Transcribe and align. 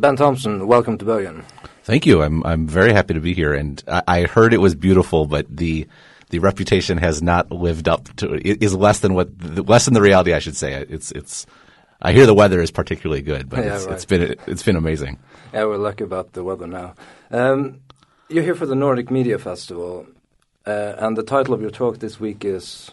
Ben 0.00 0.16
Thompson, 0.16 0.66
welcome 0.66 0.98
to 0.98 1.04
Bergen. 1.04 1.44
Thank 1.84 2.06
you. 2.06 2.22
I'm 2.22 2.44
I'm 2.44 2.66
very 2.66 2.92
happy 2.92 3.14
to 3.14 3.20
be 3.20 3.32
here, 3.34 3.54
and 3.54 3.82
I, 3.88 4.02
I 4.08 4.22
heard 4.22 4.52
it 4.52 4.58
was 4.60 4.74
beautiful, 4.74 5.26
but 5.26 5.46
the 5.48 5.86
the 6.30 6.40
reputation 6.40 6.98
has 6.98 7.22
not 7.22 7.50
lived 7.50 7.88
up 7.88 8.14
to 8.16 8.34
is 8.44 8.74
less 8.74 9.00
than 9.00 9.14
what 9.14 9.28
less 9.68 9.84
than 9.84 9.94
the 9.94 10.02
reality. 10.02 10.32
I 10.34 10.40
should 10.40 10.56
say. 10.56 10.72
It's 10.88 11.12
it's. 11.12 11.46
I 12.02 12.12
hear 12.12 12.26
the 12.26 12.34
weather 12.34 12.60
is 12.60 12.70
particularly 12.70 13.22
good, 13.22 13.48
but 13.48 13.64
Yeah, 13.64 13.76
it's, 13.76 13.86
right. 13.86 13.94
it's 13.94 14.04
been 14.04 14.34
it's 14.46 14.62
been 14.62 14.76
amazing. 14.76 15.18
Yeah, 15.54 15.64
we're 15.64 15.78
lucky 15.78 16.04
about 16.04 16.32
the 16.32 16.44
weather 16.44 16.66
now. 16.66 16.94
Um, 17.30 17.80
you're 18.28 18.42
here 18.44 18.54
for 18.56 18.66
the 18.66 18.74
Nordic 18.74 19.10
Media 19.10 19.38
Festival, 19.38 20.06
uh, 20.66 20.94
and 20.98 21.16
the 21.16 21.22
title 21.22 21.54
of 21.54 21.62
your 21.62 21.70
talk 21.70 21.98
this 22.00 22.20
week 22.20 22.44
is 22.44 22.90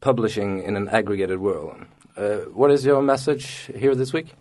Publishing 0.00 0.62
in 0.62 0.76
an 0.76 0.88
Aggregated 0.88 1.38
World. 1.38 1.76
Uh, 2.16 2.38
what 2.52 2.70
is 2.70 2.84
your 2.84 3.00
message 3.02 3.70
here 3.76 3.94
this 3.94 4.12
week? 4.12 4.34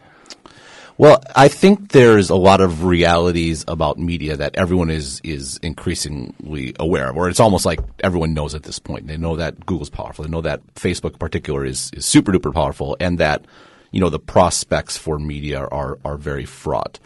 Well, 1.02 1.20
I 1.36 1.47
think 1.47 1.93
there's 1.93 2.29
a 2.29 2.36
lot 2.36 2.61
of 2.61 2.84
realities 2.84 3.66
about 3.67 3.98
media 3.98 4.38
that 4.38 4.55
everyone 4.55 4.91
is 4.91 5.20
is 5.23 5.57
increasingly 5.63 6.76
aware 6.80 7.09
of, 7.09 7.17
or 7.17 7.27
it's 7.27 7.39
almost 7.39 7.66
like 7.66 7.80
everyone 8.03 8.35
knows 8.35 8.53
at 8.53 8.62
this 8.62 8.77
point. 8.77 9.07
They 9.07 9.17
know 9.17 9.35
that 9.35 9.66
Google's 9.66 9.90
powerful. 9.90 10.23
They 10.23 10.29
know 10.29 10.41
that 10.41 10.62
Facebook, 10.76 11.13
in 11.13 11.17
particular, 11.17 11.66
is 11.66 11.90
is 11.93 12.05
super 12.05 12.31
duper 12.31 12.53
powerful, 12.53 12.98
and 12.99 13.17
that 13.17 13.45
you 13.90 13.99
know 13.99 14.12
the 14.12 14.20
prospects 14.20 14.95
for 14.95 15.17
media 15.17 15.66
are 15.66 15.98
are 16.05 16.17
very 16.17 16.45
fraught. 16.45 16.99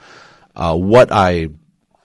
Uh, 0.57 0.75
what 0.75 1.09
I 1.13 1.47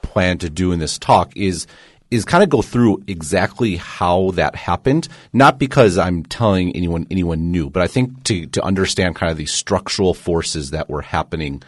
plan 0.02 0.38
to 0.38 0.48
do 0.48 0.70
in 0.70 0.78
this 0.78 0.96
talk 0.96 1.36
is 1.36 1.66
is 2.12 2.24
kind 2.24 2.44
of 2.44 2.50
go 2.50 2.62
through 2.62 3.02
exactly 3.08 3.74
how 3.74 4.30
that 4.32 4.54
happened, 4.54 5.08
not 5.32 5.58
because 5.58 5.98
I'm 5.98 6.22
telling 6.22 6.70
anyone 6.76 7.08
anyone 7.10 7.50
new, 7.50 7.68
but 7.68 7.82
I 7.82 7.88
think 7.88 8.22
to 8.26 8.46
to 8.46 8.62
understand 8.62 9.16
kind 9.16 9.32
of 9.32 9.38
the 9.38 9.46
structural 9.46 10.14
forces 10.14 10.70
that 10.70 10.88
were 10.88 11.02
happening 11.02 11.64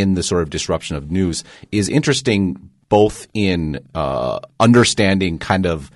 in 0.00 0.14
the 0.14 0.22
sort 0.22 0.42
of 0.42 0.48
disruption 0.48 0.96
of 0.96 1.10
news 1.10 1.44
is 1.70 1.88
interesting 1.88 2.70
both 2.88 3.26
in 3.34 3.78
uh, 3.94 4.40
understanding 4.58 5.38
kind 5.38 5.66
of 5.66 5.90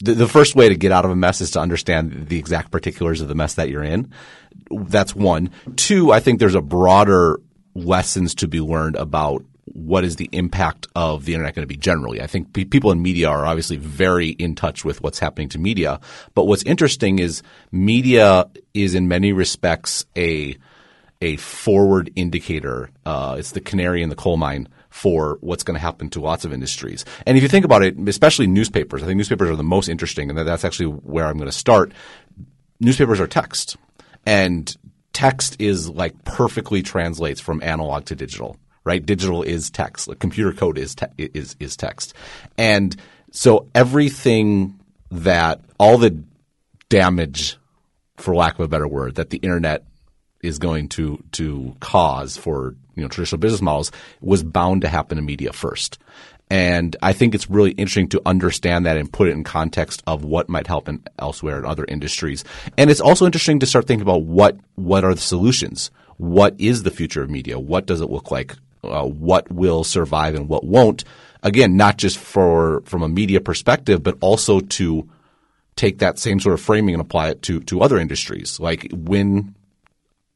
the, 0.00 0.14
the 0.14 0.28
first 0.28 0.54
way 0.54 0.68
to 0.68 0.76
get 0.76 0.92
out 0.92 1.04
of 1.04 1.10
a 1.10 1.16
mess 1.16 1.40
is 1.40 1.52
to 1.52 1.60
understand 1.60 2.28
the 2.28 2.38
exact 2.38 2.70
particulars 2.70 3.20
of 3.20 3.28
the 3.28 3.34
mess 3.34 3.54
that 3.54 3.70
you're 3.70 3.84
in. 3.84 4.12
That's 4.70 5.14
one. 5.14 5.50
Two, 5.76 6.12
I 6.12 6.20
think 6.20 6.38
there's 6.38 6.54
a 6.54 6.60
broader 6.60 7.40
lessons 7.74 8.34
to 8.36 8.48
be 8.48 8.60
learned 8.60 8.96
about 8.96 9.44
what 9.64 10.04
is 10.04 10.16
the 10.16 10.28
impact 10.32 10.86
of 10.94 11.24
the 11.24 11.34
internet 11.34 11.54
going 11.54 11.62
to 11.62 11.66
be 11.66 11.76
generally. 11.76 12.20
I 12.20 12.26
think 12.26 12.52
pe- 12.52 12.64
people 12.64 12.92
in 12.92 13.02
media 13.02 13.28
are 13.28 13.44
obviously 13.46 13.76
very 13.76 14.28
in 14.28 14.54
touch 14.54 14.84
with 14.84 15.02
what's 15.02 15.18
happening 15.18 15.48
to 15.50 15.58
media. 15.58 16.00
But 16.34 16.46
what's 16.46 16.62
interesting 16.64 17.18
is 17.18 17.42
media 17.72 18.48
is 18.74 18.94
in 18.94 19.08
many 19.08 19.32
respects 19.32 20.04
a 20.16 20.56
a 21.20 21.36
forward 21.36 22.10
indicator. 22.16 22.90
Uh, 23.04 23.36
it's 23.38 23.52
the 23.52 23.60
canary 23.60 24.02
in 24.02 24.08
the 24.08 24.16
coal 24.16 24.36
mine 24.36 24.68
for 24.90 25.38
what's 25.40 25.62
going 25.62 25.74
to 25.74 25.80
happen 25.80 26.08
to 26.10 26.20
lots 26.20 26.44
of 26.44 26.52
industries. 26.52 27.04
And 27.26 27.36
if 27.36 27.42
you 27.42 27.48
think 27.48 27.64
about 27.64 27.82
it, 27.82 27.96
especially 28.08 28.46
newspapers, 28.46 29.02
I 29.02 29.06
think 29.06 29.16
newspapers 29.16 29.50
are 29.50 29.56
the 29.56 29.62
most 29.62 29.88
interesting, 29.88 30.30
and 30.30 30.38
that's 30.38 30.64
actually 30.64 30.86
where 30.86 31.26
I'm 31.26 31.36
going 31.36 31.50
to 31.50 31.56
start. 31.56 31.92
Newspapers 32.80 33.20
are 33.20 33.26
text, 33.26 33.76
and 34.24 34.74
text 35.12 35.56
is 35.58 35.88
like 35.88 36.24
perfectly 36.24 36.82
translates 36.82 37.40
from 37.40 37.62
analog 37.62 38.04
to 38.06 38.14
digital. 38.14 38.56
Right, 38.84 39.04
digital 39.04 39.42
is 39.42 39.68
text. 39.68 40.06
Like 40.06 40.20
computer 40.20 40.52
code 40.52 40.78
is 40.78 40.94
te- 40.94 41.06
is 41.18 41.56
is 41.58 41.76
text, 41.76 42.14
and 42.56 42.94
so 43.32 43.68
everything 43.74 44.78
that 45.10 45.60
all 45.78 45.98
the 45.98 46.22
damage, 46.88 47.56
for 48.16 48.34
lack 48.34 48.54
of 48.54 48.60
a 48.60 48.68
better 48.68 48.86
word, 48.86 49.16
that 49.16 49.30
the 49.30 49.38
internet 49.38 49.84
is 50.46 50.58
going 50.58 50.88
to 50.90 51.22
to 51.32 51.74
cause 51.80 52.36
for 52.36 52.74
you 52.94 53.02
know 53.02 53.08
traditional 53.08 53.38
business 53.38 53.62
models 53.62 53.92
was 54.20 54.42
bound 54.42 54.82
to 54.82 54.88
happen 54.88 55.18
in 55.18 55.24
media 55.24 55.52
first. 55.52 55.98
And 56.48 56.94
I 57.02 57.12
think 57.12 57.34
it's 57.34 57.50
really 57.50 57.72
interesting 57.72 58.08
to 58.10 58.22
understand 58.24 58.86
that 58.86 58.96
and 58.96 59.12
put 59.12 59.28
it 59.28 59.32
in 59.32 59.42
context 59.42 60.02
of 60.06 60.24
what 60.24 60.48
might 60.48 60.68
help 60.68 60.88
in 60.88 61.02
elsewhere 61.18 61.58
in 61.58 61.64
other 61.64 61.84
industries. 61.88 62.44
And 62.78 62.88
it's 62.88 63.00
also 63.00 63.26
interesting 63.26 63.58
to 63.60 63.66
start 63.66 63.86
thinking 63.86 64.02
about 64.02 64.22
what 64.22 64.56
what 64.76 65.04
are 65.04 65.14
the 65.14 65.20
solutions? 65.20 65.90
What 66.18 66.54
is 66.58 66.84
the 66.84 66.90
future 66.90 67.22
of 67.22 67.30
media? 67.30 67.58
What 67.58 67.86
does 67.86 68.00
it 68.00 68.10
look 68.10 68.30
like? 68.30 68.56
Uh, 68.84 69.04
what 69.04 69.50
will 69.50 69.82
survive 69.82 70.36
and 70.36 70.48
what 70.48 70.64
won't? 70.64 71.04
Again, 71.42 71.76
not 71.76 71.98
just 71.98 72.16
for 72.16 72.82
from 72.82 73.02
a 73.02 73.08
media 73.08 73.40
perspective, 73.40 74.02
but 74.02 74.16
also 74.20 74.60
to 74.60 75.08
take 75.74 75.98
that 75.98 76.18
same 76.18 76.38
sort 76.38 76.54
of 76.54 76.60
framing 76.60 76.94
and 76.94 77.00
apply 77.00 77.30
it 77.30 77.42
to 77.42 77.60
to 77.60 77.82
other 77.82 77.98
industries. 77.98 78.60
Like 78.60 78.88
when 78.92 79.55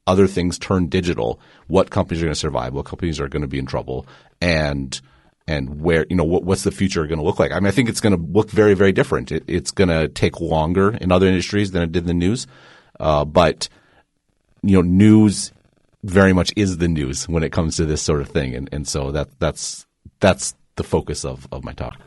other 0.07 0.27
things 0.27 0.57
turn 0.57 0.87
digital, 0.87 1.39
what 1.67 1.89
companies 1.89 2.21
are 2.21 2.25
going 2.25 2.33
to 2.33 2.39
survive, 2.39 2.73
what 2.73 2.85
companies 2.85 3.19
are 3.19 3.27
going 3.27 3.41
to 3.41 3.47
be 3.47 3.59
in 3.59 3.65
trouble, 3.65 4.05
and 4.41 4.99
and 5.47 5.81
where 5.81 6.05
you 6.09 6.15
know 6.15 6.23
what, 6.23 6.43
what's 6.43 6.63
the 6.63 6.71
future 6.71 7.05
going 7.07 7.19
to 7.19 7.25
look 7.25 7.39
like? 7.39 7.51
I 7.51 7.55
mean, 7.55 7.67
I 7.67 7.71
think 7.71 7.89
it's 7.89 8.01
going 8.01 8.15
to 8.15 8.31
look 8.31 8.49
very 8.49 8.73
very 8.73 8.91
different. 8.91 9.31
It, 9.31 9.43
it's 9.47 9.71
going 9.71 9.89
to 9.89 10.07
take 10.07 10.39
longer 10.39 10.97
in 10.99 11.11
other 11.11 11.27
industries 11.27 11.71
than 11.71 11.83
it 11.83 11.91
did 11.91 12.03
in 12.03 12.07
the 12.07 12.13
news, 12.13 12.47
uh, 12.99 13.25
but 13.25 13.69
you 14.63 14.75
know, 14.75 14.81
news 14.81 15.51
very 16.03 16.33
much 16.33 16.51
is 16.55 16.77
the 16.77 16.87
news 16.87 17.27
when 17.27 17.43
it 17.43 17.51
comes 17.51 17.77
to 17.77 17.85
this 17.85 18.01
sort 18.01 18.21
of 18.21 18.29
thing, 18.29 18.55
and 18.55 18.69
and 18.71 18.87
so 18.87 19.11
that 19.11 19.27
that's 19.39 19.85
that's 20.19 20.55
the 20.75 20.83
focus 20.83 21.25
of 21.25 21.47
of 21.51 21.63
my 21.63 21.73
talk. 21.73 21.99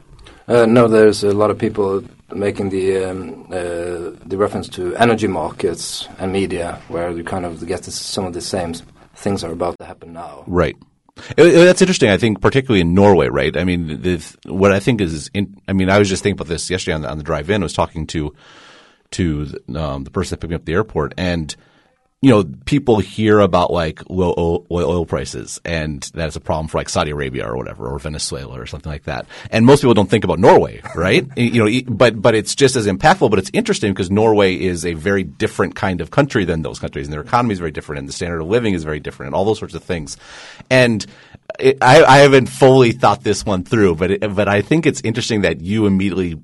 Uh, 0.47 0.67
no, 0.67 0.89
there's 0.89 1.25
a 1.25 1.33
lot 1.33 1.51
of 1.51 1.59
people 1.59 2.05
making 2.35 2.71
the 2.71 3.05
um, 3.05 3.47
uh, 3.51 4.13
the 4.27 4.37
reference 4.37 4.69
to 4.71 4.95
energy 4.97 5.27
markets 5.29 6.09
and 6.19 6.33
media, 6.33 6.81
where 6.89 7.11
you 7.11 7.25
kind 7.25 7.45
of 7.47 7.67
get 7.67 7.83
this, 7.83 7.95
some 7.95 8.25
of 8.27 8.33
the 8.33 8.41
same 8.41 8.75
things 9.15 9.45
are 9.45 9.53
about 9.53 9.79
to 9.79 9.85
happen 9.85 10.13
now. 10.13 10.45
Right. 10.47 10.77
It- 11.37 11.47
it- 11.47 11.65
that's 11.65 11.81
interesting. 11.83 12.11
I 12.11 12.17
think 12.19 12.41
particularly 12.41 12.81
in 12.81 12.95
Norway, 12.95 13.29
right? 13.29 13.57
I 13.57 13.65
mean, 13.65 14.03
the, 14.03 14.37
what 14.47 14.73
I 14.73 14.81
think 14.81 15.01
is, 15.01 15.31
in, 15.33 15.57
I 15.69 15.73
mean, 15.73 15.89
I 15.89 15.99
was 15.99 16.09
just 16.09 16.23
thinking 16.23 16.39
about 16.41 16.49
this 16.49 16.69
yesterday 16.69 16.95
on 16.97 17.03
the, 17.03 17.11
on 17.11 17.19
the 17.19 17.25
drive 17.25 17.49
in. 17.51 17.63
I 17.63 17.65
was 17.65 17.73
talking 17.73 18.07
to 18.09 18.35
to 19.13 19.47
um, 19.77 20.03
the 20.03 20.11
person 20.11 20.31
that 20.31 20.41
picked 20.41 20.51
me 20.51 20.57
up 20.57 20.63
at 20.63 20.67
the 20.67 20.73
airport, 20.73 21.15
and 21.17 21.55
you 22.25 22.31
know, 22.31 22.43
people 22.65 23.01
hear 23.01 23.39
about 23.39 23.71
like 23.71 24.01
low 24.09 24.33
oil, 24.39 24.67
oil 24.71 25.05
prices, 25.05 25.61
and 25.63 26.03
that 26.15 26.27
is 26.27 26.37
a 26.37 26.41
problem 26.41 26.69
for 26.69 26.79
like 26.79 26.89
Saudi 26.89 27.11
Arabia 27.11 27.47
or 27.47 27.55
whatever, 27.55 27.87
or 27.87 27.99
Venezuela 27.99 28.59
or 28.59 28.65
something 28.65 28.91
like 28.91 29.03
that. 29.03 29.27
And 29.51 29.67
most 29.67 29.83
people 29.83 29.93
don't 29.93 30.09
think 30.09 30.25
about 30.25 30.39
Norway, 30.39 30.81
right? 30.95 31.29
you 31.37 31.63
know, 31.63 31.83
but 31.87 32.23
but 32.23 32.35
it's 32.35 32.55
just 32.55 32.77
as 32.77 32.87
impactful. 32.87 33.29
But 33.29 33.39
it's 33.41 33.51
interesting 33.53 33.93
because 33.93 34.11
Norway 34.11 34.59
is 34.59 34.87
a 34.87 34.95
very 34.95 35.23
different 35.23 35.75
kind 35.75 36.01
of 36.01 36.13
country 36.13 36.47
than 36.47 36.63
those 36.63 36.79
countries, 36.79 37.07
and 37.07 37.13
their 37.13 37.21
economy 37.21 37.53
is 37.53 37.59
very 37.59 37.73
different, 37.73 37.99
and 37.99 38.09
the 38.09 38.15
standard 38.15 38.41
of 38.41 38.49
living 38.49 38.73
is 38.73 38.85
very 38.85 39.01
different, 39.01 39.29
and 39.29 39.35
all 39.35 39.45
those 39.45 39.59
sorts 39.59 39.75
of 39.75 39.85
things. 39.85 40.17
And 40.71 41.05
it, 41.59 41.77
I, 41.83 42.05
I 42.05 42.19
haven't 42.21 42.47
fully 42.47 42.93
thought 42.93 43.23
this 43.23 43.45
one 43.45 43.65
through, 43.65 43.97
but 43.97 44.11
it, 44.13 44.35
but 44.35 44.49
I 44.49 44.63
think 44.63 44.87
it's 44.87 45.03
interesting 45.03 45.43
that 45.43 45.61
you 45.61 45.85
immediately 45.85 46.41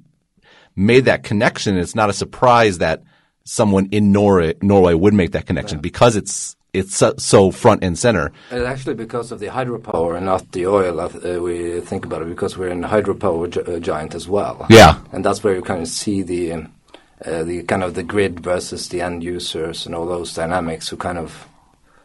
made 0.77 1.07
that 1.07 1.23
connection. 1.23 1.79
It's 1.79 1.95
not 1.95 2.11
a 2.11 2.13
surprise 2.13 2.79
that 2.79 3.03
someone 3.45 3.89
in 3.91 4.13
Norway, 4.13 4.55
Norway 4.63 4.95
would 4.95 5.15
make 5.15 5.33
that 5.33 5.47
connection 5.47 5.81
because 5.81 6.17
it's 6.17 6.57
it's 6.73 7.03
so, 7.19 7.51
front 7.51 7.83
and 7.83 7.99
center. 7.99 8.31
It's 8.51 8.65
actually 8.65 8.95
because 8.95 9.33
of 9.33 9.41
the 9.41 9.49
hydropower 9.49 10.17
and 10.17 10.27
not 10.27 10.53
the 10.53 10.67
oil. 10.67 11.01
Uh, 11.01 11.41
we 11.41 11.81
think 11.81 12.05
about 12.05 12.23
it 12.23 12.29
because 12.29 12.57
we're 12.57 12.69
in 12.69 12.83
hydropower 12.83 13.51
gi- 13.51 13.63
uh, 13.63 13.81
giant 13.81 14.15
as 14.15 14.29
well. 14.29 14.67
Yeah. 14.71 15.01
and 15.13 15.25
that's 15.25 15.43
where 15.43 15.55
you 15.55 15.63
kind 15.63 15.83
of 15.83 15.89
see 15.89 16.23
the 16.23 16.53
uh, 17.25 17.43
the 17.43 17.65
kind 17.65 17.83
of 17.83 17.95
the 17.95 18.03
grid 18.03 18.41
versus 18.41 18.89
the 18.89 19.01
end 19.03 19.25
users 19.25 19.85
and 19.85 19.95
all 19.95 20.07
those 20.07 20.33
dynamics. 20.33 20.89
Who 20.89 20.97
kind 20.97 21.19
of 21.19 21.49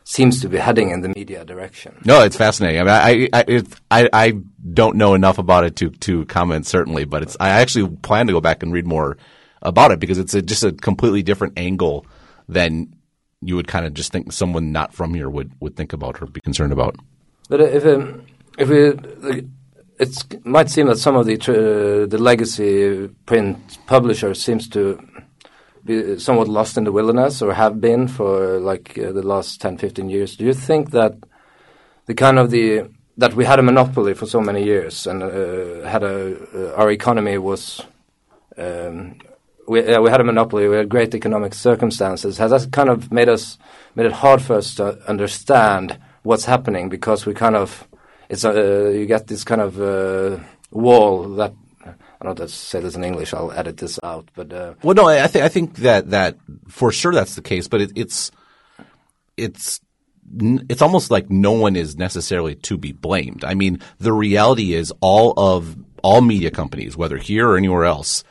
seems 0.03 0.41
to 0.41 0.49
be 0.49 0.57
heading 0.57 0.89
in 0.89 1.01
the 1.01 1.09
media 1.09 1.45
direction. 1.45 1.97
No, 2.05 2.23
it's 2.23 2.35
fascinating. 2.37 2.81
I 2.81 2.83
mean, 2.83 3.29
I 3.33 3.39
I, 3.39 3.45
it, 3.47 3.67
I 3.91 4.09
I 4.11 4.33
don't 4.73 4.95
know 4.95 5.13
enough 5.13 5.37
about 5.37 5.63
it 5.63 5.75
to 5.77 5.89
to 5.91 6.25
comment 6.25 6.65
certainly, 6.65 7.05
but 7.05 7.21
it's 7.21 7.37
I 7.39 7.49
actually 7.49 7.95
plan 7.97 8.27
to 8.27 8.33
go 8.33 8.41
back 8.41 8.63
and 8.63 8.73
read 8.73 8.87
more 8.87 9.17
about 9.65 9.91
it 9.91 9.99
because 9.99 10.17
it's 10.17 10.33
a, 10.33 10.41
just 10.41 10.63
a 10.63 10.71
completely 10.71 11.23
different 11.23 11.57
angle 11.57 12.05
than 12.47 12.95
you 13.41 13.55
would 13.55 13.67
kind 13.67 13.85
of 13.85 13.93
just 13.93 14.11
think 14.11 14.31
someone 14.31 14.71
not 14.71 14.93
from 14.93 15.13
here 15.13 15.29
would 15.29 15.51
would 15.59 15.75
think 15.75 15.93
about 15.93 16.21
or 16.21 16.27
be 16.27 16.41
concerned 16.41 16.71
about. 16.71 16.95
But 17.49 17.61
if 17.61 17.85
um, 17.85 18.25
if 18.57 18.69
we, 18.69 19.47
it 19.99 20.45
might 20.45 20.69
seem 20.69 20.87
that 20.87 20.97
some 20.97 21.15
of 21.15 21.25
the 21.25 21.37
tr- 21.37 22.05
the 22.05 22.17
legacy 22.17 23.09
print 23.25 23.77
publishers 23.85 24.41
seems 24.41 24.67
to 24.69 24.99
be 25.83 26.17
somewhat 26.17 26.47
lost 26.47 26.77
in 26.77 26.83
the 26.83 26.91
wilderness 26.91 27.41
or 27.41 27.53
have 27.53 27.79
been 27.79 28.07
for 28.07 28.59
like 28.59 28.97
uh, 28.97 29.11
the 29.11 29.21
last 29.21 29.61
10, 29.61 29.77
15 29.77 30.09
years. 30.09 30.35
Do 30.35 30.43
you 30.43 30.53
think 30.53 30.91
that 30.91 31.13
the 32.07 32.15
kind 32.15 32.39
of 32.39 32.49
the 32.49 32.89
that 33.17 33.33
we 33.35 33.45
had 33.45 33.59
a 33.59 33.63
monopoly 33.63 34.13
for 34.13 34.25
so 34.25 34.41
many 34.41 34.63
years 34.63 35.07
and 35.07 35.23
uh, 35.23 35.87
had 35.87 36.03
a 36.03 36.37
uh, 36.53 36.75
our 36.75 36.91
economy 36.91 37.37
was 37.37 37.81
um, 38.57 39.17
we, 39.67 39.85
uh, 39.85 40.01
we 40.01 40.09
had 40.09 40.21
a 40.21 40.23
monopoly. 40.23 40.67
We 40.67 40.75
had 40.77 40.89
great 40.89 41.13
economic 41.15 41.53
circumstances. 41.53 42.37
Has 42.37 42.51
that 42.51 42.71
kind 42.71 42.89
of 42.89 43.11
made 43.11 43.29
us 43.29 43.57
made 43.95 44.05
it 44.05 44.11
hard 44.11 44.41
for 44.41 44.55
us 44.55 44.75
to 44.75 44.99
understand 45.09 45.97
what's 46.23 46.45
happening 46.45 46.89
because 46.89 47.25
we 47.25 47.33
kind 47.33 47.55
of 47.55 47.87
it's 48.29 48.43
a, 48.43 48.87
uh, 48.87 48.89
you 48.89 49.05
get 49.05 49.27
this 49.27 49.43
kind 49.43 49.61
of 49.61 49.81
uh, 49.81 50.39
wall 50.71 51.23
that 51.35 51.53
I 51.85 52.25
don't 52.25 52.39
know 52.39 52.47
say 52.47 52.79
this 52.79 52.95
in 52.95 53.03
English. 53.03 53.33
I'll 53.33 53.51
edit 53.51 53.77
this 53.77 53.99
out, 54.03 54.29
but 54.35 54.51
uh, 54.51 54.73
Well, 54.83 54.95
no, 54.95 55.07
I 55.07 55.27
think 55.27 55.45
I 55.45 55.49
think 55.49 55.77
that 55.77 56.09
that 56.11 56.37
for 56.67 56.91
sure 56.91 57.13
that's 57.13 57.35
the 57.35 57.41
case, 57.41 57.67
but 57.67 57.81
it, 57.81 57.91
it's 57.95 58.31
it's 59.37 59.81
it's 60.39 60.81
almost 60.81 61.11
like 61.11 61.29
no 61.29 61.51
one 61.51 61.75
is 61.75 61.97
necessarily 61.97 62.55
to 62.55 62.77
be 62.77 62.91
blamed. 62.91 63.43
I 63.43 63.53
mean, 63.53 63.79
the 63.99 64.13
reality 64.13 64.73
is 64.73 64.91
all 65.01 65.33
of 65.37 65.77
all 66.03 66.21
media 66.21 66.51
companies, 66.51 66.97
whether 66.97 67.17
here 67.17 67.47
or 67.49 67.57
anywhere 67.57 67.85
else, 67.85 68.23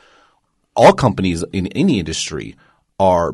all 0.75 0.93
companies 0.93 1.43
in 1.51 1.67
any 1.67 1.99
industry 1.99 2.55
are 2.99 3.33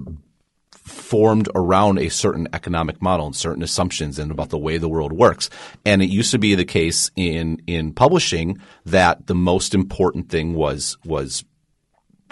formed 0.84 1.48
around 1.54 2.00
a 2.00 2.10
certain 2.10 2.48
economic 2.54 3.02
model 3.02 3.28
and 3.28 3.36
certain 3.36 3.64
assumptions 3.64 4.18
and 4.18 4.32
about 4.32 4.50
the 4.50 4.58
way 4.58 4.78
the 4.78 4.90
world 4.90 5.14
works. 5.14 5.50
And 5.86 6.02
it 6.02 6.10
used 6.10 6.32
to 6.32 6.40
be 6.40 6.56
the 6.56 6.66
case 6.66 7.12
in 7.16 7.62
in 7.68 7.94
publishing 7.94 8.60
that 8.86 9.28
the 9.28 9.36
most 9.36 9.74
important 9.74 10.30
thing 10.30 10.54
was 10.54 10.98
was 11.06 11.44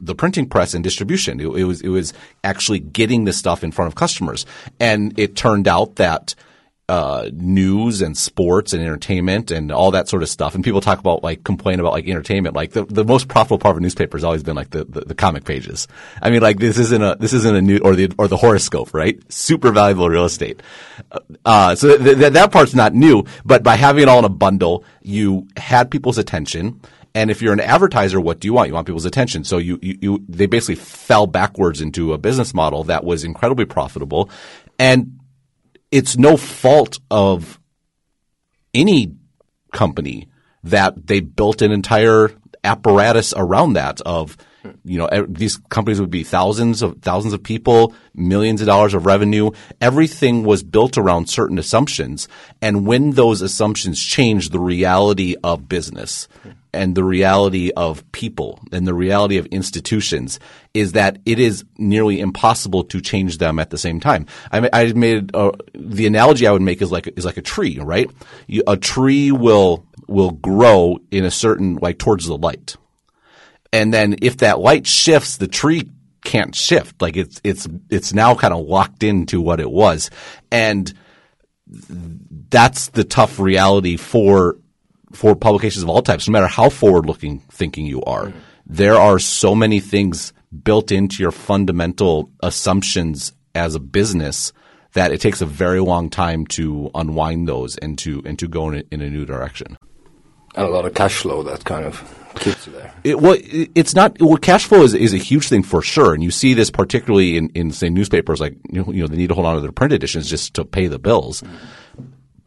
the 0.01 0.15
printing 0.15 0.47
press 0.47 0.73
and 0.73 0.83
distribution. 0.83 1.39
It, 1.39 1.47
it, 1.47 1.63
was 1.65 1.81
it 1.81 1.89
was 1.89 2.13
actually 2.44 2.79
getting 2.79 3.25
the 3.25 3.33
stuff 3.33 3.63
in 3.63 3.71
front 3.71 3.88
of 3.88 3.95
customers, 3.95 4.45
and 4.79 5.17
it 5.17 5.35
turned 5.35 5.67
out 5.67 5.95
that. 5.97 6.35
Uh, 6.89 7.30
news 7.33 8.01
and 8.01 8.18
sports 8.18 8.74
and 8.74 8.81
entertainment 8.81 9.51
and 9.51 9.71
all 9.71 9.91
that 9.91 10.09
sort 10.09 10.24
of 10.24 10.30
stuff. 10.30 10.56
And 10.56 10.63
people 10.63 10.81
talk 10.81 10.97
about 10.97 11.21
like 11.21 11.44
complain 11.44 11.80
about 11.80 11.94
like 11.94 12.07
entertainment. 12.07 12.56
Like 12.56 12.71
the, 12.71 12.83
the 12.83 13.06
most 13.06 13.27
profitable 13.27 13.59
part 13.59 13.74
of 13.74 13.77
a 13.77 13.81
newspaper 13.81 14.18
has 14.18 14.24
always 14.24 14.41
been 14.41 14.56
like 14.56 14.71
the, 14.71 14.86
the, 14.86 15.01
the 15.01 15.13
comic 15.13 15.45
pages. 15.45 15.88
I 16.19 16.31
mean, 16.31 16.41
like 16.41 16.57
this 16.57 16.80
isn't 16.80 17.03
a 17.03 17.15
this 17.19 17.31
isn't 17.33 17.56
a 17.56 17.62
new 17.62 17.77
or 17.77 17.95
the 17.95 18.12
or 18.18 18.27
the 18.27 18.38
horoscope, 18.38 18.91
right? 18.91 19.21
Super 19.31 19.71
valuable 19.71 20.09
real 20.09 20.25
estate. 20.25 20.63
Uh, 21.45 21.75
so 21.75 21.95
th- 21.95 22.18
th- 22.18 22.33
that 22.33 22.51
part's 22.51 22.74
not 22.74 22.95
new. 22.95 23.24
But 23.45 23.62
by 23.62 23.75
having 23.75 24.01
it 24.01 24.09
all 24.09 24.18
in 24.18 24.25
a 24.25 24.30
bundle, 24.30 24.83
you 25.03 25.47
had 25.57 25.92
people's 25.92 26.18
attention. 26.18 26.81
And 27.13 27.30
if 27.30 27.42
you're 27.44 27.53
an 27.53 27.59
advertiser, 27.59 28.19
what 28.19 28.39
do 28.39 28.47
you 28.47 28.53
want? 28.53 28.68
You 28.68 28.74
want 28.74 28.88
people's 28.88 29.06
attention. 29.06 29.44
So 29.44 29.59
you, 29.59 29.77
you, 29.81 29.97
you, 30.01 30.25
they 30.27 30.47
basically 30.47 30.75
fell 30.75 31.27
backwards 31.27 31.81
into 31.81 32.13
a 32.13 32.18
business 32.18 32.53
model 32.53 32.85
that 32.85 33.03
was 33.03 33.24
incredibly 33.24 33.65
profitable. 33.65 34.30
And 34.80 35.19
it's 35.91 36.18
no 36.18 36.38
fault 36.38 37.00
of 37.09 37.59
any 38.74 39.13
company 39.74 40.27
that 40.63 41.07
they 41.07 41.19
built 41.19 41.62
an 41.62 41.71
entire 41.71 42.31
apparatus 42.63 43.33
around 43.36 43.74
that 43.74 44.01
of 44.01 44.36
you 44.83 44.97
know 44.97 45.07
these 45.27 45.57
companies 45.69 46.01
would 46.01 46.12
be 46.12 46.24
thousands 46.24 46.81
of 46.81 47.01
thousands 47.01 47.33
of 47.33 47.41
people 47.41 47.94
millions 48.13 48.62
of 48.62 48.68
dollars 48.68 48.94
of 48.94 49.06
revenue. 49.06 49.51
Everything 49.80 50.44
was 50.44 50.63
built 50.63 50.97
around 50.97 51.30
certain 51.30 51.57
assumptions. 51.57 52.27
And 52.62 52.85
when 52.85 53.12
those 53.12 53.42
assumptions 53.42 54.03
change 54.03 54.50
the 54.50 54.59
reality 54.59 55.35
of 55.44 55.69
business 55.69 56.27
and 56.74 56.95
the 56.95 57.04
reality 57.04 57.71
of 57.75 58.10
people 58.12 58.60
and 58.71 58.88
the 58.88 58.94
reality 58.94 59.38
of 59.38 59.45
institutions 59.48 60.39
is 60.74 60.92
that 60.92 61.18
it 61.25 61.39
is 61.39 61.66
nearly 61.77 62.19
impossible 62.19 62.83
to 62.83 63.01
change 63.01 63.39
them 63.39 63.60
at 63.60 63.69
the 63.69 63.77
same 63.77 64.00
time. 64.00 64.27
I, 64.51 64.69
I 64.71 64.94
made 64.94 65.36
uh, 65.36 65.51
the 65.74 66.06
analogy 66.06 66.45
I 66.45 66.51
would 66.51 66.62
make 66.62 66.81
is 66.81 66.92
like 66.92 67.07
is 67.18 67.25
like 67.25 67.38
a 67.38 67.42
tree, 67.42 67.80
right? 67.80 68.10
You, 68.48 68.63
a 68.68 68.77
tree 68.77 69.31
will 69.31 69.86
will 70.07 70.31
grow 70.31 71.00
in 71.12 71.25
a 71.25 71.31
certain 71.31 71.75
like 71.75 71.98
towards 71.98 72.27
the 72.27 72.38
light, 72.38 72.77
and 73.74 73.94
then 73.94 74.18
if 74.21 74.38
that 74.38 74.60
light 74.60 74.86
shifts, 74.86 75.38
the 75.38 75.48
tree 75.48 75.89
can't 76.24 76.54
shift. 76.54 77.01
Like 77.01 77.18
it's 77.18 77.42
it's 77.44 77.68
it's 77.89 78.13
now 78.13 78.36
kind 78.36 78.54
of 78.54 78.66
locked 78.66 79.04
into 79.04 79.42
what 79.42 79.60
it 79.60 79.71
was, 79.71 80.12
and 80.51 80.94
that's 82.50 82.89
the 82.89 83.04
tough 83.04 83.39
reality 83.39 83.98
for 83.98 84.57
for 85.11 85.35
publications 85.35 85.83
of 85.83 85.89
all 85.89 86.01
types, 86.01 86.27
no 86.27 86.31
matter 86.31 86.47
how 86.47 86.69
forward 86.69 87.06
looking 87.06 87.39
thinking 87.51 87.85
you 87.85 88.01
are, 88.03 88.27
mm. 88.27 88.33
there 88.65 88.95
are 88.95 89.19
so 89.19 89.56
many 89.56 89.79
things 89.79 90.33
built 90.63 90.91
into 90.91 91.21
your 91.21 91.31
fundamental 91.31 92.29
assumptions 92.41 93.33
as 93.56 93.75
a 93.75 93.79
business 93.79 94.51
that 94.94 95.11
it 95.11 95.21
takes 95.21 95.41
a 95.41 95.45
very 95.45 95.79
long 95.79 96.09
time 96.09 96.45
to 96.47 96.89
unwind 96.95 97.47
those 97.47 97.77
and 97.77 97.97
to 98.00 98.21
and 98.25 98.39
to 98.39 98.47
go 98.47 98.69
in 98.69 98.79
a, 98.79 98.83
in 98.91 99.01
a 99.01 99.09
new 99.09 99.25
direction. 99.25 99.77
And 100.56 100.65
a 100.65 100.69
lot 100.69 100.85
of 100.85 100.95
cash 100.95 101.17
flow 101.17 101.44
that 101.44 101.63
kind 101.63 101.85
of 101.85 102.03
keeps 102.35 102.65
you 102.65 102.73
there. 102.73 102.91
It, 103.03 103.19
well, 103.19 103.38
it's 103.39 103.94
not. 103.94 104.19
Well, 104.19 104.38
cash 104.38 104.65
flow 104.65 104.81
is, 104.81 104.95
is 104.95 105.13
a 105.13 105.17
huge 105.17 105.47
thing 105.47 105.61
for 105.61 105.83
sure, 105.83 106.13
and 106.13 106.23
you 106.23 106.31
see 106.31 106.56
this 106.56 106.71
particularly 106.71 107.38
in, 107.38 107.50
in 107.50 107.71
say 107.71 107.89
newspapers 107.89 108.39
like 108.39 108.56
you 108.71 108.83
know, 108.83 108.91
you 108.91 109.01
know 109.01 109.07
they 109.07 109.17
need 109.17 109.29
to 109.29 109.35
hold 109.35 109.45
on 109.45 109.56
to 109.56 109.61
their 109.61 109.71
print 109.71 109.94
editions 109.94 110.27
just 110.27 110.56
to 110.56 110.65
pay 110.65 110.88
the 110.88 111.00
bills. 111.00 111.41
Mm 111.41 111.57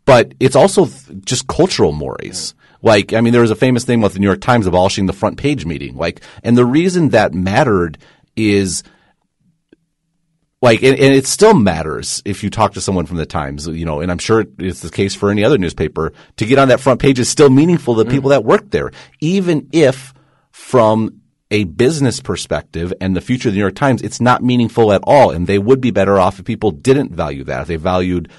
but 0.04 0.34
it's 0.40 0.56
also 0.56 0.86
just 1.24 1.46
cultural 1.46 1.92
mores. 1.92 2.54
Like, 2.82 3.12
I 3.12 3.20
mean, 3.20 3.32
there 3.32 3.42
was 3.42 3.52
a 3.52 3.56
famous 3.56 3.84
thing 3.84 4.00
with 4.00 4.14
the 4.14 4.18
New 4.18 4.26
York 4.26 4.40
Times 4.40 4.66
abolishing 4.66 5.06
the 5.06 5.12
front 5.12 5.38
page 5.38 5.64
meeting. 5.64 5.96
Like, 5.96 6.20
and 6.42 6.58
the 6.58 6.64
reason 6.64 7.10
that 7.10 7.32
mattered 7.32 7.98
is 8.34 8.82
like, 10.60 10.82
and, 10.82 10.98
and, 10.98 11.14
it 11.14 11.26
still 11.26 11.54
matters 11.54 12.22
if 12.24 12.42
you 12.44 12.50
talk 12.50 12.74
to 12.74 12.80
someone 12.80 13.06
from 13.06 13.16
the 13.16 13.26
Times, 13.26 13.66
you 13.66 13.84
know, 13.84 14.00
and 14.00 14.10
I'm 14.10 14.18
sure 14.18 14.44
it's 14.58 14.80
the 14.80 14.90
case 14.90 15.14
for 15.14 15.30
any 15.30 15.44
other 15.44 15.58
newspaper. 15.58 16.12
To 16.36 16.46
get 16.46 16.58
on 16.58 16.68
that 16.68 16.80
front 16.80 17.00
page 17.00 17.18
is 17.18 17.28
still 17.28 17.50
meaningful 17.50 17.96
to 17.96 18.04
mm. 18.04 18.10
people 18.10 18.30
that 18.30 18.44
work 18.44 18.70
there, 18.70 18.92
even 19.20 19.68
if 19.72 20.14
from 20.50 21.20
a 21.50 21.64
business 21.64 22.20
perspective 22.20 22.92
and 23.00 23.14
the 23.14 23.20
future 23.20 23.48
of 23.48 23.54
the 23.54 23.58
New 23.58 23.64
York 23.64 23.74
Times, 23.74 24.02
it's 24.02 24.20
not 24.20 24.42
meaningful 24.42 24.92
at 24.92 25.02
all. 25.04 25.30
And 25.30 25.46
they 25.46 25.58
would 25.58 25.80
be 25.80 25.90
better 25.90 26.18
off 26.18 26.38
if 26.38 26.44
people 26.44 26.70
didn't 26.70 27.12
value 27.12 27.44
that, 27.44 27.62
if 27.62 27.68
they 27.68 27.76
valued 27.76 28.30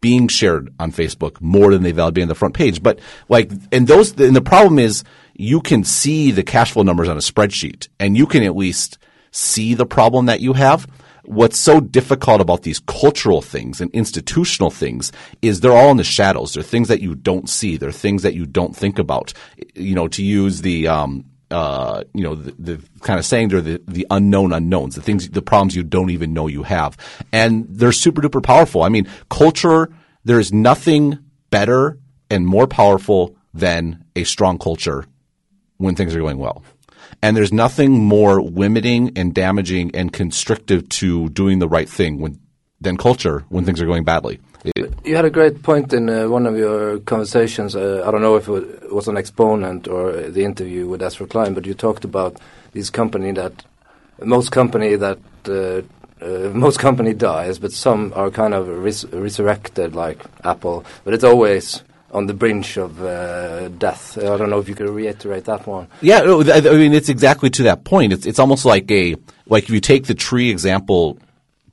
being 0.00 0.28
shared 0.28 0.72
on 0.78 0.92
Facebook 0.92 1.40
more 1.40 1.70
than 1.72 1.82
they 1.82 1.92
value 1.92 2.12
being 2.12 2.24
on 2.24 2.28
the 2.28 2.34
front 2.34 2.54
page. 2.54 2.82
But 2.82 3.00
like, 3.28 3.50
and 3.70 3.86
those, 3.86 4.18
and 4.18 4.34
the 4.34 4.40
problem 4.40 4.78
is 4.78 5.04
you 5.34 5.60
can 5.60 5.84
see 5.84 6.30
the 6.30 6.42
cash 6.42 6.72
flow 6.72 6.82
numbers 6.82 7.08
on 7.08 7.16
a 7.16 7.20
spreadsheet 7.20 7.88
and 7.98 8.16
you 8.16 8.26
can 8.26 8.42
at 8.42 8.56
least 8.56 8.98
see 9.30 9.74
the 9.74 9.86
problem 9.86 10.26
that 10.26 10.40
you 10.40 10.54
have. 10.54 10.86
What's 11.24 11.58
so 11.58 11.80
difficult 11.80 12.40
about 12.40 12.62
these 12.62 12.80
cultural 12.80 13.42
things 13.42 13.80
and 13.80 13.90
institutional 13.92 14.70
things 14.70 15.12
is 15.42 15.60
they're 15.60 15.76
all 15.76 15.90
in 15.90 15.98
the 15.98 16.04
shadows. 16.04 16.54
They're 16.54 16.62
things 16.62 16.88
that 16.88 17.00
you 17.00 17.14
don't 17.14 17.48
see. 17.48 17.76
They're 17.76 17.92
things 17.92 18.22
that 18.22 18.34
you 18.34 18.46
don't 18.46 18.74
think 18.74 18.98
about. 18.98 19.32
You 19.74 19.94
know, 19.94 20.08
to 20.08 20.24
use 20.24 20.62
the 20.62 20.88
um, 20.88 21.24
uh, 21.50 22.04
you 22.14 22.22
know, 22.22 22.34
the, 22.34 22.54
the, 22.58 22.82
kind 23.00 23.18
of 23.18 23.26
saying 23.26 23.48
they're 23.48 23.60
the, 23.60 23.82
the 23.86 24.06
unknown 24.10 24.52
unknowns, 24.52 24.94
the 24.94 25.02
things, 25.02 25.28
the 25.30 25.42
problems 25.42 25.74
you 25.74 25.82
don't 25.82 26.10
even 26.10 26.32
know 26.32 26.46
you 26.46 26.62
have. 26.62 26.96
And 27.32 27.66
they're 27.68 27.92
super 27.92 28.22
duper 28.22 28.42
powerful. 28.42 28.82
I 28.82 28.88
mean, 28.88 29.08
culture, 29.28 29.90
there 30.24 30.38
is 30.38 30.52
nothing 30.52 31.18
better 31.50 31.98
and 32.30 32.46
more 32.46 32.66
powerful 32.66 33.36
than 33.52 34.04
a 34.14 34.24
strong 34.24 34.58
culture 34.58 35.04
when 35.78 35.96
things 35.96 36.14
are 36.14 36.20
going 36.20 36.38
well. 36.38 36.62
And 37.22 37.36
there's 37.36 37.52
nothing 37.52 37.92
more 37.92 38.40
limiting 38.40 39.18
and 39.18 39.34
damaging 39.34 39.90
and 39.94 40.12
constrictive 40.12 40.88
to 40.90 41.28
doing 41.30 41.58
the 41.58 41.68
right 41.68 41.88
thing 41.88 42.20
when, 42.20 42.38
than 42.80 42.96
culture 42.96 43.44
when 43.48 43.64
things 43.64 43.80
are 43.80 43.86
going 43.86 44.04
badly. 44.04 44.40
You 45.04 45.16
had 45.16 45.24
a 45.24 45.30
great 45.30 45.62
point 45.62 45.92
in 45.92 46.10
uh, 46.10 46.28
one 46.28 46.46
of 46.46 46.56
your 46.56 46.98
conversations. 47.00 47.74
Uh, 47.74 48.04
I 48.06 48.10
don't 48.10 48.20
know 48.20 48.36
if 48.36 48.48
it 48.48 48.92
was 48.92 49.08
an 49.08 49.16
exponent 49.16 49.88
or 49.88 50.12
the 50.12 50.44
interview 50.44 50.86
with 50.86 51.02
Ezra 51.02 51.26
Klein, 51.26 51.54
but 51.54 51.64
you 51.64 51.72
talked 51.74 52.04
about 52.04 52.38
this 52.72 52.90
company 52.90 53.32
that 53.32 53.64
most 54.22 54.52
company 54.52 54.96
that 54.96 55.18
uh, 55.48 55.80
uh 56.22 56.50
most 56.50 56.78
company 56.78 57.14
dies, 57.14 57.58
but 57.58 57.72
some 57.72 58.12
are 58.14 58.30
kind 58.30 58.52
of 58.52 58.68
res 58.68 59.06
resurrected, 59.06 59.94
like 59.94 60.22
Apple. 60.44 60.84
But 61.04 61.14
it's 61.14 61.24
always 61.24 61.82
on 62.12 62.26
the 62.26 62.34
brink 62.34 62.76
of 62.76 63.02
uh, 63.02 63.68
death. 63.68 64.18
I 64.18 64.36
don't 64.36 64.50
know 64.50 64.58
if 64.58 64.68
you 64.68 64.74
could 64.74 64.90
reiterate 64.90 65.44
that 65.44 65.66
one. 65.66 65.86
Yeah, 66.02 66.20
I 66.20 66.60
mean 66.60 66.92
it's 66.92 67.08
exactly 67.08 67.48
to 67.50 67.62
that 67.62 67.84
point. 67.84 68.12
It's 68.12 68.26
it's 68.26 68.38
almost 68.38 68.66
like 68.66 68.90
a 68.90 69.16
like 69.46 69.64
if 69.64 69.70
you 69.70 69.80
take 69.80 70.04
the 70.04 70.14
tree 70.14 70.50
example 70.50 71.18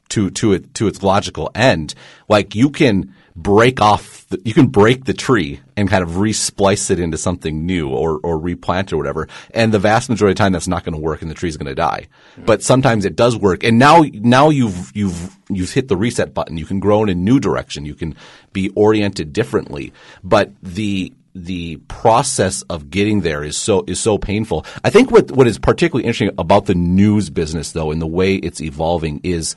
to 0.10 0.30
to 0.32 0.54
it 0.54 0.74
to 0.76 0.88
its 0.88 1.04
logical 1.04 1.52
end. 1.56 1.94
Like 2.28 2.56
you 2.56 2.70
can 2.70 3.14
break 3.38 3.80
off, 3.80 4.26
the, 4.30 4.42
you 4.44 4.54
can 4.54 4.68
break 4.68 5.06
the 5.06 5.14
tree 5.14 5.60
and 5.78 5.88
kind 5.88 6.02
of 6.02 6.18
resplice 6.18 6.90
it 6.90 7.00
into 7.00 7.18
something 7.18 7.66
new 7.66 7.90
or 7.90 8.20
or 8.24 8.38
replant 8.38 8.92
or 8.92 8.98
whatever. 8.98 9.28
And 9.54 9.74
the 9.74 9.80
vast 9.80 10.10
majority 10.10 10.32
of 10.32 10.38
the 10.38 10.44
time, 10.44 10.54
that's 10.54 10.68
not 10.68 10.84
going 10.84 10.96
to 10.96 11.02
work, 11.02 11.22
and 11.22 11.30
the 11.30 11.36
tree's 11.36 11.56
going 11.56 11.68
to 11.68 11.76
die. 11.76 12.08
Mm-hmm. 12.34 12.46
But 12.46 12.64
sometimes 12.64 13.06
it 13.06 13.16
does 13.16 13.38
work. 13.38 13.64
And 13.64 13.78
now 13.80 14.04
now 14.14 14.50
you've 14.50 14.92
you've 14.96 15.38
you've 15.50 15.72
hit 15.72 15.88
the 15.88 15.98
reset 15.98 16.34
button. 16.34 16.58
You 16.58 16.66
can 16.66 16.80
grow 16.80 17.04
in 17.04 17.10
a 17.10 17.16
new 17.16 17.40
direction. 17.40 17.86
You 17.86 17.96
can 17.96 18.16
be 18.54 18.70
oriented 18.70 19.34
differently. 19.34 19.94
But 20.24 20.52
the 20.62 21.14
the 21.36 21.78
process 21.88 22.64
of 22.64 22.90
getting 22.90 23.22
there 23.22 23.44
is 23.44 23.56
so 23.56 23.84
is 23.88 24.00
so 24.00 24.18
painful. 24.18 24.66
I 24.84 24.90
think 24.90 25.12
what 25.12 25.32
what 25.32 25.48
is 25.48 25.60
particularly 25.60 26.06
interesting 26.06 26.32
about 26.38 26.66
the 26.66 26.76
news 26.76 27.30
business 27.30 27.72
though 27.72 27.92
and 27.92 28.02
the 28.02 28.08
way 28.08 28.36
it's 28.36 28.62
evolving 28.62 29.22
is 29.24 29.56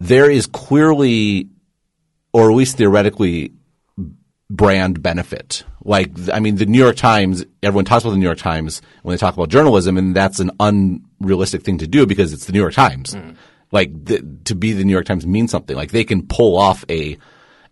there 0.00 0.30
is 0.30 0.46
clearly, 0.46 1.48
or 2.32 2.50
at 2.50 2.56
least 2.56 2.76
theoretically, 2.76 3.52
brand 4.48 5.02
benefit. 5.02 5.64
Like, 5.84 6.10
I 6.32 6.40
mean, 6.40 6.56
the 6.56 6.66
New 6.66 6.78
York 6.78 6.96
Times, 6.96 7.44
everyone 7.62 7.84
talks 7.84 8.04
about 8.04 8.10
the 8.10 8.18
New 8.18 8.24
York 8.24 8.38
Times 8.38 8.82
when 9.02 9.14
they 9.14 9.18
talk 9.18 9.34
about 9.34 9.48
journalism, 9.48 9.96
and 9.96 10.14
that's 10.14 10.40
an 10.40 10.50
unrealistic 10.58 11.62
thing 11.62 11.78
to 11.78 11.86
do 11.86 12.06
because 12.06 12.32
it's 12.32 12.46
the 12.46 12.52
New 12.52 12.58
York 12.58 12.74
Times. 12.74 13.14
Mm. 13.14 13.36
Like, 13.72 14.04
the, 14.04 14.26
to 14.46 14.54
be 14.54 14.72
the 14.72 14.84
New 14.84 14.92
York 14.92 15.06
Times 15.06 15.26
means 15.26 15.50
something. 15.50 15.76
Like, 15.76 15.92
they 15.92 16.04
can 16.04 16.26
pull 16.26 16.58
off 16.58 16.84
a, 16.90 17.16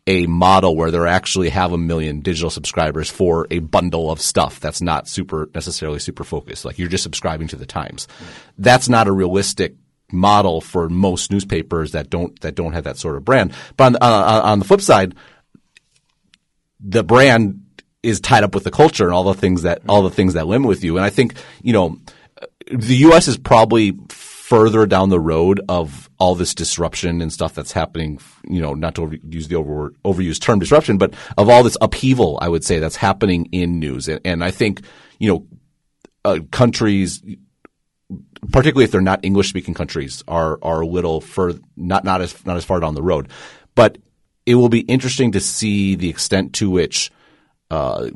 a 0.06 0.26
model 0.26 0.76
where 0.76 0.90
they 0.90 0.99
actually 0.99 1.50
have 1.50 1.73
a 1.73 1.78
million 1.78 2.20
digital 2.20 2.50
subscribers 2.50 3.11
for 3.11 3.47
a 3.50 3.58
bundle 3.58 4.11
of 4.11 4.20
stuff 4.20 4.58
that's 4.58 4.80
not 4.80 5.06
super 5.06 5.50
necessarily 5.54 5.99
super 5.99 6.25
focused. 6.25 6.64
Like 6.64 6.78
you're 6.78 6.88
just 6.88 7.02
subscribing 7.02 7.49
to 7.49 7.56
the 7.56 7.66
Times. 7.66 8.06
Mm. 8.06 8.26
That's 8.56 8.88
not 8.88 9.06
a 9.06 9.12
realistic 9.12 9.75
model 10.12 10.60
for 10.60 10.88
most 10.88 11.30
newspapers 11.30 11.92
that 11.92 12.10
don't 12.10 12.38
that 12.40 12.54
don't 12.54 12.72
have 12.72 12.84
that 12.84 12.96
sort 12.96 13.16
of 13.16 13.24
brand. 13.24 13.52
But 13.76 13.94
on, 13.94 13.96
uh, 14.00 14.40
on 14.44 14.58
the 14.58 14.64
flip 14.64 14.80
side, 14.80 15.14
the 16.80 17.02
brand 17.02 17.62
is 18.02 18.20
tied 18.20 18.44
up 18.44 18.54
with 18.54 18.64
the 18.64 18.70
culture 18.70 19.04
and 19.04 19.12
all 19.12 19.24
the 19.24 19.34
things 19.34 19.62
that 19.62 19.82
all 19.88 20.02
the 20.02 20.10
things 20.10 20.34
that 20.34 20.46
limit 20.46 20.68
with 20.68 20.84
you. 20.84 20.96
And 20.96 21.04
I 21.04 21.10
think 21.10 21.34
you 21.62 21.72
know 21.72 21.98
the 22.70 22.96
U.S. 22.96 23.28
is 23.28 23.36
probably 23.36 23.98
further 24.08 24.86
down 24.86 25.10
the 25.10 25.20
road 25.20 25.60
of 25.68 26.08
all 26.18 26.34
this 26.34 26.54
disruption 26.54 27.20
and 27.20 27.32
stuff 27.32 27.54
that's 27.54 27.72
happening. 27.72 28.20
You 28.48 28.62
know, 28.62 28.74
not 28.74 28.94
to 28.94 29.18
use 29.28 29.48
the 29.48 29.56
over, 29.56 29.92
overused 30.04 30.40
term 30.40 30.58
disruption, 30.58 30.96
but 30.96 31.14
of 31.36 31.48
all 31.48 31.62
this 31.62 31.76
upheaval, 31.80 32.38
I 32.40 32.48
would 32.48 32.64
say 32.64 32.78
that's 32.78 32.96
happening 32.96 33.48
in 33.52 33.78
news. 33.78 34.08
And, 34.08 34.20
and 34.24 34.44
I 34.44 34.50
think 34.50 34.82
you 35.18 35.30
know 35.30 35.46
uh, 36.24 36.40
countries 36.50 37.22
particularly 38.52 38.85
if 38.85 38.90
they're 38.90 39.00
not 39.00 39.25
English 39.25 39.49
speaking 39.49 39.75
countries, 39.75 40.23
are 40.28 40.59
are 40.62 40.80
a 40.80 40.87
little 40.87 41.21
further 41.21 41.61
not 41.76 42.04
not 42.04 42.21
as 42.21 42.45
not 42.47 42.57
as 42.57 42.64
far 42.64 42.80
down 42.80 42.95
the 42.95 43.02
road. 43.02 43.28
But 43.75 43.99
it 44.47 44.54
will 44.54 44.68
be 44.68 44.80
interesting 44.80 45.33
to 45.33 45.40
see 45.40 45.95
the 45.95 46.09
extent 46.09 46.54
to 46.54 46.71
which 46.71 47.11
uh, 47.71 48.09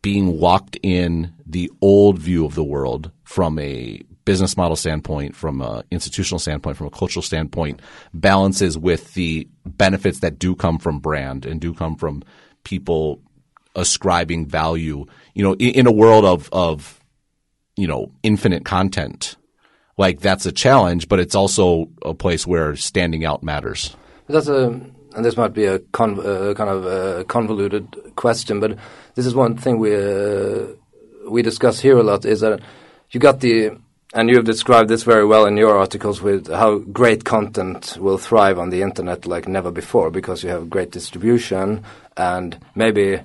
being 0.00 0.38
locked 0.38 0.78
in 0.82 1.32
the 1.46 1.70
old 1.80 2.18
view 2.18 2.44
of 2.44 2.54
the 2.54 2.64
world 2.64 3.10
from 3.24 3.58
a 3.58 4.00
business 4.24 4.56
model 4.56 4.76
standpoint, 4.76 5.34
from 5.34 5.60
an 5.60 5.82
institutional 5.90 6.38
standpoint, 6.38 6.76
from 6.76 6.86
a 6.86 6.90
cultural 6.90 7.22
standpoint, 7.22 7.80
balances 8.14 8.78
with 8.78 9.14
the 9.14 9.48
benefits 9.66 10.20
that 10.20 10.38
do 10.38 10.54
come 10.54 10.78
from 10.78 10.98
brand 10.98 11.44
and 11.44 11.60
do 11.60 11.74
come 11.74 11.96
from 11.96 12.22
people 12.64 13.20
ascribing 13.74 14.46
value. 14.46 15.04
You 15.34 15.42
know, 15.42 15.54
in, 15.54 15.70
in 15.74 15.86
a 15.86 15.92
world 15.92 16.24
of 16.24 16.48
of 16.52 17.00
you 17.76 17.86
know 17.86 18.12
infinite 18.22 18.64
content 18.64 19.36
like 20.02 20.20
that's 20.20 20.46
a 20.46 20.52
challenge, 20.52 21.02
but 21.08 21.18
it's 21.20 21.36
also 21.36 21.88
a 22.02 22.14
place 22.14 22.46
where 22.52 22.76
standing 22.76 23.24
out 23.24 23.42
matters. 23.42 23.96
That's 24.28 24.48
a 24.48 24.62
and 25.14 25.24
this 25.24 25.36
might 25.36 25.52
be 25.52 25.66
a 25.66 25.78
con, 25.78 26.10
uh, 26.18 26.54
kind 26.54 26.70
of 26.70 27.26
convoluted 27.28 27.84
question, 28.16 28.60
but 28.60 28.78
this 29.14 29.26
is 29.26 29.34
one 29.34 29.56
thing 29.56 29.78
we 29.78 29.94
uh, 29.94 30.66
we 31.28 31.42
discuss 31.42 31.80
here 31.80 31.98
a 31.98 32.02
lot 32.02 32.24
is 32.24 32.40
that 32.40 32.60
you 33.12 33.20
got 33.20 33.40
the 33.40 33.56
and 34.14 34.28
you 34.28 34.36
have 34.36 34.44
described 34.44 34.88
this 34.88 35.04
very 35.04 35.26
well 35.32 35.46
in 35.46 35.56
your 35.56 35.78
articles 35.78 36.20
with 36.20 36.48
how 36.48 36.78
great 37.00 37.24
content 37.24 37.96
will 37.98 38.18
thrive 38.18 38.58
on 38.58 38.70
the 38.70 38.82
internet 38.82 39.26
like 39.26 39.48
never 39.48 39.70
before 39.70 40.10
because 40.10 40.42
you 40.42 40.50
have 40.50 40.68
great 40.68 40.90
distribution 40.90 41.82
and 42.16 42.58
maybe 42.74 43.20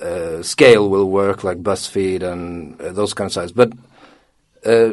uh, 0.00 0.42
scale 0.42 0.88
will 0.88 1.10
work 1.10 1.42
like 1.42 1.62
BuzzFeed 1.62 2.22
and 2.22 2.80
uh, 2.80 2.92
those 2.92 3.14
kind 3.14 3.26
of 3.26 3.32
sites. 3.32 3.52
But 3.52 3.72
uh, 4.64 4.92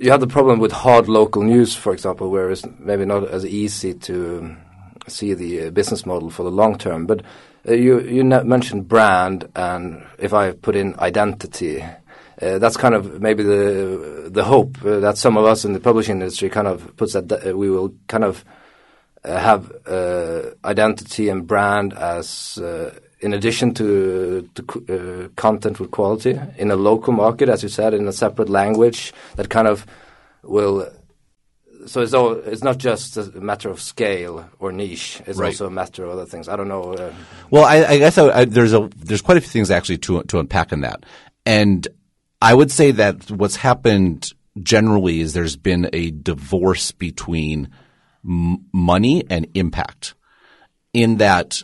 you 0.00 0.10
have 0.10 0.20
the 0.20 0.26
problem 0.26 0.58
with 0.58 0.72
hard 0.72 1.08
local 1.08 1.42
news, 1.42 1.76
for 1.76 1.92
example, 1.92 2.30
where 2.30 2.50
it's 2.50 2.64
maybe 2.78 3.04
not 3.04 3.28
as 3.28 3.44
easy 3.44 3.92
to 3.92 4.56
see 5.06 5.34
the 5.34 5.66
uh, 5.66 5.70
business 5.70 6.06
model 6.06 6.30
for 6.30 6.42
the 6.42 6.50
long 6.50 6.78
term. 6.78 7.06
But 7.06 7.22
uh, 7.68 7.74
you 7.74 8.00
you 8.00 8.24
mentioned 8.24 8.88
brand, 8.88 9.46
and 9.54 10.02
if 10.18 10.32
I 10.32 10.52
put 10.52 10.74
in 10.74 10.98
identity, 10.98 11.82
uh, 11.82 12.58
that's 12.58 12.78
kind 12.78 12.94
of 12.94 13.20
maybe 13.20 13.42
the 13.42 14.30
the 14.32 14.44
hope 14.44 14.82
uh, 14.82 15.00
that 15.00 15.18
some 15.18 15.36
of 15.36 15.44
us 15.44 15.66
in 15.66 15.74
the 15.74 15.80
publishing 15.80 16.20
industry 16.20 16.48
kind 16.48 16.66
of 16.66 16.96
puts 16.96 17.12
that 17.12 17.30
uh, 17.30 17.54
we 17.54 17.68
will 17.68 17.94
kind 18.08 18.24
of 18.24 18.42
uh, 19.22 19.38
have 19.38 19.70
identity 20.64 21.28
and 21.28 21.46
brand 21.46 21.92
as 21.92 22.58
in 23.20 23.34
addition 23.34 23.74
to, 23.74 24.48
to 24.54 24.62
uh, 24.88 25.28
content 25.40 25.78
with 25.78 25.90
quality 25.90 26.38
in 26.56 26.70
a 26.70 26.76
local 26.76 27.12
market, 27.12 27.48
as 27.48 27.62
you 27.62 27.68
said, 27.68 27.94
in 27.94 28.08
a 28.08 28.12
separate 28.12 28.48
language 28.48 29.12
that 29.36 29.48
kind 29.48 29.68
of 29.68 29.86
will. 30.42 30.90
So 31.86 32.02
it's 32.02 32.12
all, 32.12 32.32
it's 32.32 32.62
not 32.62 32.78
just 32.78 33.16
a 33.16 33.40
matter 33.40 33.70
of 33.70 33.80
scale 33.80 34.48
or 34.58 34.70
niche. 34.72 35.22
It's 35.26 35.38
right. 35.38 35.48
also 35.48 35.66
a 35.66 35.70
matter 35.70 36.04
of 36.04 36.10
other 36.10 36.26
things. 36.26 36.48
I 36.48 36.56
don't 36.56 36.68
know. 36.68 36.94
Uh, 36.94 37.12
well, 37.50 37.64
I, 37.64 37.84
I 37.84 37.98
guess 37.98 38.18
I, 38.18 38.40
I, 38.40 38.44
there's 38.44 38.74
a 38.74 38.90
there's 38.96 39.22
quite 39.22 39.38
a 39.38 39.40
few 39.40 39.50
things 39.50 39.70
actually 39.70 39.98
to 39.98 40.22
to 40.24 40.38
unpack 40.38 40.72
in 40.72 40.82
that, 40.82 41.04
and 41.46 41.88
I 42.42 42.52
would 42.54 42.70
say 42.70 42.90
that 42.92 43.30
what's 43.30 43.56
happened 43.56 44.32
generally 44.62 45.20
is 45.20 45.32
there's 45.32 45.56
been 45.56 45.88
a 45.92 46.10
divorce 46.10 46.92
between 46.92 47.70
m- 48.24 48.66
money 48.72 49.24
and 49.30 49.46
impact, 49.54 50.14
in 50.92 51.16
that 51.16 51.62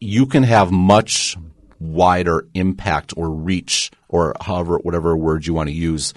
you 0.00 0.26
can 0.26 0.42
have 0.42 0.70
much 0.70 1.36
wider 1.80 2.46
impact 2.54 3.14
or 3.16 3.30
reach 3.30 3.90
or 4.08 4.34
however 4.40 4.78
whatever 4.78 5.16
word 5.16 5.46
you 5.46 5.54
want 5.54 5.68
to 5.68 5.74
use 5.74 6.12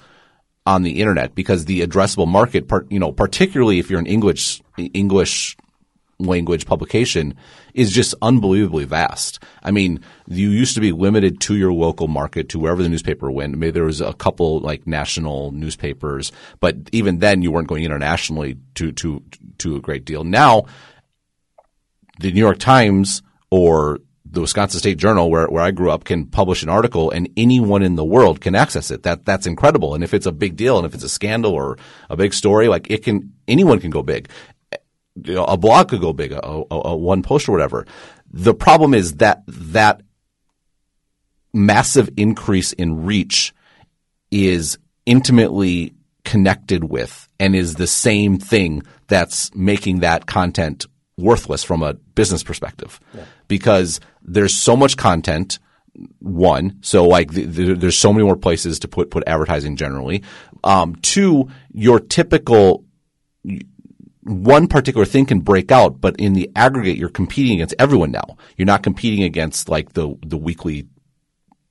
on 0.66 0.84
the 0.84 1.02
internet 1.02 1.36
because 1.36 1.66
the 1.66 1.82
addressable 1.82 2.28
market 2.28 2.68
part 2.68 2.92
you 2.92 3.00
know 3.00 3.12
particularly 3.12 3.80
if 3.80 3.90
you're 3.90 4.00
an 4.00 4.08
English 4.08 4.62
English 4.78 5.56
language 6.22 6.66
publication 6.66 7.36
is 7.74 7.92
just 7.92 8.14
unbelievably 8.22 8.86
vast. 8.86 9.42
I 9.64 9.72
mean, 9.72 10.02
you 10.28 10.50
used 10.50 10.76
to 10.76 10.82
be 10.82 10.92
limited 10.92 11.40
to 11.42 11.56
your 11.56 11.74
local 11.74 12.08
market 12.08 12.50
to 12.50 12.60
wherever 12.60 12.84
the 12.84 12.90
newspaper 12.90 13.32
went. 13.32 13.58
Maybe 13.58 13.72
there 13.72 13.86
was 13.86 14.02
a 14.02 14.14
couple 14.14 14.60
like 14.60 14.88
national 14.88 15.52
newspapers, 15.52 16.32
but 16.60 16.76
even 16.92 17.20
then 17.20 17.42
you 17.42 17.52
weren't 17.52 17.68
going 17.68 17.84
internationally 17.84 18.58
to 18.76 18.92
to 18.94 19.24
to 19.60 19.76
a 19.76 19.82
great 19.82 20.06
deal. 20.06 20.24
Now, 20.24 20.66
the 22.20 22.32
New 22.32 22.40
York 22.40 22.60
Times 22.60 23.22
or 23.52 24.00
the 24.26 24.42
Wisconsin 24.42 24.80
State 24.80 24.98
Journal, 24.98 25.30
where, 25.30 25.48
where 25.48 25.62
I 25.62 25.72
grew 25.72 25.92
up, 25.92 26.06
can 26.06 26.26
publish 26.26 26.64
an 26.64 26.70
article 26.70 27.12
and 27.12 27.30
anyone 27.36 27.84
in 27.84 27.96
the 27.96 28.06
world 28.06 28.40
can 28.40 28.56
access 28.56 28.90
it. 28.90 29.04
That 29.04 29.26
that's 29.26 29.46
incredible. 29.46 29.94
And 29.94 30.04
if 30.04 30.14
it's 30.14 30.26
a 30.26 30.32
big 30.32 30.56
deal 30.56 30.78
and 30.78 30.86
if 30.86 30.94
it's 30.94 31.04
a 31.04 31.10
scandal 31.10 31.52
or 31.52 31.78
a 32.10 32.16
big 32.16 32.34
story, 32.34 32.70
like 32.70 32.90
it 32.90 33.04
can 33.04 33.34
anyone 33.48 33.80
can 33.80 33.92
go 33.92 34.02
big. 34.02 34.30
You 35.22 35.34
know, 35.34 35.46
a 35.46 35.58
blog 35.58 35.90
could 35.90 36.00
go 36.00 36.14
big, 36.14 36.32
a, 36.32 36.40
a, 36.42 36.66
a 36.72 36.96
one 36.96 37.22
post 37.22 37.50
or 37.50 37.52
whatever. 37.52 37.86
The 38.32 38.54
problem 38.54 38.94
is 38.94 39.16
that 39.16 39.44
that 39.48 40.02
massive 41.54 42.10
increase 42.16 42.72
in 42.72 43.06
reach 43.06 43.54
is 44.32 44.78
intimately 45.06 45.94
connected 46.24 46.86
with 46.86 47.28
and 47.40 47.56
is 47.56 47.76
the 47.76 47.88
same 47.88 48.38
thing 48.38 48.84
that's 49.08 49.54
making 49.54 50.00
that 50.00 50.26
content 50.26 50.86
worthless 51.22 51.64
from 51.64 51.84
a 51.84 51.94
business 51.94 52.44
perspective 52.44 53.00
yeah. 53.14 53.24
because 53.48 54.00
there's 54.22 54.56
so 54.56 54.76
much 54.76 54.98
content 54.98 55.60
one 56.20 56.78
so 56.82 57.06
like 57.06 57.32
the, 57.34 57.46
the, 57.46 57.74
there's 57.74 57.98
so 57.98 58.14
many 58.14 58.26
more 58.26 58.38
places 58.38 58.80
to 58.80 58.88
put 58.88 59.12
put 59.12 59.24
advertising 59.28 59.76
generally 59.76 60.24
um, 60.64 60.96
two 61.02 61.50
your 61.74 62.00
typical 62.00 62.86
one 64.24 64.68
particular 64.68 65.06
thing 65.06 65.26
can 65.26 65.40
break 65.40 65.72
out, 65.72 66.00
but 66.00 66.16
in 66.18 66.34
the 66.34 66.50
aggregate, 66.56 66.98
you're 66.98 67.10
competing 67.10 67.54
against 67.54 67.76
everyone 67.80 68.12
now. 68.12 68.38
You're 68.58 68.68
not 68.68 68.84
competing 68.84 69.24
against 69.24 69.70
like 69.70 69.94
the 69.94 70.16
the 70.26 70.38
weekly 70.38 70.88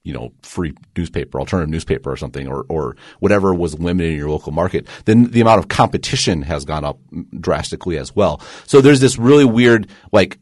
you 0.02 0.14
know, 0.14 0.32
free 0.42 0.72
newspaper, 0.96 1.38
alternative 1.38 1.70
newspaper 1.70 2.10
or 2.10 2.16
something, 2.16 2.48
or, 2.48 2.64
or 2.68 2.96
whatever 3.18 3.52
was 3.54 3.78
limited 3.78 4.12
in 4.12 4.18
your 4.18 4.30
local 4.30 4.52
market, 4.52 4.86
then 5.04 5.24
the 5.30 5.40
amount 5.40 5.58
of 5.58 5.68
competition 5.68 6.42
has 6.42 6.64
gone 6.64 6.84
up 6.84 6.98
drastically 7.38 7.98
as 7.98 8.16
well. 8.16 8.40
So 8.66 8.80
there's 8.80 9.00
this 9.00 9.18
really 9.18 9.44
weird, 9.44 9.88
like, 10.10 10.38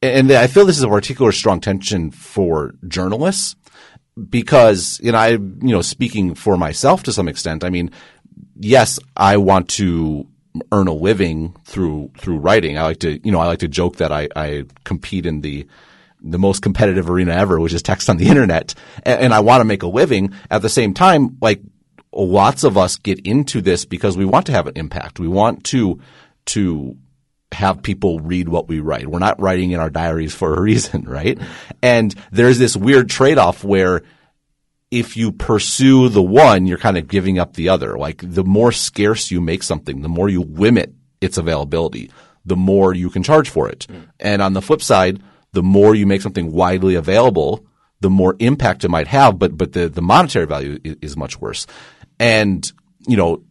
and 0.00 0.30
I 0.32 0.46
feel 0.46 0.64
this 0.64 0.78
is 0.78 0.84
a 0.84 0.88
particular 0.88 1.32
strong 1.32 1.60
tension 1.60 2.10
for 2.10 2.72
journalists 2.86 3.56
because, 4.30 5.00
you 5.02 5.12
know, 5.12 5.18
I, 5.18 5.30
you 5.30 5.40
know, 5.60 5.82
speaking 5.82 6.34
for 6.34 6.56
myself 6.56 7.02
to 7.04 7.12
some 7.12 7.28
extent, 7.28 7.64
I 7.64 7.70
mean, 7.70 7.90
yes, 8.56 8.98
I 9.16 9.36
want 9.36 9.68
to 9.70 10.26
earn 10.72 10.88
a 10.88 10.94
living 10.94 11.54
through, 11.64 12.12
through 12.16 12.38
writing. 12.38 12.78
I 12.78 12.82
like 12.84 13.00
to, 13.00 13.20
you 13.24 13.32
know, 13.32 13.40
I 13.40 13.46
like 13.46 13.58
to 13.58 13.68
joke 13.68 13.96
that 13.96 14.12
I, 14.12 14.28
I 14.34 14.64
compete 14.84 15.26
in 15.26 15.42
the, 15.42 15.66
the 16.20 16.38
most 16.38 16.62
competitive 16.62 17.08
arena 17.08 17.32
ever, 17.32 17.60
which 17.60 17.72
is 17.72 17.82
text 17.82 18.10
on 18.10 18.16
the 18.16 18.28
internet, 18.28 18.74
and, 19.02 19.20
and 19.20 19.34
I 19.34 19.40
want 19.40 19.60
to 19.60 19.64
make 19.64 19.82
a 19.82 19.88
living. 19.88 20.32
At 20.50 20.62
the 20.62 20.68
same 20.68 20.94
time, 20.94 21.38
like 21.40 21.60
lots 22.12 22.64
of 22.64 22.76
us 22.76 22.96
get 22.96 23.20
into 23.20 23.60
this 23.60 23.84
because 23.84 24.16
we 24.16 24.24
want 24.24 24.46
to 24.46 24.52
have 24.52 24.66
an 24.66 24.76
impact. 24.76 25.20
We 25.20 25.28
want 25.28 25.64
to 25.64 26.00
to 26.46 26.96
have 27.52 27.82
people 27.82 28.20
read 28.20 28.48
what 28.48 28.68
we 28.68 28.80
write. 28.80 29.06
We're 29.06 29.18
not 29.18 29.40
writing 29.40 29.70
in 29.70 29.80
our 29.80 29.90
diaries 29.90 30.34
for 30.34 30.54
a 30.54 30.60
reason, 30.60 31.04
right? 31.08 31.38
And 31.82 32.14
there's 32.30 32.58
this 32.58 32.76
weird 32.76 33.08
trade-off 33.08 33.64
where 33.64 34.02
if 34.90 35.16
you 35.16 35.32
pursue 35.32 36.08
the 36.08 36.22
one, 36.22 36.66
you're 36.66 36.78
kind 36.78 36.96
of 36.96 37.08
giving 37.08 37.38
up 37.38 37.54
the 37.54 37.68
other. 37.68 37.98
Like 37.98 38.22
the 38.22 38.44
more 38.44 38.72
scarce 38.72 39.30
you 39.30 39.40
make 39.40 39.62
something, 39.62 40.02
the 40.02 40.08
more 40.08 40.28
you 40.28 40.42
limit 40.42 40.94
its 41.20 41.36
availability, 41.36 42.10
the 42.44 42.56
more 42.56 42.94
you 42.94 43.10
can 43.10 43.22
charge 43.22 43.50
for 43.50 43.68
it. 43.68 43.86
Mm. 43.88 44.08
And 44.20 44.42
on 44.42 44.54
the 44.54 44.62
flip 44.62 44.80
side, 44.82 45.22
the 45.52 45.62
more 45.62 45.94
you 45.94 46.06
make 46.06 46.22
something 46.22 46.52
widely 46.52 46.94
available, 46.94 47.66
the 48.00 48.10
more 48.10 48.36
impact 48.38 48.84
it 48.84 48.90
might 48.90 49.08
have, 49.08 49.38
but 49.38 49.56
but 49.56 49.72
the, 49.72 49.88
the 49.88 50.02
monetary 50.02 50.46
value 50.46 50.78
is, 50.84 50.96
is 51.02 51.16
much 51.16 51.40
worse. 51.40 51.66
And 52.18 52.70
you 53.06 53.16
know 53.16 53.42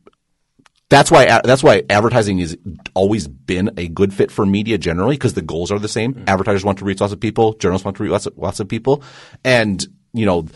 that's 0.89 1.11
why 1.11 1.25
that's 1.43 1.63
why 1.63 1.83
advertising 1.89 2.39
has 2.39 2.55
always 2.93 3.27
been 3.27 3.71
a 3.77 3.87
good 3.89 4.13
fit 4.13 4.31
for 4.31 4.45
media 4.45 4.77
generally 4.77 5.15
because 5.15 5.33
the 5.33 5.41
goals 5.41 5.71
are 5.71 5.79
the 5.79 5.87
same. 5.87 6.13
Mm-hmm. 6.13 6.29
Advertisers 6.29 6.63
want 6.63 6.79
to 6.79 6.85
reach 6.85 7.01
lots 7.01 7.13
of 7.13 7.19
people, 7.19 7.53
journalists 7.53 7.83
want 7.83 7.97
to 7.97 8.03
reach 8.03 8.11
lots 8.11 8.25
of, 8.25 8.37
lots 8.37 8.59
of 8.59 8.69
people, 8.69 9.03
and 9.43 9.85
you 10.13 10.25
know 10.25 10.47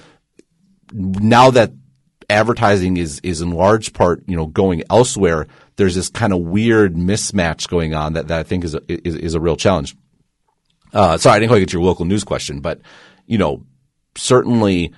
now 0.94 1.52
that 1.52 1.74
advertising 2.30 2.96
is 2.96 3.20
is 3.24 3.42
in 3.42 3.52
large 3.52 3.94
part 3.94 4.24
you 4.28 4.38
know 4.38 4.46
going 4.46 4.84
elsewhere. 4.90 5.48
There's 5.76 5.96
this 5.96 6.10
kind 6.10 6.32
of 6.32 6.40
weird 6.40 6.96
mismatch 6.96 7.68
going 7.68 7.94
on 7.94 8.14
that, 8.14 8.28
that 8.28 8.40
I 8.40 8.44
think 8.44 8.64
is 8.64 8.76
a, 8.76 8.82
is, 8.88 9.16
is 9.16 9.34
a 9.34 9.40
real 9.40 9.58
challenge. 9.58 9.96
Uh, 10.94 11.18
sorry, 11.18 11.38
I 11.38 11.40
didn't 11.40 11.50
quite 11.50 11.60
get 11.60 11.74
your 11.74 11.84
local 11.84 12.06
news 12.06 12.24
question, 12.24 12.60
but 12.60 12.82
you 13.26 13.38
know, 13.38 13.64
certainly 14.16 14.94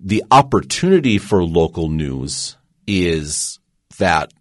the 0.00 0.24
opportunity 0.30 1.18
for 1.18 1.44
local 1.44 1.88
news 1.88 2.56
is 2.86 3.60
that 3.98 4.32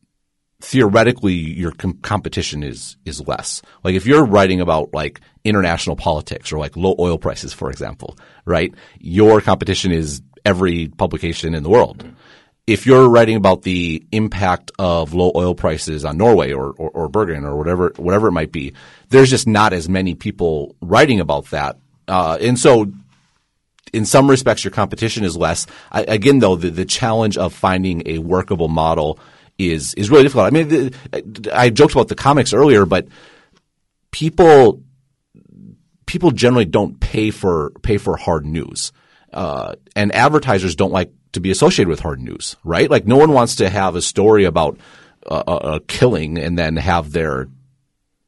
theoretically 0.62 1.34
your 1.34 1.72
com- 1.72 2.00
competition 2.02 2.64
is 2.64 2.98
is 3.06 3.26
less. 3.28 3.62
Like 3.84 3.96
if 3.96 4.06
you're 4.06 4.26
writing 4.26 4.62
about 4.62 4.94
like 4.94 5.22
international 5.44 5.96
politics 5.96 6.52
or 6.52 6.58
like 6.60 6.76
low 6.76 6.96
oil 7.00 7.18
prices, 7.18 7.54
for 7.54 7.70
example, 7.70 8.18
right? 8.46 8.74
Your 9.00 9.42
competition 9.42 9.92
is 9.92 10.22
every 10.46 10.88
publication 10.88 11.54
in 11.54 11.64
the 11.64 11.70
world. 11.70 12.08
If 12.72 12.86
you're 12.86 13.10
writing 13.10 13.36
about 13.36 13.64
the 13.64 14.04
impact 14.12 14.72
of 14.80 15.14
low 15.14 15.32
oil 15.36 15.56
prices 15.56 16.06
on 16.06 16.18
Norway 16.18 16.54
or, 16.54 16.72
or, 16.72 16.90
or 16.92 17.10
Bergen 17.10 17.44
or 17.44 17.58
whatever 17.58 17.92
whatever 17.98 18.28
it 18.28 18.32
might 18.32 18.52
be, 18.52 18.74
there's 19.10 19.30
just 19.30 19.46
not 19.46 19.74
as 19.74 19.90
many 19.90 20.16
people 20.16 20.76
writing 20.82 21.20
about 21.20 21.46
that. 21.52 21.78
Uh, 22.08 22.38
and 22.40 22.58
so 22.58 22.92
in 23.94 24.06
some 24.06 24.30
respects, 24.30 24.64
your 24.64 24.72
competition 24.72 25.24
is 25.24 25.36
less. 25.36 25.68
I, 25.92 26.04
again, 26.04 26.40
though, 26.40 26.56
the, 26.56 26.70
the 26.70 26.86
challenge 26.86 27.38
of 27.38 27.54
finding 27.54 28.04
a 28.06 28.20
workable 28.20 28.70
model 28.70 29.20
is 29.58 29.94
is 29.96 30.10
really 30.10 30.24
difficult. 30.24 30.48
I 30.48 30.50
mean, 30.52 30.68
the, 30.70 31.52
I 31.54 31.70
joked 31.70 31.94
about 31.94 32.08
the 32.08 32.16
comics 32.16 32.54
earlier, 32.54 32.86
but 32.86 33.08
people 34.12 34.82
people 36.06 36.32
generally 36.32 36.66
don't 36.66 37.00
pay 37.00 37.32
for 37.32 37.72
pay 37.82 37.98
for 37.98 38.16
hard 38.18 38.46
news, 38.46 38.92
uh, 39.34 39.76
and 39.96 40.16
advertisers 40.16 40.76
don't 40.76 40.92
like 40.92 41.12
to 41.34 41.40
be 41.40 41.52
associated 41.52 41.90
with 41.90 42.02
hard 42.02 42.22
news, 42.22 42.56
right? 42.64 42.90
Like, 42.90 43.08
no 43.08 43.18
one 43.18 43.32
wants 43.32 43.56
to 43.58 43.70
have 43.70 43.96
a 43.96 44.02
story 44.02 44.46
about 44.46 44.78
a, 45.26 45.36
a 45.76 45.80
killing 45.82 46.38
and 46.38 46.58
then 46.58 46.78
have 46.78 47.12
their 47.12 47.48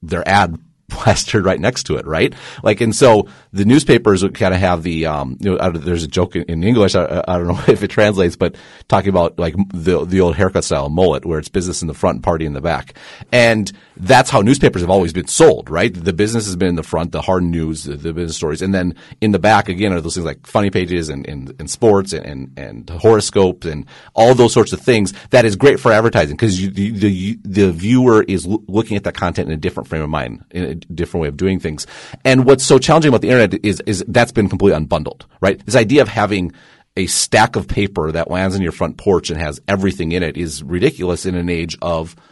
their 0.01 0.27
ad 0.27 0.57
plastered 0.89 1.45
right 1.45 1.59
next 1.59 1.83
to 1.83 1.95
it, 1.95 2.05
right? 2.05 2.33
Like, 2.61 2.81
and 2.81 2.95
so 2.95 3.27
the 3.53 3.65
newspapers 3.65 4.23
kind 4.33 4.53
of 4.53 4.59
have 4.59 4.81
the, 4.81 5.05
um, 5.05 5.37
you 5.39 5.55
know, 5.55 5.71
there's 5.71 6.03
a 6.03 6.07
joke 6.07 6.35
in, 6.35 6.63
English, 6.63 6.95
I, 6.95 7.23
I, 7.27 7.37
don't 7.37 7.47
know 7.47 7.63
if 7.67 7.83
it 7.83 7.89
translates, 7.89 8.35
but 8.35 8.55
talking 8.87 9.09
about 9.09 9.37
like 9.37 9.53
the, 9.71 10.03
the 10.05 10.21
old 10.21 10.35
haircut 10.35 10.63
style 10.63 10.89
mullet 10.89 11.23
where 11.23 11.37
it's 11.37 11.49
business 11.49 11.83
in 11.83 11.87
the 11.87 11.93
front 11.93 12.15
and 12.15 12.23
party 12.23 12.47
in 12.47 12.53
the 12.53 12.61
back. 12.61 12.95
And 13.31 13.71
that's 13.95 14.31
how 14.31 14.41
newspapers 14.41 14.81
have 14.81 14.89
always 14.89 15.13
been 15.13 15.27
sold, 15.27 15.69
right? 15.69 15.93
The 15.93 16.13
business 16.13 16.47
has 16.47 16.55
been 16.55 16.69
in 16.69 16.75
the 16.75 16.83
front, 16.83 17.11
the 17.11 17.21
hard 17.21 17.43
news, 17.43 17.83
the, 17.83 17.95
the 17.95 18.11
business 18.11 18.35
stories. 18.35 18.63
And 18.63 18.73
then 18.73 18.95
in 19.21 19.31
the 19.31 19.39
back, 19.39 19.69
again, 19.69 19.93
are 19.93 20.01
those 20.01 20.15
things 20.15 20.25
like 20.25 20.47
funny 20.47 20.71
pages 20.71 21.09
and, 21.09 21.27
and, 21.27 21.53
and 21.59 21.69
sports 21.69 22.11
and, 22.11 22.25
and, 22.25 22.57
and 22.57 22.89
horoscopes 22.89 23.67
and 23.67 23.85
all 24.15 24.33
those 24.33 24.51
sorts 24.51 24.73
of 24.73 24.81
things 24.81 25.13
that 25.29 25.45
is 25.45 25.55
great 25.55 25.79
for 25.79 25.91
advertising 25.91 26.35
because 26.35 26.57
the, 26.57 26.89
the, 26.89 27.39
the 27.43 27.71
viewer 27.71 28.23
is 28.23 28.47
looking 28.47 28.97
at 28.97 29.03
that 29.03 29.13
content 29.13 29.47
in 29.47 29.53
a 29.53 29.57
different 29.57 29.87
frame 29.87 30.01
of 30.01 30.09
mind, 30.09 30.43
in 30.49 30.63
a 30.63 30.73
different 30.73 31.21
way 31.21 31.27
of 31.27 31.37
doing 31.37 31.59
things. 31.59 31.85
And 32.25 32.45
what's 32.45 32.63
so 32.63 32.79
challenging 32.79 33.09
about 33.09 33.21
the 33.21 33.27
internet 33.27 33.42
is, 33.63 33.81
is 33.85 34.03
that's 34.07 34.31
been 34.31 34.49
completely 34.49 34.79
unbundled, 34.79 35.23
right? 35.41 35.63
This 35.65 35.75
idea 35.75 36.01
of 36.01 36.07
having 36.07 36.51
a 36.95 37.07
stack 37.07 37.55
of 37.55 37.67
paper 37.67 38.11
that 38.11 38.29
lands 38.29 38.55
on 38.55 38.61
your 38.61 38.71
front 38.71 38.97
porch 38.97 39.29
and 39.29 39.39
has 39.39 39.59
everything 39.67 40.11
in 40.11 40.21
it 40.21 40.37
is 40.37 40.61
ridiculous 40.61 41.25
in 41.25 41.35
an 41.35 41.49
age 41.49 41.77
of– 41.81 42.15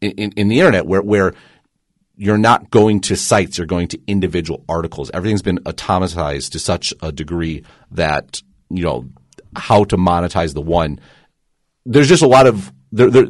in, 0.00 0.32
in 0.32 0.48
the 0.48 0.60
internet 0.60 0.86
where, 0.86 1.02
where 1.02 1.34
you're 2.16 2.38
not 2.38 2.70
going 2.70 3.00
to 3.00 3.16
sites, 3.16 3.58
you're 3.58 3.66
going 3.66 3.88
to 3.88 4.00
individual 4.06 4.64
articles. 4.68 5.10
Everything's 5.12 5.42
been 5.42 5.58
automatized 5.58 6.52
to 6.52 6.58
such 6.58 6.92
a 7.02 7.12
degree 7.12 7.64
that, 7.92 8.42
you 8.70 8.82
know, 8.82 9.08
how 9.56 9.84
to 9.84 9.96
monetize 9.96 10.54
the 10.54 10.60
one. 10.60 11.00
There's 11.86 12.08
just 12.08 12.22
a 12.22 12.28
lot 12.28 12.46
of, 12.46 12.72
there, 12.92 13.10
there, 13.10 13.26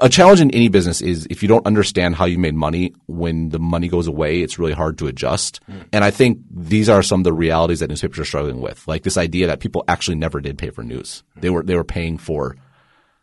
a 0.00 0.08
challenge 0.08 0.40
in 0.40 0.50
any 0.52 0.68
business 0.68 1.00
is 1.00 1.26
if 1.28 1.42
you 1.42 1.48
don't 1.48 1.66
understand 1.66 2.14
how 2.14 2.24
you 2.24 2.38
made 2.38 2.54
money 2.54 2.94
when 3.06 3.48
the 3.48 3.58
money 3.58 3.88
goes 3.88 4.06
away, 4.06 4.40
it's 4.40 4.58
really 4.58 4.72
hard 4.72 4.98
to 4.98 5.06
adjust. 5.06 5.60
Mm. 5.70 5.84
And 5.92 6.04
I 6.04 6.10
think 6.10 6.38
these 6.50 6.88
are 6.88 7.02
some 7.02 7.20
of 7.20 7.24
the 7.24 7.32
realities 7.32 7.80
that 7.80 7.88
newspapers 7.88 8.18
are 8.18 8.24
struggling 8.24 8.60
with. 8.60 8.86
Like 8.86 9.02
this 9.02 9.16
idea 9.16 9.48
that 9.48 9.60
people 9.60 9.84
actually 9.88 10.16
never 10.16 10.40
did 10.40 10.58
pay 10.58 10.70
for 10.70 10.82
news. 10.82 11.22
They 11.36 11.50
were 11.50 11.62
they 11.62 11.76
were 11.76 11.84
paying 11.84 12.18
for 12.18 12.56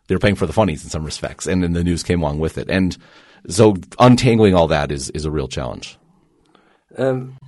they 0.06 0.14
were 0.14 0.20
paying 0.20 0.34
for 0.34 0.46
the 0.46 0.52
funnies 0.52 0.84
in 0.84 0.90
some 0.90 1.04
respects, 1.04 1.46
and 1.46 1.62
then 1.62 1.72
the 1.72 1.84
news 1.84 2.02
came 2.02 2.20
along 2.20 2.40
with 2.40 2.58
it. 2.58 2.68
And 2.68 2.96
so 3.48 3.76
untangling 3.98 4.54
all 4.54 4.66
that 4.68 4.92
is 4.92 5.10
is 5.10 5.24
a 5.24 5.30
real 5.30 5.48
challenge. 5.48 5.98
Um, 6.98 7.38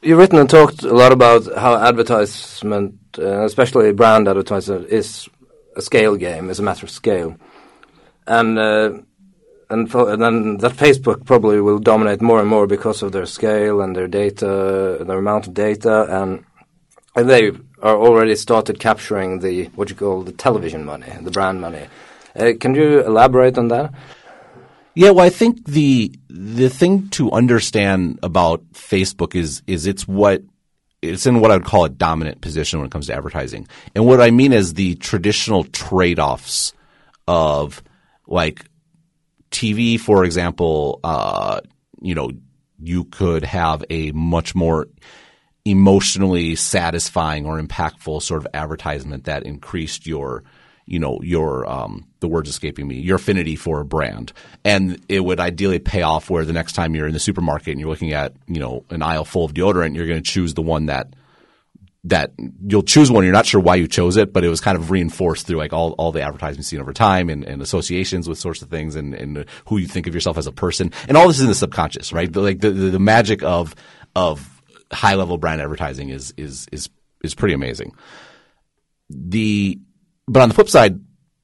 you've 0.00 0.18
written 0.18 0.38
and 0.38 0.48
talked 0.48 0.82
a 0.82 0.94
lot 0.94 1.12
about 1.12 1.44
how 1.56 1.76
advertisement, 1.76 2.98
uh, 3.18 3.44
especially 3.44 3.92
brand 3.92 4.28
advertising, 4.28 4.84
is 4.84 5.28
a 5.76 5.82
scale 5.82 6.16
game, 6.16 6.50
is 6.50 6.58
a 6.58 6.62
matter 6.62 6.86
of 6.86 6.90
scale, 6.90 7.36
and. 8.26 8.58
Uh, 8.58 8.92
and, 9.70 9.88
then 9.88 10.58
that 10.58 10.72
Facebook 10.72 11.24
probably 11.24 11.58
will 11.58 11.78
dominate 11.78 12.20
more 12.20 12.40
and 12.40 12.48
more 12.48 12.66
because 12.66 13.02
of 13.02 13.12
their 13.12 13.24
scale 13.24 13.80
and 13.80 13.96
their 13.96 14.06
data, 14.06 14.98
their 15.00 15.18
amount 15.18 15.46
of 15.46 15.54
data, 15.54 16.06
and 16.10 16.44
and 17.16 17.28
they 17.28 17.52
are 17.82 17.96
already 17.96 18.36
started 18.36 18.78
capturing 18.78 19.40
the 19.40 19.64
what 19.74 19.90
you 19.90 19.96
call 19.96 20.22
the 20.22 20.32
television 20.32 20.84
money, 20.84 21.10
the 21.22 21.30
brand 21.30 21.60
money. 21.60 21.86
Uh, 22.36 22.52
can 22.58 22.74
you 22.74 23.00
elaborate 23.00 23.58
on 23.58 23.68
that? 23.68 23.92
Yeah, 24.94 25.10
well, 25.10 25.24
I 25.24 25.30
think 25.30 25.64
the 25.66 26.12
the 26.28 26.68
thing 26.68 27.08
to 27.10 27.30
understand 27.32 28.18
about 28.22 28.62
Facebook 28.72 29.34
is 29.34 29.62
is 29.66 29.86
it's 29.86 30.06
what 30.06 30.42
it's 31.00 31.26
in 31.26 31.40
what 31.40 31.50
I 31.50 31.56
would 31.56 31.64
call 31.64 31.84
a 31.84 31.88
dominant 31.88 32.40
position 32.40 32.78
when 32.78 32.86
it 32.86 32.92
comes 32.92 33.06
to 33.06 33.14
advertising. 33.14 33.66
And 33.94 34.06
what 34.06 34.20
I 34.20 34.30
mean 34.30 34.52
is 34.52 34.74
the 34.74 34.94
traditional 34.96 35.64
trade 35.64 36.18
offs 36.18 36.72
of 37.26 37.82
like 38.32 38.64
TV, 39.50 40.00
for 40.00 40.24
example, 40.24 40.98
uh, 41.04 41.60
you 42.00 42.14
know, 42.14 42.30
you 42.80 43.04
could 43.04 43.44
have 43.44 43.84
a 43.90 44.10
much 44.12 44.54
more 44.54 44.88
emotionally 45.64 46.56
satisfying 46.56 47.46
or 47.46 47.60
impactful 47.60 48.22
sort 48.22 48.40
of 48.40 48.48
advertisement 48.52 49.24
that 49.24 49.44
increased 49.44 50.06
your 50.08 50.42
you 50.86 50.98
know 50.98 51.20
your 51.22 51.64
um, 51.70 52.08
the 52.18 52.26
words 52.26 52.48
escaping 52.48 52.88
me 52.88 52.96
your 52.96 53.16
affinity 53.16 53.54
for 53.54 53.80
a 53.80 53.84
brand. 53.84 54.32
And 54.64 55.00
it 55.08 55.20
would 55.20 55.38
ideally 55.38 55.78
pay 55.78 56.02
off 56.02 56.28
where 56.28 56.44
the 56.44 56.52
next 56.52 56.72
time 56.72 56.96
you're 56.96 57.06
in 57.06 57.12
the 57.12 57.20
supermarket 57.20 57.68
and 57.68 57.78
you're 57.78 57.90
looking 57.90 58.12
at 58.12 58.32
you 58.48 58.58
know 58.58 58.84
an 58.90 59.02
aisle 59.02 59.24
full 59.24 59.44
of 59.44 59.54
deodorant 59.54 59.94
you're 59.94 60.08
going 60.08 60.22
to 60.22 60.30
choose 60.30 60.54
the 60.54 60.62
one 60.62 60.86
that 60.86 61.14
that 62.04 62.32
you'll 62.66 62.82
choose 62.82 63.10
one 63.10 63.22
you're 63.24 63.32
not 63.32 63.46
sure 63.46 63.60
why 63.60 63.76
you 63.76 63.86
chose 63.86 64.16
it 64.16 64.32
but 64.32 64.44
it 64.44 64.48
was 64.48 64.60
kind 64.60 64.76
of 64.76 64.90
reinforced 64.90 65.46
through 65.46 65.58
like 65.58 65.72
all, 65.72 65.92
all 65.92 66.10
the 66.10 66.22
advertisements 66.22 66.68
seen 66.68 66.80
over 66.80 66.92
time 66.92 67.30
and, 67.30 67.44
and 67.44 67.62
associations 67.62 68.28
with 68.28 68.38
sorts 68.38 68.60
of 68.60 68.68
things 68.68 68.96
and, 68.96 69.14
and 69.14 69.44
who 69.66 69.78
you 69.78 69.86
think 69.86 70.06
of 70.06 70.14
yourself 70.14 70.36
as 70.36 70.46
a 70.46 70.52
person 70.52 70.90
and 71.06 71.16
all 71.16 71.28
this 71.28 71.36
is 71.36 71.42
in 71.42 71.48
the 71.48 71.54
subconscious 71.54 72.12
right 72.12 72.34
like 72.34 72.60
the, 72.60 72.70
the, 72.70 72.90
the 72.90 72.98
magic 72.98 73.42
of 73.42 73.74
of 74.16 74.52
high 74.92 75.14
level 75.14 75.38
brand 75.38 75.60
advertising 75.60 76.10
is 76.10 76.34
is 76.36 76.66
is 76.72 76.88
is 77.22 77.34
pretty 77.34 77.54
amazing. 77.54 77.94
The 79.08 79.78
but 80.28 80.42
on 80.42 80.48
the 80.48 80.54
flip 80.54 80.68
side, 80.68 81.00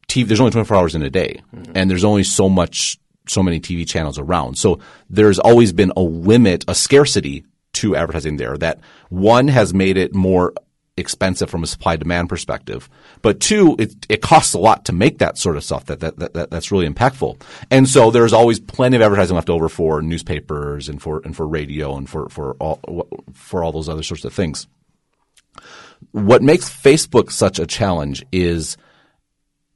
TV 0.08 0.26
there's 0.26 0.40
only 0.40 0.52
24 0.52 0.76
hours 0.76 0.94
in 0.94 1.02
a 1.02 1.10
day, 1.10 1.40
mm-hmm. 1.54 1.72
and 1.74 1.90
there's 1.90 2.04
only 2.04 2.24
so 2.24 2.48
much 2.48 2.98
so 3.28 3.42
many 3.42 3.60
TV 3.60 3.86
channels 3.86 4.18
around. 4.18 4.56
So 4.56 4.80
there's 5.10 5.38
always 5.38 5.72
been 5.72 5.92
a 5.96 6.00
limit, 6.00 6.64
a 6.66 6.74
scarcity 6.74 7.44
to 7.74 7.96
advertising 7.96 8.36
there. 8.36 8.56
That 8.56 8.80
one 9.08 9.48
has 9.48 9.74
made 9.74 9.96
it 9.96 10.14
more 10.14 10.54
expensive 10.98 11.48
from 11.48 11.62
a 11.62 11.66
supply 11.66 11.96
demand 11.96 12.28
perspective. 12.28 12.90
But 13.22 13.40
two, 13.40 13.76
it, 13.78 13.94
it 14.08 14.20
costs 14.20 14.54
a 14.54 14.58
lot 14.58 14.84
to 14.86 14.92
make 14.92 15.18
that 15.18 15.38
sort 15.38 15.56
of 15.56 15.64
stuff 15.64 15.86
that, 15.86 16.00
that, 16.00 16.32
that, 16.34 16.50
that's 16.50 16.72
really 16.72 16.88
impactful. 16.88 17.40
And 17.70 17.88
so 17.88 18.10
there's 18.10 18.32
always 18.32 18.60
plenty 18.60 18.96
of 18.96 19.02
advertising 19.02 19.36
left 19.36 19.50
over 19.50 19.68
for 19.68 20.02
newspapers 20.02 20.88
and 20.88 21.00
for, 21.00 21.20
and 21.24 21.36
for 21.36 21.46
radio 21.46 21.96
and 21.96 22.10
for, 22.10 22.28
for 22.28 22.54
all, 22.54 22.80
for 23.32 23.62
all 23.62 23.72
those 23.72 23.88
other 23.88 24.02
sorts 24.02 24.24
of 24.24 24.34
things. 24.34 24.66
What 26.12 26.42
makes 26.42 26.68
Facebook 26.68 27.30
such 27.30 27.58
a 27.58 27.66
challenge 27.66 28.24
is, 28.32 28.76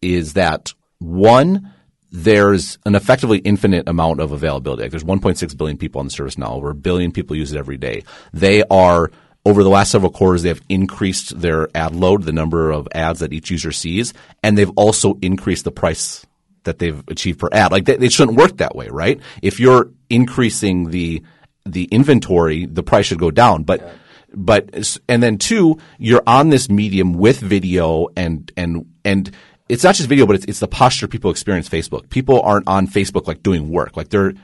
is 0.00 0.34
that 0.34 0.74
one, 0.98 1.71
there's 2.12 2.78
an 2.84 2.94
effectively 2.94 3.38
infinite 3.38 3.88
amount 3.88 4.20
of 4.20 4.32
availability. 4.32 4.82
Like 4.82 4.90
there's 4.90 5.02
1.6 5.02 5.56
billion 5.56 5.78
people 5.78 5.98
on 5.98 6.06
the 6.06 6.10
service 6.10 6.36
now. 6.36 6.52
Over 6.52 6.70
a 6.70 6.74
billion 6.74 7.10
people 7.10 7.34
use 7.34 7.52
it 7.52 7.58
every 7.58 7.78
day. 7.78 8.04
They 8.32 8.62
are 8.70 9.10
over 9.44 9.64
the 9.64 9.70
last 9.70 9.90
several 9.90 10.12
quarters, 10.12 10.42
they 10.42 10.50
have 10.50 10.62
increased 10.68 11.40
their 11.40 11.68
ad 11.74 11.96
load, 11.96 12.22
the 12.22 12.32
number 12.32 12.70
of 12.70 12.86
ads 12.94 13.18
that 13.20 13.32
each 13.32 13.50
user 13.50 13.72
sees, 13.72 14.14
and 14.42 14.56
they've 14.56 14.70
also 14.76 15.18
increased 15.20 15.64
the 15.64 15.72
price 15.72 16.24
that 16.62 16.78
they've 16.78 17.02
achieved 17.08 17.40
per 17.40 17.48
ad. 17.50 17.72
Like 17.72 17.86
they, 17.86 17.96
they 17.96 18.08
shouldn't 18.08 18.38
work 18.38 18.58
that 18.58 18.76
way, 18.76 18.86
right? 18.88 19.20
If 19.40 19.58
you're 19.58 19.90
increasing 20.08 20.90
the 20.90 21.22
the 21.64 21.84
inventory, 21.86 22.66
the 22.66 22.82
price 22.82 23.06
should 23.06 23.18
go 23.18 23.30
down. 23.30 23.64
But 23.64 23.80
yeah. 23.80 23.92
but 24.34 24.98
and 25.08 25.22
then 25.22 25.38
two, 25.38 25.78
you're 25.98 26.22
on 26.26 26.50
this 26.50 26.68
medium 26.68 27.14
with 27.14 27.40
video 27.40 28.08
and 28.16 28.50
and 28.56 28.86
and 29.04 29.30
it's 29.72 29.84
not 29.84 29.94
just 29.94 30.06
video, 30.06 30.26
but 30.26 30.36
it's 30.36 30.44
it's 30.44 30.60
the 30.60 30.68
posture 30.68 31.08
people 31.08 31.30
experience 31.30 31.66
Facebook. 31.66 32.10
People 32.10 32.42
aren't 32.42 32.68
on 32.68 32.86
Facebook 32.86 33.26
like 33.26 33.42
doing 33.42 33.70
work. 33.70 33.96
Like 33.96 34.10
they're 34.10 34.34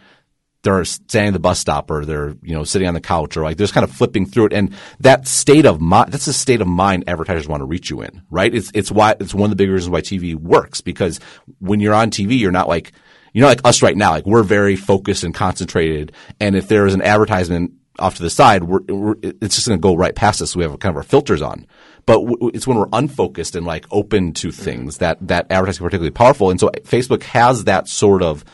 they're 0.63 0.87
standing 0.87 1.29
at 1.29 1.33
the 1.35 1.39
bus 1.39 1.59
stop 1.59 1.91
or 1.91 2.07
they're 2.07 2.35
you 2.43 2.55
know 2.55 2.65
sitting 2.65 2.89
on 2.89 2.95
the 2.95 3.01
couch 3.01 3.37
or 3.37 3.43
like 3.43 3.59
they're 3.59 3.67
just 3.67 3.75
kind 3.75 3.85
of 3.85 3.93
flipping 3.93 4.25
through 4.25 4.47
it. 4.47 4.53
And 4.55 4.75
that 5.01 5.29
state 5.29 5.67
of 5.67 5.83
mind 5.83 6.13
that's 6.13 6.25
the 6.25 6.33
state 6.33 6.63
of 6.63 6.67
mind 6.67 7.05
advertisers 7.07 7.47
want 7.47 7.61
to 7.61 7.67
reach 7.67 7.91
you 7.91 8.01
in 8.01 8.23
right? 8.31 8.55
It's 8.55 8.71
it's 8.73 8.91
why 8.91 9.17
it's 9.21 9.35
one 9.35 9.45
of 9.45 9.51
the 9.51 9.63
big 9.63 9.69
reasons 9.69 9.91
why 9.91 10.01
TV 10.01 10.35
works 10.35 10.81
because 10.81 11.21
when 11.59 11.81
you're 11.81 11.95
on 11.95 12.11
TV 12.11 12.39
you're 12.39 12.51
not 12.51 12.67
like 12.67 12.93
you're 13.35 13.43
not 13.43 13.49
like 13.49 13.67
us 13.67 13.83
right 13.83 13.97
now. 13.97 14.13
Like 14.13 14.25
we're 14.25 14.43
very 14.43 14.77
focused 14.77 15.25
and 15.25 15.35
concentrated. 15.35 16.13
And 16.41 16.57
if 16.57 16.69
there 16.69 16.87
is 16.87 16.95
an 16.95 17.03
advertisement 17.03 17.73
off 17.99 18.15
to 18.17 18.23
the 18.23 18.31
side 18.31 18.65
we're, 18.65 18.81
we're 18.89 19.17
it's 19.23 19.57
just 19.57 19.69
going 19.69 19.79
to 19.79 19.83
go 19.83 19.95
right 19.95 20.15
past 20.15 20.41
us. 20.41 20.57
We 20.57 20.63
have 20.63 20.79
kind 20.79 20.91
of 20.91 20.97
our 20.97 21.03
filters 21.03 21.43
on 21.43 21.67
but 22.09 22.25
w- 22.25 22.51
it's 22.55 22.67
when 22.67 22.79
we're 22.79 22.89
unfocused 22.93 23.55
and 23.55 23.67
like 23.67 23.87
open 23.91 24.33
to 24.33 24.49
mm-hmm. 24.49 24.63
things 24.63 24.99
that 24.99 25.19
that 25.29 25.47
advertising 25.51 25.85
is 25.85 25.87
particularly 25.87 26.11
powerful 26.11 26.51
and 26.51 26.59
so 26.59 26.69
uh, 26.69 26.73
Facebook 26.83 27.23
has 27.23 27.65
that 27.65 27.89
sort 27.89 28.23
of 28.23 28.45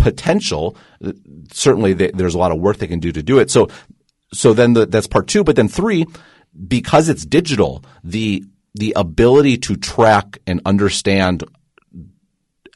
potential. 0.00 0.76
Certainly, 1.52 1.92
they, 1.94 2.10
there's 2.12 2.34
a 2.34 2.38
lot 2.38 2.52
of 2.52 2.58
work 2.58 2.78
they 2.78 2.86
can 2.86 3.00
do 3.00 3.12
to 3.12 3.22
do 3.22 3.38
it. 3.38 3.50
So, 3.50 3.68
so 4.32 4.52
then 4.52 4.72
the, 4.72 4.86
that's 4.86 5.06
part 5.06 5.28
two. 5.28 5.44
But 5.44 5.56
then 5.56 5.68
three, 5.68 6.06
because 6.66 7.08
it's 7.08 7.24
digital, 7.24 7.84
the 8.02 8.44
the 8.74 8.92
ability 8.96 9.58
to 9.58 9.76
track 9.76 10.38
and 10.46 10.60
understand 10.64 11.44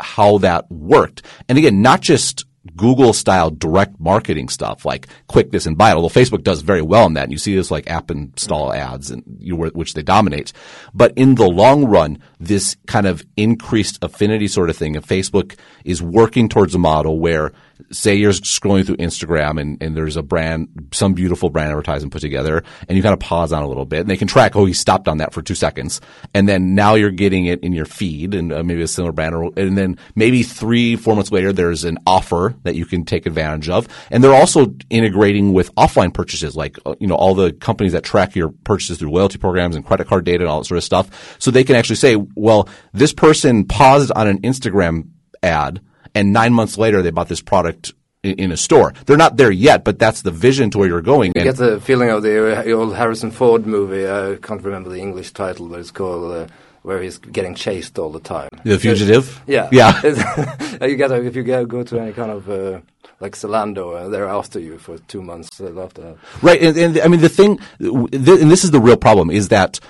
how 0.01 0.39
that 0.39 0.71
worked, 0.71 1.23
and 1.49 1.57
again, 1.59 1.83
not 1.83 2.01
just 2.01 2.45
Google 2.77 3.13
style 3.13 3.51
direct 3.51 4.01
marketing 4.01 4.49
stuff 4.49 4.85
like 4.85 5.07
quick 5.27 5.51
this 5.51 5.67
and 5.67 5.77
buy 5.77 5.91
it. 5.91 5.95
Although 5.95 6.09
Facebook 6.09 6.43
does 6.43 6.63
very 6.63 6.83
well 6.83 7.07
in 7.07 7.15
that, 7.15 7.25
and 7.25 7.33
you 7.33 7.39
see 7.39 7.55
this 7.55 7.71
like 7.71 7.89
app 7.89 8.11
install 8.11 8.73
ads 8.73 9.11
and 9.11 9.23
you, 9.39 9.57
which 9.57 9.95
they 9.95 10.03
dominate. 10.03 10.53
But 10.93 11.13
in 11.17 11.35
the 11.35 11.49
long 11.49 11.85
run, 11.85 12.19
this 12.41 12.77
kind 12.87 13.07
of 13.07 13.25
increased 13.37 13.99
affinity 14.03 14.49
sort 14.49 14.71
of 14.71 14.77
thing, 14.77 14.97
and 14.97 15.07
Facebook 15.07 15.57
is 15.85 16.03
working 16.03 16.49
towards 16.49 16.75
a 16.75 16.79
model 16.79 17.19
where 17.19 17.53
say 17.91 18.15
you're 18.15 18.33
scrolling 18.33 18.87
through 18.87 18.97
Instagram 18.97 19.61
and, 19.61 19.83
and 19.83 19.97
there's 19.97 20.17
a 20.17 20.23
brand, 20.23 20.89
some 20.93 21.15
beautiful 21.15 21.51
brand 21.51 21.71
advertisement 21.71 22.13
put 22.13 22.21
together 22.21 22.63
and 22.89 22.97
you 22.97 23.03
kind 23.03 23.13
of 23.13 23.21
pause 23.21 23.53
on 23.53 23.63
a 23.63 23.69
little 23.69 23.85
bit 23.85 24.01
and 24.01 24.11
they 24.11 24.17
can 24.17 24.29
track, 24.29 24.57
oh, 24.57 24.65
he 24.65 24.73
stopped 24.73 25.09
on 25.09 25.19
that 25.19 25.33
for 25.33 25.43
two 25.43 25.55
seconds. 25.55 26.01
And 26.33 26.49
then 26.49 26.75
now 26.75 26.95
you're 26.95 27.11
getting 27.11 27.47
it 27.47 27.61
in 27.61 27.73
your 27.73 27.85
feed 27.85 28.35
and 28.35 28.53
uh, 28.53 28.63
maybe 28.63 28.83
a 28.83 28.89
similar 28.89 29.13
brand. 29.13 29.35
Or, 29.35 29.51
and 29.57 29.77
then 29.77 29.99
maybe 30.15 30.43
three, 30.43 30.97
four 30.97 31.15
months 31.15 31.33
later, 31.33 31.53
there's 31.53 31.85
an 31.85 31.99
offer 32.07 32.55
that 32.63 32.75
you 32.75 32.87
can 32.87 33.05
take 33.05 33.27
advantage 33.27 33.69
of. 33.69 33.89
And 34.11 34.23
they're 34.23 34.35
also 34.35 34.75
integrating 34.91 35.53
with 35.53 35.75
offline 35.75 36.13
purchases, 36.13 36.57
like, 36.57 36.79
uh, 36.87 36.95
you 37.01 37.07
know, 37.07 37.17
all 37.17 37.35
the 37.35 37.53
companies 37.53 37.93
that 37.93 38.05
track 38.05 38.35
your 38.35 38.51
purchases 38.65 38.99
through 38.99 39.11
loyalty 39.11 39.39
programs 39.39 39.77
and 39.77 39.85
credit 39.85 40.09
card 40.09 40.25
data 40.25 40.45
and 40.45 40.51
all 40.51 40.61
that 40.61 40.67
sort 40.67 40.79
of 40.79 40.85
stuff. 40.85 41.37
So 41.39 41.51
they 41.51 41.65
can 41.65 41.77
actually 41.77 41.97
say, 41.97 42.17
well, 42.35 42.69
this 42.93 43.13
person 43.13 43.65
paused 43.65 44.13
on 44.15 44.27
an 44.27 44.41
Instagram 44.43 45.09
ad 45.43 45.81
and 46.15 46.33
nine 46.33 46.53
months 46.53 46.79
later 46.79 47.03
they 47.03 47.11
bought 47.11 47.29
this 47.29 47.43
product 47.43 47.93
in, 48.23 48.35
in 48.37 48.53
a 48.53 48.57
store. 48.57 48.93
They're 49.07 49.17
not 49.17 49.37
there 49.37 49.51
yet, 49.51 49.85
but 49.85 49.99
that's 49.99 50.23
the 50.23 50.31
vision 50.31 50.71
to 50.71 50.79
where 50.79 50.89
you're 50.89 51.03
going. 51.03 51.33
You 51.37 51.45
get 51.45 51.57
the 51.57 51.81
feeling 51.81 52.11
of 52.11 52.23
the 52.23 52.73
old 52.73 52.95
Harrison 52.95 53.31
Ford 53.31 53.67
movie. 53.67 54.09
I 54.09 54.37
can't 54.37 54.63
remember 54.63 54.91
the 54.91 55.01
English 55.01 55.33
title, 55.33 55.69
but 55.69 55.81
it's 55.81 55.91
called. 55.91 56.33
Uh, 56.33 56.47
where 56.85 57.01
he's 57.01 57.17
getting 57.17 57.55
chased 57.55 57.99
all 57.99 58.11
the 58.11 58.21
time. 58.21 58.51
The 58.63 58.79
fugitive. 58.79 59.41
Yeah, 59.47 59.71
yeah. 59.73 60.03
you 60.87 60.97
get 60.97 61.11
if 61.13 61.35
you 61.35 61.43
go, 61.43 61.65
go 61.65 61.83
to 61.83 61.99
any 61.99 62.13
kind 62.13 62.31
of 62.31 62.51
uh, 62.51 62.81
like 63.21 63.33
Zalando, 63.33 63.97
uh, 63.97 64.09
they're 64.11 64.29
after 64.29 64.61
you 64.61 64.79
for 64.79 64.99
two 64.99 65.23
months 65.23 65.49
after 65.61 66.03
that. 66.03 66.17
Right, 66.43 66.61
and, 66.63 66.77
and 66.77 66.99
I 67.01 67.09
mean 67.09 67.21
the 67.21 67.31
thing, 67.31 67.59
th- 67.79 68.41
and 68.43 68.51
this 68.51 68.65
is 68.65 68.71
the 68.71 68.81
real 68.81 68.99
problem, 68.99 69.31
is 69.31 69.49
that 69.49 69.81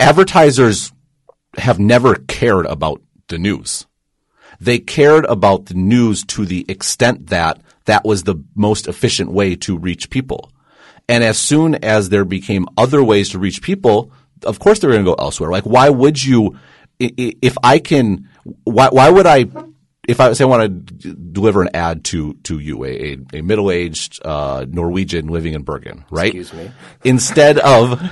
advertisers 0.00 0.92
have 1.56 1.78
never 1.78 2.16
cared 2.16 2.66
about 2.66 3.00
the 3.28 3.38
news. 3.38 3.86
They 4.60 4.78
cared 4.78 5.24
about 5.26 5.66
the 5.66 5.74
news 5.74 6.24
to 6.26 6.44
the 6.44 6.64
extent 6.68 7.28
that 7.28 7.60
that 7.84 8.04
was 8.04 8.22
the 8.22 8.36
most 8.54 8.88
efficient 8.88 9.30
way 9.30 9.56
to 9.56 9.76
reach 9.76 10.10
people. 10.10 10.50
And 11.08 11.22
as 11.22 11.38
soon 11.38 11.74
as 11.76 12.08
there 12.08 12.24
became 12.24 12.66
other 12.78 13.02
ways 13.04 13.30
to 13.30 13.38
reach 13.38 13.60
people, 13.60 14.10
of 14.44 14.58
course 14.58 14.78
they're 14.78 14.90
going 14.90 15.04
to 15.04 15.10
go 15.10 15.14
elsewhere. 15.14 15.50
Like, 15.50 15.64
why 15.64 15.90
would 15.90 16.22
you, 16.22 16.58
if 16.98 17.56
I 17.62 17.78
can, 17.78 18.28
why, 18.64 18.88
why 18.90 19.10
would 19.10 19.26
I 19.26 19.46
if 20.08 20.20
I 20.20 20.32
say 20.32 20.44
I 20.44 20.46
want 20.46 20.62
to 21.00 21.14
deliver 21.14 21.62
an 21.62 21.70
ad 21.74 22.04
to 22.06 22.34
to 22.44 22.58
you, 22.58 22.84
a, 22.84 23.18
a, 23.32 23.42
middle 23.42 23.70
aged 23.70 24.24
uh, 24.24 24.66
Norwegian 24.68 25.28
living 25.28 25.54
in 25.54 25.62
Bergen, 25.62 26.04
right? 26.10 26.34
Excuse 26.34 26.52
me. 26.52 26.70
Instead 27.04 27.58
of 27.58 28.02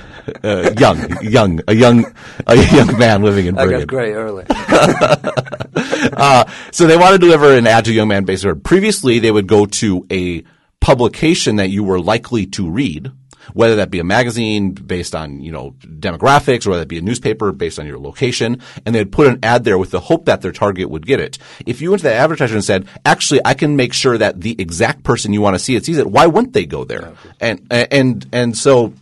uh, 0.43 0.71
young, 0.77 1.21
young, 1.21 1.61
a 1.67 1.73
young, 1.73 2.05
a 2.47 2.55
young 2.55 2.97
man 2.97 3.21
living 3.21 3.45
in 3.45 3.55
Bergen. 3.55 3.75
I 3.75 3.79
got 3.79 3.87
gray 3.87 4.13
early. 4.13 4.45
uh, 6.13 6.45
so 6.71 6.87
they 6.87 6.97
want 6.97 7.13
to 7.13 7.19
deliver 7.19 7.55
an 7.55 7.67
ad 7.67 7.85
to 7.85 7.91
a 7.91 7.93
young 7.93 8.07
man 8.07 8.25
based 8.25 8.45
on 8.45 8.59
previously 8.61 9.19
they 9.19 9.31
would 9.31 9.47
go 9.47 9.65
to 9.65 10.05
a 10.11 10.43
publication 10.79 11.57
that 11.57 11.69
you 11.69 11.83
were 11.83 11.99
likely 11.99 12.45
to 12.45 12.69
read 12.69 13.11
whether 13.53 13.75
that 13.75 13.91
be 13.91 13.99
a 13.99 14.03
magazine 14.03 14.71
based 14.71 15.13
on, 15.13 15.41
you 15.41 15.51
know, 15.51 15.75
demographics 15.81 16.65
or 16.65 16.71
whether 16.71 16.81
that 16.81 16.87
be 16.87 16.97
a 16.97 17.01
newspaper 17.01 17.51
based 17.51 17.79
on 17.79 17.85
your 17.85 17.99
location. 17.99 18.61
And 18.85 18.95
they'd 18.95 19.11
put 19.11 19.27
an 19.27 19.39
ad 19.43 19.63
there 19.63 19.77
with 19.77 19.91
the 19.91 19.99
hope 19.99 20.25
that 20.25 20.41
their 20.41 20.51
target 20.51 20.89
would 20.89 21.05
get 21.05 21.19
it. 21.19 21.37
If 21.65 21.81
you 21.81 21.89
went 21.89 22.01
to 22.01 22.07
that 22.07 22.15
advertiser 22.15 22.55
and 22.55 22.63
said, 22.63 22.87
actually, 23.05 23.41
I 23.43 23.53
can 23.53 23.75
make 23.75 23.93
sure 23.93 24.17
that 24.17 24.41
the 24.41 24.55
exact 24.59 25.03
person 25.03 25.33
you 25.33 25.41
want 25.41 25.55
to 25.55 25.59
see 25.59 25.75
it 25.75 25.85
sees 25.85 25.97
it, 25.97 26.09
why 26.09 26.25
wouldn't 26.27 26.53
they 26.53 26.65
go 26.65 26.83
there? 26.83 27.13
And, 27.39 27.67
and, 27.69 28.25
and 28.31 28.57
so 28.57 28.93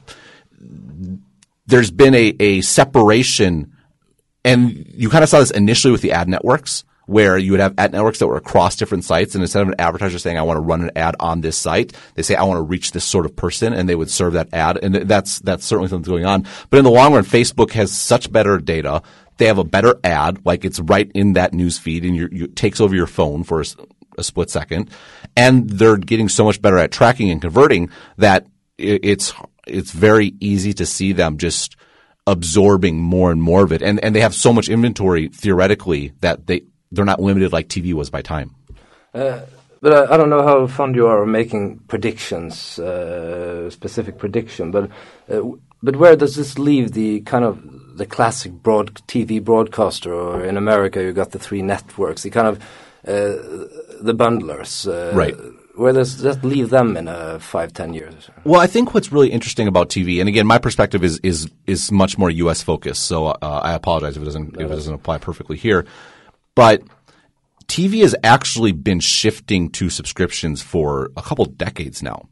there's 1.67 1.91
been 1.91 2.15
a, 2.15 2.35
a 2.39 2.61
separation 2.61 3.73
and 4.43 4.87
you 4.95 5.09
kind 5.09 5.23
of 5.23 5.29
saw 5.29 5.39
this 5.39 5.51
initially 5.51 5.91
with 5.91 6.01
the 6.01 6.13
ad 6.13 6.27
networks 6.27 6.83
where 7.12 7.38
you 7.38 7.52
would 7.52 7.60
have 7.60 7.74
ad 7.78 7.91
networks 7.91 8.19
that 8.19 8.28
were 8.28 8.38
across 8.38 8.78
different 8.78 9.04
sites. 9.04 9.36
And 9.36 9.43
instead 9.43 9.63
of 9.63 9.67
an 9.67 9.76
advertiser 9.78 10.17
saying, 10.17 10.38
I 10.38 10.43
want 10.43 10.56
to 10.56 10.62
run 10.62 10.82
an 10.82 10.91
ad 10.95 11.17
on 11.19 11.41
this 11.41 11.58
site, 11.58 11.91
they 12.15 12.21
say, 12.21 12.36
I 12.36 12.43
want 12.43 12.60
to 12.60 12.62
reach 12.62 12.93
this 12.93 13.04
sort 13.04 13.26
of 13.26 13.36
person 13.36 13.74
and 13.74 13.89
they 13.89 13.95
would 13.95 14.10
serve 14.10 14.34
that 14.34 14.54
ad. 14.54 14.80
And 14.82 14.95
that's, 14.95 15.39
that's 15.39 15.65
certainly 15.65 15.89
something 15.89 16.10
going 16.10 16.26
on. 16.26 16.47
But 16.69 16.78
in 16.78 16.86
the 16.86 16.89
long 16.89 17.13
run, 17.13 17.26
Facebook 17.26 17.71
has 17.71 17.91
such 17.91 18.32
better 18.32 18.58
data. 18.60 19.02
They 19.36 19.47
have 19.47 19.58
a 19.58 19.65
better 19.65 20.00
ad, 20.06 20.45
like 20.45 20.63
it's 20.63 20.80
right 20.80 21.12
in 21.13 21.34
that 21.34 21.54
news 21.54 21.78
feed 21.78 22.06
and 22.06 22.15
you, 22.15 22.47
takes 22.47 22.80
over 22.80 22.95
your 22.95 23.08
phone 23.08 23.43
for 23.43 23.60
a, 23.60 23.65
a 24.17 24.24
split 24.24 24.50
second. 24.50 24.89
And 25.36 25.69
they're 25.69 25.97
getting 25.97 26.30
so 26.30 26.45
much 26.45 26.62
better 26.62 26.78
at 26.78 26.93
tracking 26.93 27.30
and 27.30 27.41
converting 27.41 27.89
that 28.19 28.47
it's, 28.78 29.34
it's 29.67 29.91
very 29.91 30.34
easy 30.39 30.71
to 30.76 30.86
see 30.86 31.12
them 31.12 31.38
just 31.38 31.76
absorbing 32.26 33.02
more 33.02 33.32
and 33.32 33.43
more 33.43 33.65
of 33.65 33.74
it. 33.74 33.82
And, 33.82 34.02
and 34.02 34.15
they 34.15 34.21
have 34.21 34.34
so 34.34 34.54
much 34.54 34.69
inventory 34.69 35.28
theoretically 35.28 36.13
that 36.21 36.47
they, 36.47 36.62
they're 36.91 37.06
not 37.06 37.21
limited 37.21 37.51
like 37.54 37.67
TV 37.67 37.93
was 37.93 38.10
by 38.10 38.21
time. 38.21 38.56
Uh, 39.13 39.41
but 39.82 39.93
I, 39.93 40.13
I, 40.13 40.17
don't 40.17 40.30
know 40.30 40.43
how 40.43 40.67
fond 40.67 40.95
you 40.95 41.08
are 41.08 41.23
of 41.23 41.27
making 41.27 41.80
predictions, 41.88 42.77
uh, 42.80 43.69
specific 43.69 44.17
prediction. 44.17 44.71
But 44.71 44.89
uh, 45.30 45.41
but 45.84 45.95
where 45.95 46.15
does 46.15 46.36
this 46.36 46.60
leave 46.60 46.91
the 46.91 47.21
kind 47.21 47.43
of 47.43 47.97
the 47.97 48.06
classic 48.06 48.51
broad 48.51 48.93
TV 49.08 49.43
broadcaster? 49.43 50.13
Or 50.13 50.45
in 50.45 50.56
America, 50.56 51.01
you 51.01 51.12
got 51.13 51.32
the 51.32 51.39
three 51.39 51.62
networks, 51.62 52.23
the 52.23 52.30
kind 52.30 52.47
of 52.47 52.58
uh, 53.08 53.67
the 54.01 54.13
bundlers, 54.13 54.88
uh, 54.88 55.15
right? 55.15 55.36
Where 55.75 55.93
does 55.93 56.19
that 56.19 56.43
leave 56.43 56.69
them 56.69 56.95
in 56.95 57.08
a 57.08 57.39
five, 57.39 57.73
ten 57.73 57.93
years? 57.93 58.30
Well, 58.43 58.62
I 58.62 58.67
think 58.67 58.93
what's 58.93 59.12
really 59.12 59.32
interesting 59.32 59.67
about 59.67 59.89
TV, 59.89 60.19
and 60.19 60.30
again, 60.30 60.45
my 60.45 60.60
perspective 60.60 61.04
is 61.04 61.19
is 61.23 61.49
is 61.65 61.91
much 61.91 62.17
more 62.17 62.30
U.S. 62.30 62.62
focused. 62.62 63.04
So 63.04 63.27
uh, 63.27 63.62
I 63.63 63.73
apologize 63.73 64.15
if 64.15 64.21
it 64.21 64.25
doesn't 64.25 64.56
if 64.58 64.69
it 64.69 64.75
doesn't 64.75 64.93
apply 64.93 65.17
perfectly 65.17 65.58
here. 65.58 65.86
But 66.62 66.84
TV 67.65 68.02
has 68.02 68.15
actually 68.24 68.71
been 68.71 69.00
shifting 69.00 69.71
to 69.71 69.89
subscriptions 69.89 70.62
for 70.62 71.10
a 71.17 71.24
couple 71.24 71.45
decades 71.45 72.04
now. 72.04 72.30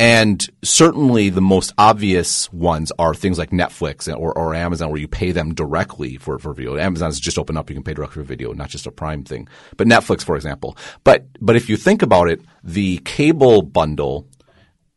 And 0.00 0.44
certainly 0.64 1.30
the 1.30 1.40
most 1.40 1.74
obvious 1.78 2.52
ones 2.52 2.90
are 2.98 3.14
things 3.14 3.38
like 3.38 3.50
Netflix 3.50 4.12
or, 4.12 4.36
or 4.36 4.56
Amazon 4.56 4.90
where 4.90 5.00
you 5.00 5.06
pay 5.06 5.30
them 5.30 5.54
directly 5.54 6.16
for, 6.16 6.40
for 6.40 6.52
video. 6.52 6.76
Amazon's 6.76 7.20
just 7.20 7.38
opened 7.38 7.56
up, 7.56 7.70
you 7.70 7.76
can 7.76 7.84
pay 7.84 7.94
directly 7.94 8.24
for 8.24 8.26
video, 8.26 8.52
not 8.52 8.68
just 8.68 8.88
a 8.88 8.90
prime 8.90 9.22
thing. 9.22 9.46
But 9.76 9.86
Netflix, 9.86 10.24
for 10.24 10.34
example. 10.34 10.76
But, 11.04 11.26
but 11.40 11.54
if 11.54 11.68
you 11.68 11.76
think 11.76 12.02
about 12.02 12.28
it, 12.28 12.40
the 12.64 12.98
cable 13.04 13.62
bundle 13.62 14.26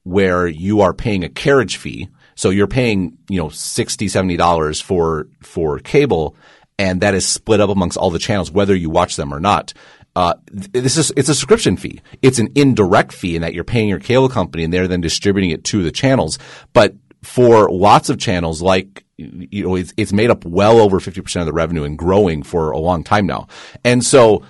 where 0.02 0.48
you 0.48 0.82
are 0.82 0.96
paying 0.96 1.24
a 1.24 1.30
carriage 1.30 1.78
fee, 1.78 2.10
so 2.34 2.50
you're 2.50 2.65
paying, 2.65 3.15
you 3.30 3.38
know, 3.38 3.50
$60, 3.50 4.38
$70 4.39 4.82
for, 4.82 5.28
for 5.44 5.78
cable 5.78 6.36
and 6.82 7.02
that 7.02 7.13
is 7.13 7.28
split 7.28 7.62
up 7.62 7.70
amongst 7.70 7.96
all 7.96 8.10
the 8.10 8.17
channels, 8.17 8.52
whether 8.52 8.76
you 8.76 8.89
watch 8.89 9.15
them 9.15 9.32
or 9.32 9.39
not. 9.39 9.72
Uh, 10.15 10.34
this 10.52 10.98
is 10.98 11.13
it's 11.15 11.30
a 11.30 11.36
subscription 11.36 11.78
fee. 11.78 12.02
It's 12.24 12.39
an 12.39 12.50
indirect 12.56 13.13
fee 13.13 13.36
in 13.36 13.44
that 13.44 13.54
you're 13.54 13.63
paying 13.63 13.88
your 13.88 14.00
cable 14.00 14.30
company 14.30 14.63
and 14.63 14.74
they're 14.74 14.88
then 14.88 15.00
distributing 15.00 15.52
it 15.52 15.63
to 15.65 15.84
the 15.84 15.91
channels. 15.91 16.39
But 16.74 16.96
for 17.22 17.70
lots 17.70 18.10
of 18.10 18.17
channels, 18.17 18.63
like 18.63 19.06
you 19.17 19.63
know, 19.63 19.76
it's, 19.76 19.94
it's 19.96 20.12
made 20.12 20.32
up 20.32 20.44
well 20.44 20.80
over 20.80 21.00
fifty 21.00 21.22
percent 21.22 21.41
of 21.41 21.46
the 21.46 21.54
revenue 21.54 21.84
and 21.84 22.00
growing 22.00 22.41
for 22.41 22.72
a 22.72 22.80
long 22.80 23.04
time 23.04 23.28
now. 23.28 23.48
And 23.86 24.04
so 24.04 24.44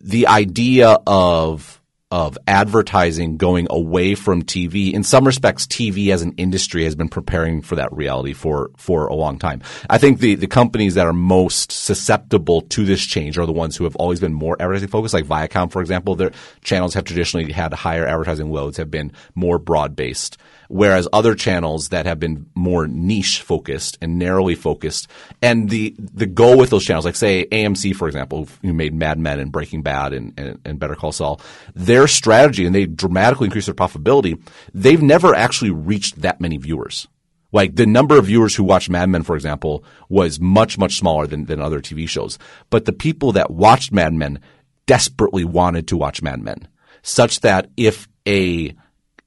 the 0.00 0.26
idea 0.26 0.96
of 1.06 1.81
of 2.12 2.36
advertising 2.46 3.38
going 3.38 3.66
away 3.70 4.14
from 4.14 4.42
TV. 4.42 4.92
In 4.92 5.02
some 5.02 5.24
respects, 5.24 5.66
TV 5.66 6.12
as 6.12 6.20
an 6.20 6.34
industry 6.36 6.84
has 6.84 6.94
been 6.94 7.08
preparing 7.08 7.62
for 7.62 7.76
that 7.76 7.90
reality 7.90 8.34
for, 8.34 8.70
for 8.76 9.06
a 9.06 9.14
long 9.14 9.38
time. 9.38 9.62
I 9.88 9.96
think 9.96 10.20
the, 10.20 10.34
the 10.34 10.46
companies 10.46 10.94
that 10.94 11.06
are 11.06 11.14
most 11.14 11.72
susceptible 11.72 12.60
to 12.60 12.84
this 12.84 13.02
change 13.02 13.38
are 13.38 13.46
the 13.46 13.52
ones 13.52 13.78
who 13.78 13.84
have 13.84 13.96
always 13.96 14.20
been 14.20 14.34
more 14.34 14.60
advertising 14.60 14.90
focused, 14.90 15.14
like 15.14 15.24
Viacom, 15.24 15.72
for 15.72 15.80
example. 15.80 16.14
Their 16.14 16.32
channels 16.62 16.92
have 16.92 17.04
traditionally 17.04 17.50
had 17.50 17.72
higher 17.72 18.06
advertising 18.06 18.52
loads, 18.52 18.76
have 18.76 18.90
been 18.90 19.10
more 19.34 19.58
broad 19.58 19.96
based 19.96 20.36
whereas 20.72 21.06
other 21.12 21.34
channels 21.34 21.90
that 21.90 22.06
have 22.06 22.18
been 22.18 22.46
more 22.54 22.86
niche 22.86 23.42
focused 23.42 23.98
and 24.00 24.18
narrowly 24.18 24.54
focused, 24.54 25.06
and 25.42 25.68
the 25.68 25.94
the 25.98 26.26
goal 26.26 26.56
with 26.56 26.70
those 26.70 26.84
channels, 26.84 27.04
like 27.04 27.14
say 27.14 27.46
AMC 27.46 27.94
for 27.94 28.08
example, 28.08 28.48
who 28.62 28.72
made 28.72 28.94
Mad 28.94 29.18
Men 29.18 29.38
and 29.38 29.52
Breaking 29.52 29.82
Bad 29.82 30.14
and, 30.14 30.32
and, 30.38 30.58
and 30.64 30.78
Better 30.78 30.94
Call 30.94 31.12
Saul, 31.12 31.40
their 31.74 32.08
strategy 32.08 32.64
and 32.64 32.74
they 32.74 32.86
dramatically 32.86 33.46
increased 33.46 33.66
their 33.66 33.74
profitability. 33.74 34.40
They've 34.72 35.02
never 35.02 35.34
actually 35.34 35.70
reached 35.70 36.22
that 36.22 36.40
many 36.40 36.56
viewers. 36.56 37.06
Like 37.52 37.76
the 37.76 37.86
number 37.86 38.18
of 38.18 38.26
viewers 38.26 38.56
who 38.56 38.64
watched 38.64 38.88
Mad 38.88 39.10
Men, 39.10 39.24
for 39.24 39.36
example, 39.36 39.84
was 40.08 40.40
much, 40.40 40.78
much 40.78 40.96
smaller 40.96 41.26
than, 41.26 41.44
than 41.44 41.60
other 41.60 41.80
TV 41.80 42.08
shows. 42.08 42.38
But 42.70 42.86
the 42.86 42.94
people 42.94 43.32
that 43.32 43.50
watched 43.50 43.92
Mad 43.92 44.14
Men 44.14 44.40
desperately 44.86 45.44
wanted 45.44 45.86
to 45.88 45.98
watch 45.98 46.22
Mad 46.22 46.40
Men, 46.40 46.66
such 47.02 47.40
that 47.40 47.68
if 47.76 48.08
a 48.26 48.74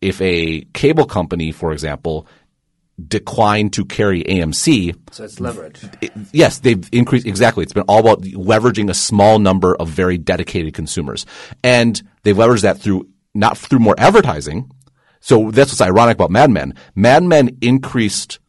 if 0.05 0.21
a 0.21 0.61
cable 0.73 1.05
company, 1.05 1.51
for 1.51 1.73
example, 1.73 2.27
declined 3.07 3.73
to 3.73 3.83
carry 3.83 4.23
AMC. 4.23 4.95
So 5.11 5.23
it's 5.23 5.39
leverage. 5.39 5.83
It, 6.01 6.11
yes, 6.31 6.59
they've 6.59 6.87
increased 6.91 7.25
exactly. 7.25 7.63
It's 7.63 7.73
been 7.73 7.83
all 7.87 7.99
about 7.99 8.21
leveraging 8.21 8.89
a 8.89 8.93
small 8.93 9.39
number 9.39 9.75
of 9.75 9.89
very 9.89 10.17
dedicated 10.17 10.73
consumers, 10.73 11.25
and 11.63 12.01
they've 12.23 12.35
leveraged 12.35 12.61
that 12.61 12.79
through 12.79 13.09
not 13.33 13.57
through 13.57 13.79
more 13.79 13.95
advertising. 13.97 14.71
So 15.19 15.49
that's 15.51 15.71
what's 15.71 15.81
ironic 15.81 16.15
about 16.15 16.31
Mad 16.31 16.51
Men. 16.51 16.75
Mad 16.93 17.23
Men 17.23 17.57
increased 17.61 18.39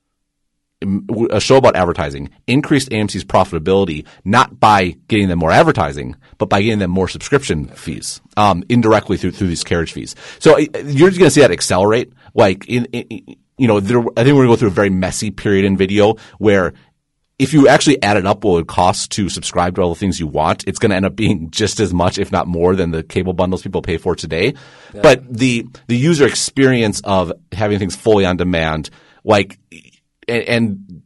a 1.31 1.41
show 1.41 1.57
about 1.57 1.75
advertising 1.75 2.29
increased 2.47 2.91
AMC's 2.91 3.25
profitability 3.25 4.07
not 4.25 4.61
by 4.61 4.97
getting 5.09 5.29
them 5.29 5.39
more 5.39 5.51
advertising, 5.51 6.17
but 6.37 6.51
by 6.51 6.61
getting 6.61 6.81
them 6.81 6.91
more 6.91 7.09
subscription 7.09 7.67
fees 7.69 8.21
um, 8.37 8.63
indirectly 8.69 9.17
through 9.17 9.33
through 9.33 9.49
these 9.49 9.65
carriage 9.65 9.93
fees. 9.93 10.15
So 10.39 10.59
you're 10.59 11.09
just 11.09 11.19
going 11.19 11.29
to 11.29 11.31
see 11.31 11.41
that 11.41 11.51
accelerate. 11.51 12.13
Like 12.35 12.69
in, 12.69 12.85
in 12.87 13.37
you 13.57 13.67
know, 13.67 13.81
there, 13.81 14.01
I 14.01 14.25
think 14.25 14.37
we're 14.37 14.45
going 14.45 14.49
to 14.49 14.53
go 14.53 14.57
through 14.57 14.69
a 14.69 14.73
very 14.73 14.91
messy 14.91 15.31
period 15.31 15.65
in 15.65 15.77
video 15.79 16.17
where 16.39 16.75
if 17.39 17.53
you 17.53 17.69
actually 17.69 18.03
added 18.03 18.27
up 18.27 18.45
what 18.45 18.61
it 18.61 18.67
costs 18.67 19.09
to 19.09 19.29
subscribe 19.29 19.75
to 19.75 19.83
all 19.83 19.91
the 19.91 19.95
things 19.95 20.19
you 20.19 20.27
want, 20.27 20.67
it's 20.67 20.79
going 20.79 20.91
to 20.91 20.97
end 20.97 21.05
up 21.05 21.17
being 21.17 21.51
just 21.51 21.81
as 21.81 21.93
much, 21.93 22.19
if 22.19 22.33
not 22.33 22.47
more, 22.47 22.75
than 22.77 22.91
the 22.91 23.03
cable 23.03 23.33
bundles 23.33 23.63
people 23.63 23.83
pay 23.83 23.97
for 23.97 24.15
today. 24.15 24.55
Yeah. 24.95 25.01
But 25.03 25.33
the 25.33 25.67
the 25.87 25.97
user 25.97 26.27
experience 26.27 27.01
of 27.03 27.33
having 27.53 27.79
things 27.79 27.97
fully 27.97 28.25
on 28.25 28.37
demand, 28.37 28.91
like 29.25 29.59
and, 30.29 30.43
and 30.43 31.03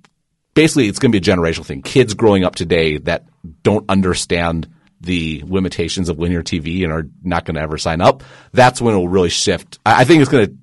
basically 0.54 0.88
it's 0.88 0.98
going 0.98 1.12
to 1.12 1.20
be 1.20 1.30
a 1.30 1.36
generational 1.36 1.64
thing. 1.64 1.82
Kids 1.82 2.14
growing 2.14 2.44
up 2.44 2.54
today 2.54 2.98
that 2.98 3.24
don't 3.62 3.88
understand 3.88 4.68
the 5.00 5.42
limitations 5.46 6.08
of 6.08 6.18
linear 6.18 6.42
TV 6.42 6.84
and 6.84 6.92
are 6.92 7.06
not 7.22 7.44
going 7.44 7.54
to 7.54 7.60
ever 7.60 7.78
sign 7.78 8.00
up, 8.00 8.22
that's 8.52 8.80
when 8.80 8.94
it 8.94 8.98
will 8.98 9.08
really 9.08 9.30
shift. 9.30 9.78
I 9.84 10.04
think 10.04 10.20
it's 10.22 10.30
going 10.30 10.46
to. 10.46 10.56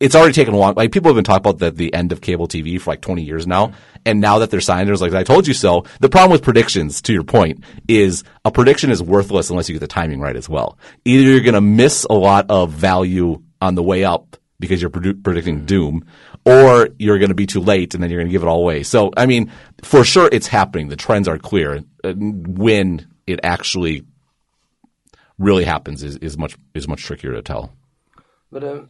It's 0.00 0.14
already 0.14 0.32
taken 0.32 0.54
a 0.54 0.56
long. 0.56 0.74
Like 0.74 0.92
people 0.92 1.08
have 1.08 1.16
been 1.16 1.24
talking 1.24 1.40
about 1.40 1.58
the, 1.58 1.72
the 1.72 1.92
end 1.92 2.12
of 2.12 2.20
cable 2.20 2.46
TV 2.46 2.80
for 2.80 2.92
like 2.92 3.00
20 3.00 3.24
years 3.24 3.48
now, 3.48 3.72
and 4.06 4.20
now 4.20 4.38
that 4.38 4.50
they're 4.50 4.60
signed, 4.60 4.88
there's 4.88 5.02
like 5.02 5.12
I 5.12 5.24
told 5.24 5.48
you 5.48 5.54
so. 5.54 5.86
The 5.98 6.08
problem 6.08 6.30
with 6.30 6.44
predictions, 6.44 7.02
to 7.02 7.12
your 7.12 7.24
point, 7.24 7.64
is 7.88 8.22
a 8.44 8.52
prediction 8.52 8.92
is 8.92 9.02
worthless 9.02 9.50
unless 9.50 9.68
you 9.68 9.74
get 9.74 9.80
the 9.80 9.88
timing 9.88 10.20
right 10.20 10.36
as 10.36 10.48
well. 10.48 10.78
Either 11.04 11.24
you're 11.24 11.40
going 11.40 11.54
to 11.54 11.60
miss 11.60 12.04
a 12.04 12.14
lot 12.14 12.46
of 12.48 12.70
value 12.70 13.42
on 13.60 13.74
the 13.74 13.82
way 13.82 14.04
up 14.04 14.36
because 14.60 14.80
you're 14.80 14.90
predicting 14.90 15.66
doom, 15.66 16.04
or 16.48 16.88
you're 16.98 17.18
going 17.18 17.28
to 17.28 17.34
be 17.34 17.46
too 17.46 17.60
late 17.60 17.94
and 17.94 18.02
then 18.02 18.10
you're 18.10 18.20
going 18.20 18.28
to 18.28 18.32
give 18.32 18.42
it 18.42 18.48
all 18.48 18.60
away. 18.60 18.82
So, 18.82 19.12
I 19.16 19.26
mean, 19.26 19.52
for 19.82 20.02
sure 20.04 20.28
it's 20.32 20.46
happening. 20.46 20.88
The 20.88 20.96
trends 20.96 21.28
are 21.28 21.38
clear. 21.38 21.84
Uh, 22.02 22.12
when 22.14 23.06
it 23.26 23.40
actually 23.42 24.06
really 25.38 25.64
happens 25.64 26.02
is, 26.02 26.16
is 26.16 26.38
much 26.38 26.56
is 26.74 26.88
much 26.88 27.02
trickier 27.04 27.32
to 27.32 27.42
tell. 27.42 27.72
But 28.50 28.64
um, 28.64 28.88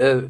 uh, 0.00 0.20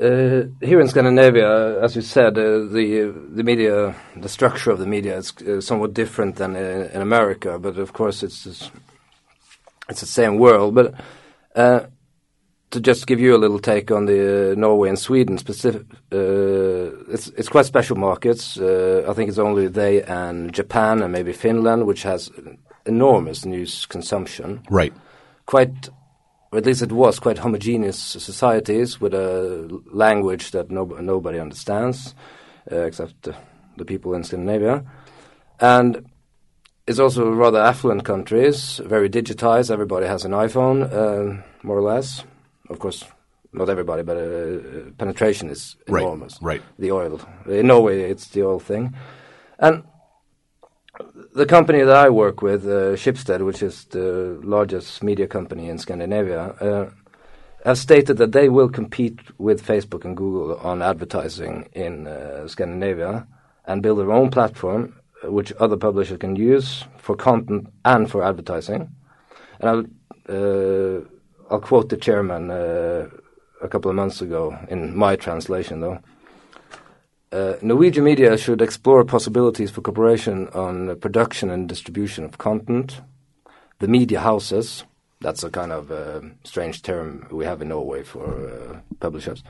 uh, 0.00 0.44
here 0.60 0.80
in 0.80 0.88
Scandinavia, 0.88 1.82
as 1.82 1.96
you 1.96 2.02
said, 2.02 2.38
uh, 2.38 2.66
the 2.76 3.12
the 3.38 3.42
media, 3.42 3.96
the 4.16 4.28
structure 4.28 4.70
of 4.70 4.78
the 4.78 4.86
media 4.86 5.16
is 5.16 5.32
uh, 5.38 5.60
somewhat 5.60 5.94
different 5.94 6.36
than 6.36 6.54
in, 6.54 6.90
in 6.90 7.00
America. 7.02 7.58
But 7.58 7.76
of 7.78 7.92
course, 7.92 8.22
it's 8.22 8.46
it's 9.88 10.00
the 10.00 10.06
same 10.06 10.38
world. 10.38 10.76
But 10.76 10.94
uh, 11.56 11.86
to 12.72 12.80
just 12.80 13.06
give 13.06 13.20
you 13.20 13.36
a 13.36 13.38
little 13.38 13.58
take 13.58 13.90
on 13.90 14.06
the 14.06 14.52
uh, 14.52 14.54
Norway 14.54 14.88
and 14.88 14.98
Sweden 14.98 15.38
specific, 15.38 15.82
uh, 16.10 17.12
it's 17.12 17.28
it's 17.36 17.48
quite 17.48 17.66
special 17.66 17.96
markets. 17.96 18.58
Uh, 18.58 19.04
I 19.08 19.12
think 19.12 19.28
it's 19.28 19.38
only 19.38 19.68
they 19.68 20.02
and 20.02 20.52
Japan 20.52 21.02
and 21.02 21.12
maybe 21.12 21.32
Finland, 21.32 21.86
which 21.86 22.02
has 22.02 22.30
enormous 22.86 23.44
news 23.44 23.86
consumption. 23.86 24.62
Right. 24.70 24.92
Quite, 25.44 25.90
or 26.50 26.58
at 26.58 26.66
least 26.66 26.82
it 26.82 26.92
was 26.92 27.20
quite 27.20 27.38
homogeneous 27.38 27.98
societies 27.98 29.00
with 29.00 29.14
a 29.14 29.68
language 29.92 30.50
that 30.52 30.70
no, 30.70 30.84
nobody 30.84 31.38
understands, 31.38 32.14
uh, 32.70 32.86
except 32.86 33.28
the 33.76 33.84
people 33.84 34.14
in 34.14 34.24
Scandinavia, 34.24 34.84
and. 35.60 36.06
It's 36.84 36.98
also 36.98 37.30
rather 37.30 37.60
affluent 37.60 38.04
countries, 38.04 38.80
very 38.84 39.08
digitized. 39.08 39.70
Everybody 39.70 40.06
has 40.06 40.24
an 40.24 40.32
iPhone, 40.32 40.82
uh, 40.82 41.40
more 41.62 41.78
or 41.78 41.82
less 41.82 42.24
of 42.72 42.78
course, 42.78 43.04
not 43.52 43.68
everybody, 43.68 44.02
but 44.02 44.16
uh, 44.16 44.90
penetration 44.98 45.50
is 45.50 45.76
enormous. 45.86 46.38
Right, 46.40 46.60
right. 46.60 46.62
The 46.78 46.92
oil. 46.92 47.20
In 47.46 47.66
Norway, 47.66 48.10
it's 48.10 48.28
the 48.28 48.42
oil 48.44 48.58
thing. 48.58 48.94
And 49.58 49.84
the 51.34 51.46
company 51.46 51.82
that 51.82 51.96
I 51.96 52.08
work 52.08 52.42
with, 52.42 52.64
uh, 52.64 52.96
Schibsted, 52.96 53.44
which 53.44 53.62
is 53.62 53.84
the 53.86 54.40
largest 54.42 55.02
media 55.02 55.26
company 55.26 55.68
in 55.68 55.78
Scandinavia, 55.78 56.42
uh, 56.60 56.90
have 57.64 57.78
stated 57.78 58.16
that 58.16 58.32
they 58.32 58.48
will 58.48 58.68
compete 58.68 59.20
with 59.38 59.64
Facebook 59.64 60.04
and 60.04 60.16
Google 60.16 60.56
on 60.58 60.82
advertising 60.82 61.68
in 61.72 62.06
uh, 62.06 62.48
Scandinavia 62.48 63.26
and 63.66 63.82
build 63.82 63.98
their 63.98 64.12
own 64.12 64.30
platform, 64.30 64.94
uh, 65.24 65.30
which 65.30 65.52
other 65.60 65.76
publishers 65.76 66.18
can 66.18 66.34
use 66.36 66.84
for 66.98 67.14
content 67.16 67.68
and 67.84 68.10
for 68.10 68.24
advertising. 68.24 68.90
And 69.60 69.70
I'll 69.70 69.84
uh, 70.28 71.00
I'll 71.52 71.60
quote 71.60 71.90
the 71.90 71.98
chairman 71.98 72.50
uh, 72.50 73.10
a 73.60 73.68
couple 73.68 73.90
of 73.90 73.94
months 73.94 74.22
ago 74.22 74.58
in 74.68 74.96
my 74.96 75.16
translation, 75.16 75.80
though. 75.80 75.98
Uh, 77.30 77.56
Norwegian 77.60 78.04
media 78.04 78.38
should 78.38 78.62
explore 78.62 79.04
possibilities 79.04 79.70
for 79.70 79.82
cooperation 79.82 80.48
on 80.54 80.98
production 81.00 81.50
and 81.50 81.68
distribution 81.68 82.24
of 82.24 82.38
content. 82.38 83.02
The 83.80 83.88
media 83.88 84.20
houses, 84.20 84.84
that's 85.20 85.44
a 85.44 85.50
kind 85.50 85.72
of 85.72 85.90
uh, 85.90 86.22
strange 86.42 86.80
term 86.80 87.26
we 87.30 87.44
have 87.44 87.60
in 87.60 87.68
Norway 87.68 88.02
for 88.02 88.24
uh, 88.24 88.78
publishers. 89.00 89.42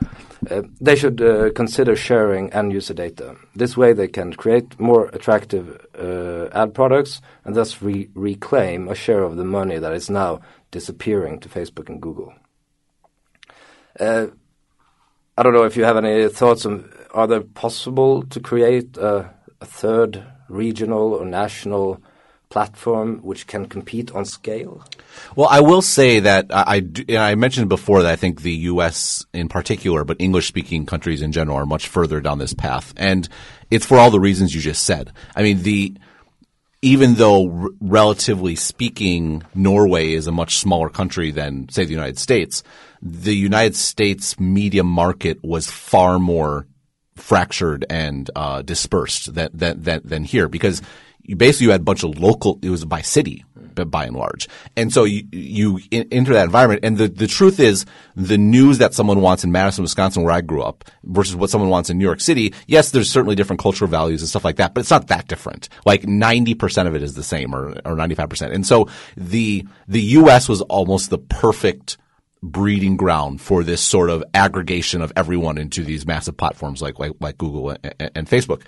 Uh, 0.51 0.63
they 0.81 0.97
should 0.97 1.23
uh, 1.23 1.51
consider 1.53 1.95
sharing 1.95 2.53
end 2.53 2.73
user 2.73 2.95
data. 2.95 3.37
This 3.55 3.77
way, 3.77 3.93
they 3.93 4.09
can 4.09 4.33
create 4.33 4.79
more 4.81 5.07
attractive 5.13 5.87
uh, 5.97 6.49
ad 6.53 6.75
products 6.75 7.21
and 7.45 7.55
thus 7.55 7.81
re 7.81 8.09
reclaim 8.15 8.89
a 8.89 8.95
share 8.97 9.23
of 9.23 9.37
the 9.37 9.45
money 9.45 9.79
that 9.79 9.93
is 9.93 10.11
now 10.11 10.41
disappearing 10.73 11.39
to 11.39 11.49
Facebook 11.49 11.89
and 11.89 12.03
Google. 12.03 12.35
Uh, 14.01 14.27
I 15.39 15.43
don't 15.45 15.55
know 15.55 15.63
if 15.63 15.77
you 15.77 15.85
have 15.85 15.97
any 15.97 16.29
thoughts 16.29 16.67
on 16.67 16.93
are 17.13 17.29
there 17.29 17.43
possible 17.43 18.23
to 18.25 18.41
create 18.41 18.97
a, 18.97 19.33
a 19.61 19.67
third 19.67 20.25
regional 20.49 21.15
or 21.15 21.25
national 21.25 22.03
platform 22.53 23.19
which 23.23 23.47
can 23.47 23.65
compete 23.65 24.11
on 24.13 24.27
scale? 24.27 24.85
Well, 25.35 25.49
I 25.51 25.61
will 25.61 25.81
say 25.81 26.21
that 26.21 26.47
I, 26.51 26.83
I, 27.09 27.17
I, 27.17 27.35
mentioned 27.35 27.71
before 27.71 28.03
that 28.03 28.13
I 28.13 28.17
think 28.17 28.43
the 28.43 28.53
U.S. 28.73 29.25
in 29.33 29.49
particular, 29.49 30.05
but 30.05 30.19
English 30.21 30.49
speaking 30.49 30.85
countries 30.85 31.23
in 31.23 31.33
general 31.33 31.57
are 31.57 31.65
much 31.65 31.89
further 31.89 32.21
down 32.21 32.39
this 32.39 32.53
path. 32.53 32.93
And 32.99 33.27
it's 33.71 33.87
for 33.87 33.97
all 33.97 34.11
the 34.11 34.21
reasons 34.21 34.55
you 34.55 34.61
just 34.61 34.85
said. 34.85 35.13
I 35.35 35.43
mean, 35.43 35.63
the, 35.63 35.95
even 36.83 37.15
though 37.15 37.49
r- 37.49 37.69
relatively 37.81 38.57
speaking, 38.57 39.45
Norway 39.55 40.13
is 40.13 40.27
a 40.27 40.33
much 40.33 40.59
smaller 40.59 40.89
country 40.89 41.31
than, 41.31 41.69
say, 41.69 41.85
the 41.85 41.93
United 41.93 42.19
States, 42.19 42.65
the 43.01 43.35
United 43.35 43.77
States 43.77 44.39
media 44.39 44.83
market 44.83 45.39
was 45.43 45.71
far 45.71 46.19
more 46.19 46.67
fractured 47.15 47.87
and 47.89 48.31
uh, 48.35 48.63
dispersed 48.63 49.33
than, 49.35 49.51
than, 49.55 49.81
than, 49.83 50.01
than 50.05 50.25
here 50.25 50.49
because 50.49 50.83
you 51.23 51.37
basically 51.37 51.67
you 51.67 51.73
had 51.73 51.81
a 51.81 51.85
bunch 51.85 52.03
of 52.05 52.19
local, 52.19 52.59
it 52.63 52.71
was 52.71 52.85
by 52.85 53.03
city 53.03 53.45
but 53.75 53.91
by 53.91 54.05
and 54.05 54.17
large. 54.17 54.49
And 54.77 54.93
so 54.93 55.05
you, 55.05 55.27
you 55.33 55.81
enter 55.91 56.35
that 56.35 56.45
environment. 56.45 56.81
And 56.85 56.99
the, 56.99 57.09
the 57.09 57.27
truth 57.27 57.61
is 57.61 57.87
the 58.17 58.39
news 58.39 58.79
that 58.79 58.95
someone 58.95 59.21
wants 59.21 59.45
in 59.45 59.53
Madison, 59.53 59.83
Wisconsin, 59.83 60.23
where 60.23 60.33
I 60.33 60.41
grew 60.41 60.63
up 60.63 60.85
versus 61.05 61.37
what 61.37 61.51
someone 61.51 61.71
wants 61.71 61.91
in 61.91 61.99
New 61.99 62.05
York 62.05 62.21
City. 62.21 62.55
Yes, 62.67 62.91
there's 62.91 63.11
certainly 63.11 63.35
different 63.35 63.61
cultural 63.61 63.91
values 63.91 64.23
and 64.23 64.29
stuff 64.29 64.45
like 64.45 64.57
that, 64.57 64.75
but 64.75 64.81
it's 64.81 64.91
not 64.91 65.09
that 65.09 65.29
different. 65.29 65.69
Like 65.85 66.03
90% 66.03 66.87
of 66.87 66.95
it 66.95 67.03
is 67.03 67.15
the 67.15 67.23
same 67.23 67.55
or, 67.55 67.71
or 67.85 67.97
95%. 67.97 68.53
And 68.53 68.67
so 68.67 68.89
the, 69.17 69.67
the 69.89 70.03
U.S. 70.03 70.49
was 70.49 70.61
almost 70.63 71.11
the 71.11 71.19
perfect 71.19 71.99
breeding 72.43 72.97
ground 72.97 73.41
for 73.41 73.63
this 73.63 73.81
sort 73.81 74.11
of 74.11 74.25
aggregation 74.35 75.01
of 75.01 75.13
everyone 75.15 75.59
into 75.59 75.85
these 75.85 76.05
massive 76.05 76.37
platforms 76.37 76.83
like 76.83 76.99
like, 76.99 77.13
like 77.21 77.39
Google 77.39 77.71
and, 77.71 78.11
and 78.17 78.29
Facebook. 78.29 78.63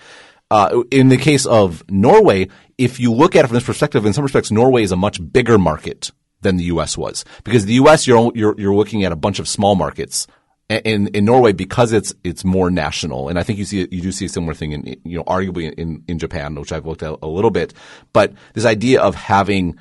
Uh, 0.55 0.85
in 0.93 1.09
the 1.09 1.17
case 1.17 1.47
of 1.47 1.83
Norway, 1.91 2.47
if 2.79 3.01
you 3.01 3.13
look 3.13 3.35
at 3.35 3.45
it 3.45 3.49
from 3.49 3.57
this 3.57 3.65
perspective, 3.65 4.07
in 4.07 4.13
some 4.13 4.23
respects, 4.23 4.53
Norway 4.53 4.85
is 4.85 4.93
a 4.93 4.97
much 4.97 5.19
bigger 5.33 5.59
market 5.59 6.13
than 6.43 6.59
the 6.59 6.65
U.S. 6.67 6.97
was 6.97 7.25
because 7.43 7.65
the 7.65 7.73
U.S. 7.75 8.07
you're 8.07 8.31
you're, 8.37 8.55
you're 8.57 8.75
looking 8.75 9.03
at 9.03 9.11
a 9.11 9.17
bunch 9.17 9.41
of 9.41 9.49
small 9.49 9.75
markets. 9.75 10.29
In 10.69 11.09
in 11.09 11.25
Norway, 11.25 11.53
because 11.53 11.93
it's 11.93 12.15
it's 12.23 12.45
more 12.45 12.71
national, 12.71 13.29
and 13.29 13.37
I 13.37 13.43
think 13.43 13.59
you 13.59 13.65
see 13.65 13.89
you 13.91 14.01
do 14.01 14.13
see 14.13 14.27
a 14.27 14.29
similar 14.29 14.55
thing 14.55 14.71
in 14.71 14.97
you 15.05 15.19
know 15.19 15.25
arguably 15.25 15.75
in 15.75 16.05
in 16.07 16.21
Japan, 16.21 16.55
which 16.55 16.71
I've 16.71 16.87
looked 16.87 17.03
at 17.03 17.19
a 17.21 17.27
little 17.27 17.51
bit. 17.51 17.75
But 18.13 18.33
this 18.55 18.65
idea 18.65 19.03
of 19.03 19.17
having 19.17 19.77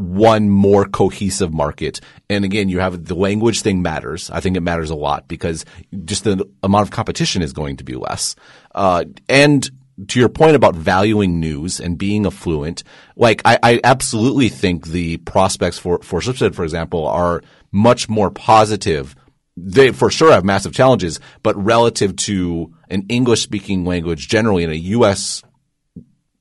one 0.00 0.48
more 0.48 0.84
cohesive 0.84 1.52
market. 1.52 2.00
And 2.28 2.44
again, 2.44 2.68
you 2.68 2.80
have 2.80 3.04
the 3.04 3.14
language 3.14 3.62
thing 3.62 3.82
matters. 3.82 4.30
I 4.30 4.40
think 4.40 4.56
it 4.56 4.62
matters 4.62 4.90
a 4.90 4.94
lot 4.94 5.28
because 5.28 5.64
just 6.04 6.24
the 6.24 6.48
amount 6.62 6.88
of 6.88 6.90
competition 6.90 7.42
is 7.42 7.52
going 7.52 7.76
to 7.76 7.84
be 7.84 7.94
less. 7.94 8.36
Uh, 8.74 9.04
and 9.28 9.68
to 10.08 10.18
your 10.18 10.28
point 10.28 10.56
about 10.56 10.74
valuing 10.74 11.40
news 11.40 11.80
and 11.80 11.98
being 11.98 12.26
affluent, 12.26 12.82
like 13.16 13.42
I, 13.44 13.58
I 13.62 13.80
absolutely 13.84 14.48
think 14.48 14.86
the 14.86 15.18
prospects 15.18 15.78
for 15.78 16.00
for 16.02 16.20
Schibsted, 16.20 16.54
for 16.54 16.64
example, 16.64 17.06
are 17.06 17.42
much 17.70 18.08
more 18.08 18.30
positive. 18.30 19.14
They 19.56 19.92
for 19.92 20.10
sure 20.10 20.32
have 20.32 20.44
massive 20.44 20.72
challenges, 20.72 21.20
but 21.42 21.56
relative 21.62 22.16
to 22.16 22.74
an 22.88 23.06
English 23.08 23.42
speaking 23.42 23.84
language 23.84 24.28
generally 24.28 24.64
in 24.64 24.70
a 24.70 24.74
U.S. 24.74 25.42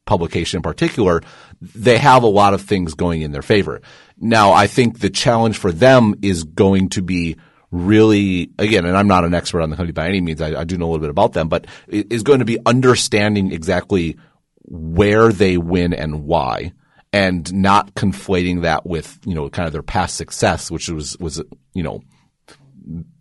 publication 0.05 0.57
in 0.57 0.63
particular, 0.63 1.21
they 1.61 1.97
have 1.97 2.23
a 2.23 2.27
lot 2.27 2.53
of 2.53 2.61
things 2.61 2.93
going 2.93 3.21
in 3.21 3.31
their 3.31 3.41
favor. 3.41 3.81
Now, 4.17 4.51
I 4.51 4.67
think 4.67 4.99
the 4.99 5.09
challenge 5.09 5.57
for 5.57 5.71
them 5.71 6.15
is 6.21 6.43
going 6.43 6.89
to 6.89 7.01
be 7.01 7.37
really, 7.71 8.51
again, 8.57 8.85
and 8.85 8.97
I'm 8.97 9.07
not 9.07 9.25
an 9.25 9.33
expert 9.33 9.61
on 9.61 9.69
the 9.69 9.75
company 9.75 9.93
by 9.93 10.07
any 10.07 10.21
means. 10.21 10.41
I, 10.41 10.61
I 10.61 10.63
do 10.63 10.77
know 10.77 10.85
a 10.85 10.91
little 10.91 11.01
bit 11.01 11.09
about 11.09 11.33
them, 11.33 11.49
but 11.49 11.67
is 11.87 12.23
going 12.23 12.39
to 12.39 12.45
be 12.45 12.57
understanding 12.65 13.51
exactly 13.51 14.17
where 14.63 15.31
they 15.31 15.57
win 15.57 15.93
and 15.93 16.25
why 16.25 16.73
and 17.11 17.51
not 17.53 17.95
conflating 17.95 18.61
that 18.61 18.85
with, 18.85 19.19
you 19.25 19.33
know, 19.33 19.49
kind 19.49 19.67
of 19.67 19.73
their 19.73 19.83
past 19.83 20.15
success, 20.15 20.69
which 20.69 20.89
was, 20.89 21.17
was, 21.19 21.41
you 21.73 21.83
know, 21.83 22.01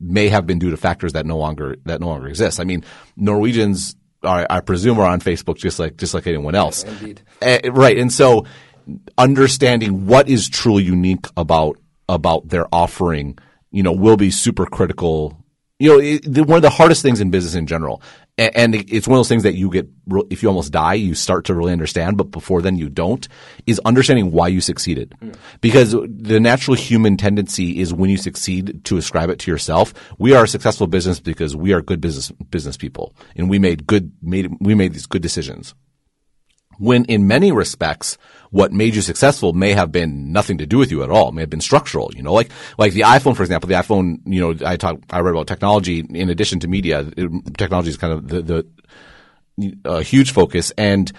may 0.01 0.29
have 0.29 0.46
been 0.46 0.59
due 0.59 0.70
to 0.70 0.77
factors 0.77 1.14
that 1.14 1.27
no 1.27 1.37
longer, 1.37 1.77
that 1.85 2.01
no 2.01 2.07
longer 2.09 2.29
exist. 2.29 2.61
I 2.61 2.64
mean, 2.64 2.85
Norwegians 3.16 3.96
are, 4.23 4.47
I 4.49 4.61
presume 4.61 4.99
are 4.99 5.07
on 5.07 5.21
Facebook 5.21 5.57
just 5.57 5.79
like 5.79 5.97
just 5.97 6.15
like 6.15 6.27
anyone 6.27 6.55
else. 6.55 6.85
Indeed. 6.85 7.23
Uh, 7.41 7.59
right. 7.73 7.99
And 7.99 8.13
so 8.13 8.47
understanding 9.17 10.07
what 10.07 10.29
is 10.29 10.49
truly 10.49 10.85
unique 10.85 11.27
about 11.37 11.79
about 12.09 12.49
their 12.49 12.67
offering, 12.73 13.39
you 13.71 13.83
know, 13.83 13.93
will 13.93 14.17
be 14.17 14.31
super 14.31 14.67
critical. 14.67 15.45
You 15.79 15.91
know, 15.91 15.99
it, 16.01 16.47
one 16.47 16.57
of 16.57 16.62
the 16.62 16.71
hardest 16.71 17.03
things 17.03 17.21
in 17.21 17.31
business 17.31 17.55
in 17.55 17.67
general 17.67 18.03
and 18.38 18.75
it's 18.75 19.09
one 19.09 19.17
of 19.17 19.19
those 19.19 19.29
things 19.29 19.43
that 19.43 19.55
you 19.55 19.71
get 19.71 19.88
if 20.31 20.43
you 20.43 20.49
almost 20.49 20.73
die 20.73 20.95
you 20.95 21.14
start 21.14 21.45
to 21.45 21.55
really 21.55 21.73
understand 21.73 22.17
but 22.17 22.31
before 22.31 22.62
then 22.62 22.77
you 22.77 22.88
don't 22.88 23.27
is 23.67 23.81
understanding 23.81 24.31
why 24.31 24.47
you 24.47 24.61
succeeded. 24.61 25.14
Mm. 25.21 25.35
because 25.61 25.93
the 25.93 26.38
natural 26.38 26.77
human 26.77 27.17
tendency 27.17 27.81
is 27.81 27.93
when 27.93 28.11
you 28.11 28.17
succeed 28.17 28.85
to 28.85 28.97
ascribe 28.97 29.31
it 29.31 29.38
to 29.41 29.51
yourself. 29.51 29.93
We 30.19 30.35
are 30.35 30.45
a 30.45 30.49
successful 30.49 30.87
business 30.87 31.21
because 31.21 31.57
we 31.57 31.73
are 31.73 31.83
good 31.83 32.01
business 32.01 32.31
business 32.51 32.77
people 32.77 33.14
and 33.35 33.51
we 33.51 33.59
made 33.59 33.87
good 33.87 34.12
made 34.23 34.55
we 34.61 34.75
made 34.75 34.95
these 34.95 35.07
good 35.07 35.23
decisions. 35.23 35.75
When 36.79 37.05
in 37.07 37.27
many 37.27 37.51
respects, 37.51 38.19
what 38.51 38.73
made 38.73 38.95
you 38.95 39.03
successful 39.03 39.53
may 39.53 39.73
have 39.73 39.93
been 39.93 40.33
nothing 40.33 40.59
to 40.59 40.67
do 40.67 40.79
with 40.79 40.91
you 40.91 41.03
at 41.03 41.11
all. 41.11 41.29
It 41.29 41.35
may 41.35 41.43
have 41.43 41.51
been 41.51 41.61
structural, 41.61 42.11
you 42.15 42.23
know, 42.23 42.33
like, 42.33 42.51
like 42.79 42.93
the 42.93 43.03
iPhone, 43.03 43.37
for 43.37 43.43
example, 43.43 43.69
the 43.69 43.75
iPhone, 43.75 44.21
you 44.25 44.41
know, 44.41 44.67
I 44.67 44.77
talk, 44.77 45.01
I 45.11 45.21
read 45.21 45.33
about 45.33 45.47
technology 45.47 46.01
in 46.01 46.31
addition 46.31 46.61
to 46.61 46.69
media. 46.69 47.11
It, 47.17 47.57
technology 47.57 47.91
is 47.91 47.97
kind 47.97 48.13
of 48.13 48.29
the, 48.29 48.43
the, 48.43 48.67
uh, 49.85 50.01
huge 50.01 50.33
focus. 50.33 50.73
And, 50.79 51.11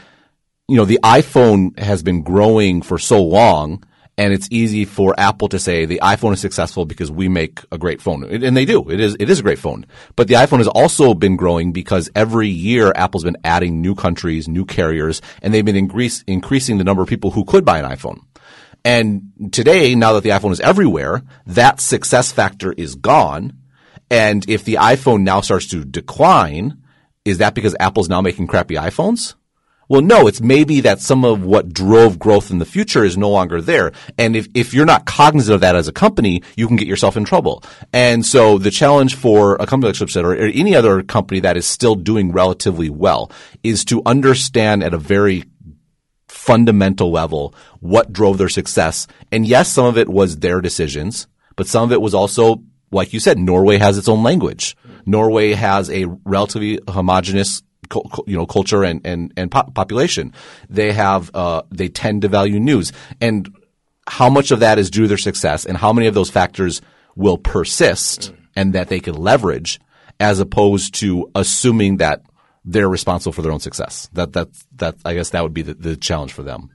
you 0.68 0.76
know, 0.76 0.86
the 0.86 1.00
iPhone 1.04 1.78
has 1.78 2.04
been 2.04 2.24
growing 2.24 2.82
for 2.82 2.98
so 2.98 3.22
long 3.24 3.84
and 4.20 4.34
it's 4.34 4.50
easy 4.52 4.84
for 4.84 5.18
Apple 5.18 5.48
to 5.48 5.58
say 5.58 5.86
the 5.86 6.02
iPhone 6.04 6.34
is 6.34 6.42
successful 6.42 6.86
because 6.86 7.10
we 7.10 7.30
make 7.30 7.62
a 7.72 7.78
great 7.78 8.02
phone, 8.02 8.26
and 8.26 8.56
they 8.56 8.66
do. 8.66 8.90
It 8.90 9.00
is 9.00 9.16
it 9.18 9.30
is 9.30 9.40
a 9.40 9.44
great 9.44 9.60
phone. 9.60 9.86
But 10.18 10.28
the 10.28 10.34
iPhone 10.34 10.58
has 10.58 10.68
also 10.68 11.14
been 11.14 11.38
growing 11.38 11.72
because 11.72 12.10
every 12.14 12.50
year 12.50 12.92
Apple's 12.98 13.24
been 13.24 13.38
adding 13.46 13.82
new 13.82 13.96
countries, 13.96 14.50
new 14.50 14.66
carriers, 14.66 15.22
and 15.42 15.54
they've 15.54 15.64
been 15.64 15.78
increase, 15.78 16.22
increasing 16.28 16.78
the 16.78 16.84
number 16.84 17.02
of 17.02 17.08
people 17.08 17.32
who 17.32 17.46
could 17.46 17.64
buy 17.64 17.80
an 17.80 17.90
iPhone. 17.90 18.20
And 18.84 19.54
today, 19.54 19.96
now 19.96 20.12
that 20.14 20.24
the 20.24 20.32
iPhone 20.32 20.52
is 20.52 20.60
everywhere, 20.60 21.24
that 21.46 21.80
success 21.80 22.30
factor 22.30 22.74
is 22.74 22.96
gone. 22.96 23.54
And 24.12 24.48
if 24.50 24.66
the 24.66 24.76
iPhone 24.76 25.22
now 25.22 25.40
starts 25.40 25.68
to 25.68 25.86
decline, 25.86 26.82
is 27.24 27.38
that 27.38 27.56
because 27.56 27.74
Apple's 27.80 28.10
now 28.10 28.20
making 28.20 28.48
crappy 28.48 28.76
iPhones? 28.76 29.36
Well, 29.90 30.02
no, 30.02 30.28
it's 30.28 30.40
maybe 30.40 30.82
that 30.82 31.00
some 31.00 31.26
of 31.26 31.44
what 31.44 31.74
drove 31.74 32.20
growth 32.20 32.52
in 32.52 32.60
the 32.60 32.66
future 32.66 33.04
is 33.04 33.18
no 33.18 33.32
longer 33.32 33.60
there. 33.60 33.92
And 34.20 34.36
if, 34.36 34.48
if 34.54 34.72
you're 34.72 34.86
not 34.86 35.06
cognizant 35.06 35.56
of 35.56 35.62
that 35.62 35.76
as 35.76 35.88
a 35.88 35.92
company, 35.92 36.44
you 36.56 36.68
can 36.68 36.76
get 36.76 36.88
yourself 36.88 37.18
in 37.18 37.26
trouble. 37.26 37.64
And 37.92 38.24
so 38.24 38.60
the 38.60 38.70
challenge 38.70 39.16
for 39.16 39.56
a 39.56 39.66
company 39.66 39.90
like 39.90 39.96
Schibsted 39.96 40.24
or, 40.24 40.34
or 40.34 40.46
any 40.46 40.76
other 40.76 41.02
company 41.02 41.40
that 41.40 41.58
is 41.58 41.66
still 41.66 41.96
doing 41.96 42.32
relatively 42.32 42.92
well 42.92 43.32
is 43.64 43.84
to 43.86 44.04
understand 44.06 44.84
at 44.84 44.94
a 44.94 45.00
very 45.00 45.46
fundamental 46.28 47.12
level 47.12 47.56
what 47.80 48.14
drove 48.14 48.38
their 48.38 48.48
success. 48.48 49.08
And 49.32 49.48
yes, 49.48 49.72
some 49.72 49.88
of 49.88 49.98
it 49.98 50.08
was 50.08 50.38
their 50.38 50.62
decisions, 50.62 51.26
but 51.56 51.66
some 51.66 51.84
of 51.84 51.92
it 51.92 52.02
was 52.02 52.14
also, 52.14 52.64
like 52.92 53.12
you 53.12 53.20
said, 53.20 53.40
Norway 53.40 53.80
has 53.80 53.98
its 53.98 54.08
own 54.08 54.22
language. 54.22 54.78
Norway 55.08 55.54
has 55.54 55.90
a 55.90 56.06
relatively 56.26 56.80
homogenous 56.88 57.64
you 58.26 58.38
know 58.38 58.46
culture 58.46 58.84
and 58.84 59.02
and 59.06 59.34
and 59.38 59.52
population. 59.52 60.34
They 60.70 60.92
have 60.94 61.32
uh, 61.34 61.64
they 61.72 61.90
tend 61.90 62.22
to 62.24 62.28
value 62.28 62.60
news, 62.60 62.92
and 63.20 63.54
how 64.08 64.30
much 64.30 64.52
of 64.52 64.60
that 64.60 64.80
is 64.80 64.90
due 64.90 65.04
to 65.04 65.08
their 65.08 65.18
success, 65.18 65.66
and 65.66 65.78
how 65.78 65.94
many 65.94 66.08
of 66.08 66.14
those 66.14 66.30
factors 66.30 66.82
will 67.16 67.38
persist 67.38 68.34
and 68.56 68.74
that 68.74 68.90
they 68.90 69.00
can 69.00 69.16
leverage, 69.16 69.80
as 70.20 70.40
opposed 70.40 70.94
to 70.96 71.30
assuming 71.36 71.98
that 71.98 72.24
they're 72.66 72.90
responsible 72.90 73.34
for 73.34 73.42
their 73.42 73.52
own 73.52 73.60
success. 73.60 74.10
That 74.14 74.34
that 74.34 74.50
that 74.78 74.96
I 75.06 75.14
guess 75.14 75.30
that 75.32 75.44
would 75.44 75.54
be 75.54 75.62
the, 75.62 75.74
the 75.74 75.96
challenge 75.96 76.34
for 76.34 76.44
them. 76.44 76.72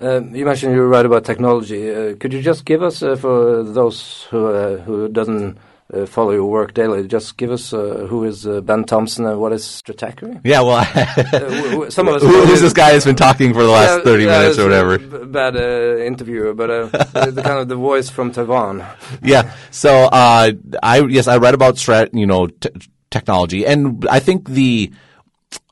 Uh, 0.00 0.20
you 0.32 0.44
mentioned 0.44 0.74
you 0.74 0.80
were 0.80 0.88
right 0.88 1.06
about 1.06 1.24
technology. 1.24 1.88
Uh, 1.88 2.16
could 2.16 2.32
you 2.32 2.42
just 2.42 2.64
give 2.64 2.82
us, 2.82 3.04
uh, 3.04 3.14
for 3.14 3.62
those 3.62 4.24
who 4.30 4.48
uh, 4.48 4.78
who 4.78 5.08
doesn't 5.08 5.58
uh, 5.92 6.06
follow 6.06 6.30
your 6.30 6.46
work 6.46 6.74
daily. 6.74 7.06
Just 7.06 7.36
give 7.36 7.50
us 7.50 7.72
uh, 7.72 8.06
who 8.08 8.24
is 8.24 8.46
uh, 8.46 8.60
Ben 8.60 8.84
Thompson 8.84 9.26
and 9.26 9.38
what 9.38 9.52
is 9.52 9.62
Stratechery? 9.64 10.40
Yeah, 10.44 10.62
well, 10.62 10.78
uh, 10.94 11.90
some 11.90 12.08
of 12.08 12.14
us. 12.14 12.22
Who, 12.32 12.44
who's 12.44 12.60
this 12.60 12.72
guy 12.72 12.92
that's 12.92 13.04
been 13.04 13.16
talking 13.16 13.52
for 13.52 13.62
the 13.62 13.70
last 13.70 13.98
yeah, 13.98 14.04
thirty 14.04 14.24
yeah, 14.24 14.38
minutes 14.38 14.58
or 14.58 14.64
whatever? 14.64 14.98
bad 14.98 15.56
uh, 15.56 16.02
interviewer, 16.02 16.54
but 16.54 16.70
uh, 16.70 16.86
the 17.30 17.42
kind 17.42 17.58
of 17.58 17.68
the 17.68 17.76
voice 17.76 18.08
from 18.10 18.32
Taiwan. 18.32 18.86
yeah. 19.22 19.54
So 19.70 20.08
I 20.12 20.54
yes, 21.08 21.28
I 21.28 21.36
read 21.38 21.54
about 21.54 21.76
strat, 21.76 22.10
you 22.12 22.26
know, 22.26 22.48
technology, 23.10 23.66
and 23.66 24.06
I 24.10 24.20
think 24.20 24.48
the 24.48 24.92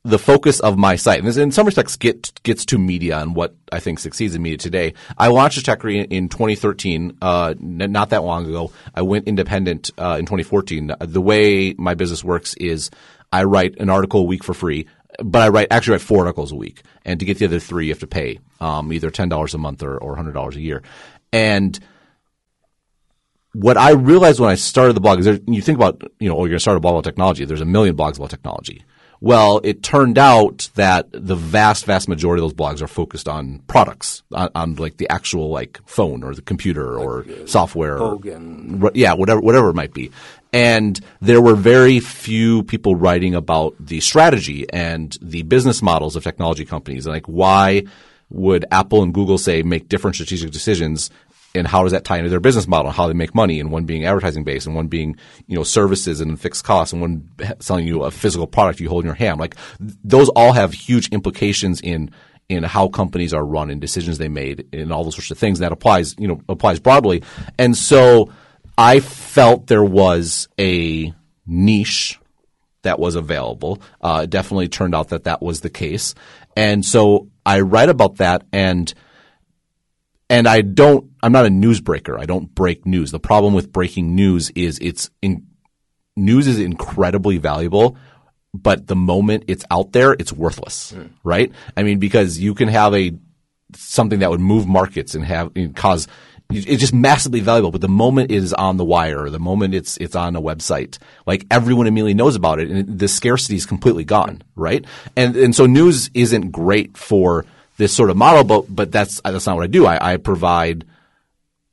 the 0.02 0.18
focus 0.18 0.60
of 0.60 0.78
my 0.78 0.96
site, 0.96 1.18
and 1.18 1.28
this 1.28 1.36
in 1.36 1.52
some 1.52 1.66
respects 1.66 1.96
get, 1.96 2.42
gets 2.42 2.64
to 2.66 2.78
media 2.78 3.18
and 3.18 3.34
what 3.34 3.54
I 3.70 3.80
think 3.80 3.98
succeeds 3.98 4.34
in 4.34 4.42
media 4.42 4.56
today. 4.56 4.94
I 5.18 5.28
launched 5.28 5.62
Stratechery 5.62 6.06
in 6.10 6.30
2013, 6.30 7.18
uh, 7.20 7.54
not 7.58 8.10
that 8.10 8.24
long 8.24 8.46
ago. 8.46 8.72
I 8.94 9.02
went 9.02 9.28
independent 9.28 9.90
uh, 9.98 10.16
in 10.18 10.24
2014. 10.24 10.94
The 11.00 11.20
way 11.20 11.74
my 11.74 11.94
business 11.94 12.24
works 12.24 12.54
is 12.54 12.90
I 13.30 13.44
write 13.44 13.78
an 13.78 13.90
article 13.90 14.20
a 14.20 14.24
week 14.24 14.42
for 14.42 14.54
free, 14.54 14.86
but 15.22 15.42
I 15.42 15.48
write 15.50 15.68
actually 15.70 15.92
write 15.92 16.02
four 16.02 16.20
articles 16.20 16.52
a 16.52 16.56
week, 16.56 16.82
and 17.04 17.20
to 17.20 17.26
get 17.26 17.38
the 17.38 17.44
other 17.44 17.60
three, 17.60 17.86
you 17.86 17.92
have 17.92 18.00
to 18.00 18.06
pay 18.06 18.38
um, 18.60 18.92
either 18.92 19.10
ten 19.10 19.28
dollars 19.28 19.52
a 19.52 19.58
month 19.58 19.82
or, 19.82 19.98
or 19.98 20.16
hundred 20.16 20.32
dollars 20.32 20.56
a 20.56 20.60
year. 20.60 20.82
And 21.30 21.78
what 23.52 23.76
I 23.76 23.90
realized 23.90 24.40
when 24.40 24.48
I 24.48 24.54
started 24.54 24.94
the 24.94 25.00
blog 25.00 25.18
is 25.18 25.24
there, 25.26 25.38
you 25.46 25.60
think 25.60 25.76
about, 25.76 26.02
you 26.20 26.28
know, 26.28 26.36
oh, 26.36 26.40
you're 26.40 26.50
going 26.50 26.56
to 26.56 26.60
start 26.60 26.76
a 26.76 26.80
blog 26.80 26.94
about 26.94 27.04
technology. 27.04 27.44
There's 27.44 27.60
a 27.60 27.66
million 27.66 27.96
blogs 27.96 28.16
about 28.16 28.30
technology 28.30 28.84
Well, 29.22 29.60
it 29.64 29.82
turned 29.82 30.16
out 30.16 30.70
that 30.76 31.08
the 31.12 31.36
vast, 31.36 31.84
vast 31.84 32.08
majority 32.08 32.42
of 32.42 32.50
those 32.50 32.56
blogs 32.56 32.80
are 32.80 32.88
focused 32.88 33.28
on 33.28 33.58
products, 33.66 34.22
on, 34.32 34.48
on 34.54 34.74
like 34.76 34.96
the 34.96 35.10
actual 35.10 35.50
like 35.50 35.78
phone 35.84 36.22
or 36.24 36.34
the 36.34 36.40
computer 36.42 36.98
or 36.98 37.24
uh, 37.24 37.46
software. 37.46 37.98
Hogan. 37.98 38.80
r- 38.82 38.92
yeah, 38.94 39.12
whatever, 39.12 39.40
whatever 39.40 39.68
it 39.70 39.74
might 39.74 39.92
be. 39.92 40.10
And 40.52 40.98
there 41.20 41.40
were 41.40 41.54
very 41.54 42.00
few 42.00 42.62
people 42.64 42.96
writing 42.96 43.34
about 43.34 43.74
the 43.78 44.00
strategy 44.00 44.66
and 44.70 45.16
the 45.20 45.42
business 45.42 45.82
models 45.82 46.16
of 46.16 46.24
technology 46.24 46.64
companies. 46.64 47.06
and 47.06 47.14
Like, 47.14 47.26
why 47.26 47.84
would 48.30 48.64
Apple 48.70 49.02
and 49.02 49.12
Google 49.12 49.38
say 49.38 49.62
make 49.62 49.88
different 49.88 50.16
strategic 50.16 50.50
decisions? 50.50 51.10
And 51.54 51.66
how 51.66 51.82
does 51.82 51.92
that 51.92 52.04
tie 52.04 52.18
into 52.18 52.30
their 52.30 52.40
business 52.40 52.68
model? 52.68 52.88
and 52.88 52.96
How 52.96 53.08
they 53.08 53.14
make 53.14 53.34
money, 53.34 53.58
and 53.58 53.72
one 53.72 53.84
being 53.84 54.04
advertising 54.04 54.44
based, 54.44 54.66
and 54.66 54.76
one 54.76 54.86
being 54.86 55.16
you 55.46 55.56
know 55.56 55.64
services 55.64 56.20
and 56.20 56.40
fixed 56.40 56.64
costs, 56.64 56.92
and 56.92 57.00
one 57.00 57.28
selling 57.58 57.86
you 57.86 58.04
a 58.04 58.10
physical 58.10 58.46
product 58.46 58.80
you 58.80 58.88
hold 58.88 59.04
in 59.04 59.06
your 59.06 59.14
hand. 59.14 59.40
Like 59.40 59.56
those 59.78 60.28
all 60.30 60.52
have 60.52 60.72
huge 60.72 61.08
implications 61.08 61.80
in 61.80 62.10
in 62.48 62.64
how 62.64 62.88
companies 62.88 63.32
are 63.32 63.44
run 63.44 63.70
and 63.70 63.80
decisions 63.80 64.18
they 64.18 64.28
made 64.28 64.66
and 64.72 64.92
all 64.92 65.04
those 65.04 65.14
sorts 65.14 65.30
of 65.30 65.38
things. 65.38 65.60
That 65.60 65.72
applies, 65.72 66.16
you 66.18 66.26
know, 66.26 66.40
applies 66.48 66.80
broadly. 66.80 67.22
And 67.58 67.76
so 67.76 68.32
I 68.76 68.98
felt 69.00 69.68
there 69.68 69.84
was 69.84 70.48
a 70.58 71.14
niche 71.46 72.18
that 72.82 72.98
was 72.98 73.14
available. 73.14 73.80
Uh, 74.00 74.22
it 74.24 74.30
definitely 74.30 74.68
turned 74.68 74.94
out 74.94 75.10
that 75.10 75.24
that 75.24 75.42
was 75.42 75.60
the 75.60 75.70
case. 75.70 76.14
And 76.56 76.84
so 76.84 77.28
I 77.46 77.60
write 77.60 77.88
about 77.88 78.16
that 78.16 78.42
and 78.52 78.92
and 80.30 80.46
I 80.48 80.62
don't 80.62 81.10
I'm 81.22 81.32
not 81.32 81.44
a 81.44 81.50
newsbreaker. 81.50 82.18
I 82.18 82.24
don't 82.24 82.54
break 82.54 82.86
news. 82.86 83.10
The 83.10 83.20
problem 83.20 83.52
with 83.52 83.72
breaking 83.72 84.14
news 84.14 84.50
is 84.54 84.78
it's 84.80 85.10
in, 85.20 85.46
news 86.16 86.46
is 86.46 86.58
incredibly 86.58 87.36
valuable, 87.36 87.98
but 88.54 88.86
the 88.86 88.96
moment 88.96 89.44
it's 89.48 89.64
out 89.70 89.92
there, 89.92 90.12
it's 90.12 90.32
worthless, 90.32 90.94
right? 91.24 91.52
I 91.76 91.82
mean, 91.82 91.98
because 91.98 92.38
you 92.38 92.54
can 92.54 92.68
have 92.68 92.94
a 92.94 93.12
something 93.74 94.20
that 94.20 94.30
would 94.30 94.40
move 94.40 94.66
markets 94.66 95.14
and 95.14 95.24
have 95.24 95.50
and 95.54 95.76
cause 95.76 96.08
it's 96.52 96.80
just 96.80 96.94
massively 96.94 97.38
valuable. 97.40 97.70
But 97.70 97.80
the 97.80 97.88
moment 97.88 98.32
it 98.32 98.36
is 98.36 98.52
on 98.52 98.76
the 98.76 98.84
wire, 98.84 99.30
the 99.30 99.38
moment 99.38 99.74
it's 99.74 99.96
it's 99.98 100.16
on 100.16 100.36
a 100.36 100.40
website, 100.40 100.98
like 101.26 101.46
everyone 101.50 101.86
immediately 101.86 102.14
knows 102.14 102.34
about 102.34 102.60
it, 102.60 102.70
and 102.70 102.98
the 102.98 103.08
scarcity 103.08 103.56
is 103.56 103.66
completely 103.66 104.04
gone, 104.04 104.42
right? 104.56 104.84
And 105.16 105.36
and 105.36 105.54
so 105.54 105.66
news 105.66 106.10
isn't 106.14 106.50
great 106.50 106.96
for 106.96 107.44
this 107.80 107.96
sort 107.96 108.10
of 108.10 108.16
model, 108.16 108.44
but 108.44 108.66
but 108.68 108.92
that's 108.92 109.22
that's 109.22 109.46
not 109.46 109.56
what 109.56 109.64
I 109.64 109.68
do. 109.68 109.86
I, 109.86 110.12
I 110.12 110.16
provide 110.18 110.84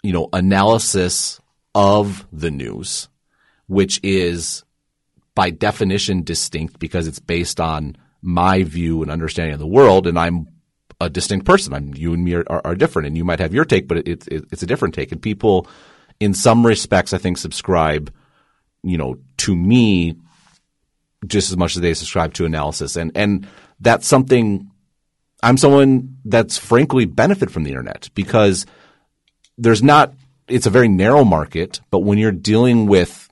you 0.02 0.14
know 0.14 0.30
analysis 0.32 1.42
of 1.76 2.26
the 2.32 2.50
news, 2.50 3.10
which 3.68 4.00
is 4.04 4.64
by 5.36 5.50
definition 5.50 6.24
distinct 6.24 6.80
because 6.80 7.08
it's 7.08 7.20
based 7.20 7.60
on 7.60 7.98
my 8.22 8.64
view 8.64 9.02
and 9.02 9.12
understanding 9.12 9.54
of 9.54 9.60
the 9.60 9.68
world, 9.68 10.08
and 10.08 10.18
I'm 10.18 10.48
a 11.02 11.10
distinct 11.10 11.46
person. 11.46 11.74
I'm, 11.74 11.94
you 11.94 12.14
and 12.14 12.24
me 12.24 12.36
are, 12.36 12.46
are, 12.48 12.62
are 12.64 12.76
different, 12.76 13.08
and 13.08 13.18
you 13.18 13.26
might 13.26 13.40
have 13.40 13.54
your 13.54 13.66
take, 13.66 13.88
but 13.90 13.98
it, 13.98 14.28
it, 14.28 14.46
it's 14.50 14.64
a 14.64 14.66
different 14.66 14.96
take. 14.96 15.12
And 15.12 15.22
people, 15.22 15.68
in 16.22 16.34
some 16.34 16.66
respects, 16.66 17.12
I 17.12 17.18
think 17.18 17.38
subscribe, 17.38 18.14
you 18.82 18.98
know, 18.98 19.20
to 19.40 19.56
me 19.56 20.16
just 21.28 21.52
as 21.52 21.58
much 21.58 21.76
as 21.76 21.82
they 21.82 21.94
subscribe 21.94 22.34
to 22.36 22.46
analysis, 22.46 22.96
and 22.96 23.12
and 23.14 23.46
that's 23.82 24.08
something. 24.08 24.72
I'm 25.44 25.58
someone 25.58 26.18
that's 26.26 26.58
frankly 26.58 27.06
benefit 27.06 27.52
from 27.52 27.64
the 27.64 27.70
internet 27.72 28.10
because 28.16 28.66
there's 29.58 29.84
not. 29.84 30.14
It's 30.48 30.66
a 30.66 30.72
very 30.72 30.88
narrow 30.88 31.26
market, 31.26 31.82
but 31.92 32.00
when 32.00 32.18
you're 32.18 32.32
dealing 32.32 32.88
with 32.88 33.30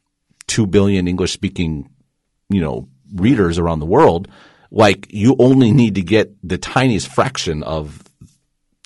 two 0.47 0.67
billion 0.67 1.07
English 1.07 1.31
speaking, 1.31 1.89
you 2.49 2.61
know, 2.61 2.89
readers 3.13 3.57
around 3.57 3.79
the 3.79 3.85
world, 3.85 4.27
like 4.69 5.07
you 5.09 5.35
only 5.39 5.71
need 5.71 5.95
to 5.95 6.01
get 6.01 6.35
the 6.47 6.57
tiniest 6.57 7.07
fraction 7.07 7.63
of 7.63 8.03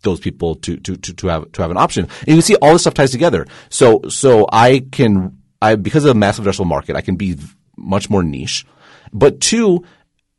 those 0.03 0.19
people 0.19 0.55
to 0.55 0.77
to 0.77 0.95
to, 0.95 1.13
to 1.13 1.27
have 1.27 1.51
to 1.53 1.61
have 1.61 1.71
an 1.71 1.77
option. 1.77 2.07
And 2.27 2.35
you 2.35 2.41
see 2.41 2.55
all 2.55 2.73
this 2.73 2.81
stuff 2.81 2.93
ties 2.93 3.11
together. 3.11 3.45
So 3.69 4.01
so 4.09 4.47
I 4.51 4.85
can 4.91 5.37
I 5.61 5.75
because 5.75 6.05
of 6.05 6.09
the 6.09 6.19
massive 6.19 6.45
addressable 6.45 6.67
market, 6.67 6.95
I 6.95 7.01
can 7.01 7.15
be 7.15 7.37
much 7.77 8.09
more 8.09 8.23
niche. 8.23 8.65
But 9.11 9.41
two, 9.41 9.83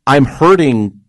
I'm 0.07 0.25
hurting 0.25 1.00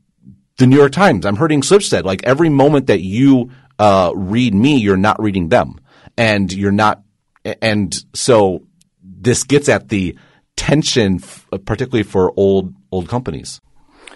the 0.62 0.68
New 0.68 0.78
York 0.78 0.91
Times. 0.91 1.26
I'm 1.26 1.36
hurting 1.36 1.62
Schibsted. 1.62 2.03
Like 2.05 2.24
every 2.24 2.49
moment 2.49 2.88
that 2.88 3.01
you 3.01 3.49
uh, 3.80 4.14
read 4.16 4.53
me, 4.53 4.78
you're 4.78 4.95
not 4.95 5.22
reading 5.22 5.49
them, 5.49 5.82
and 6.16 6.53
you're 6.53 6.72
not. 6.72 7.01
And 7.43 7.93
so 8.14 8.62
this 9.03 9.43
gets 9.43 9.68
at 9.68 9.89
the 9.89 10.16
tension, 10.55 11.16
f- 11.16 11.47
particularly 11.66 12.03
for 12.03 12.32
old 12.38 12.74
old 12.91 13.09
companies. 13.09 13.59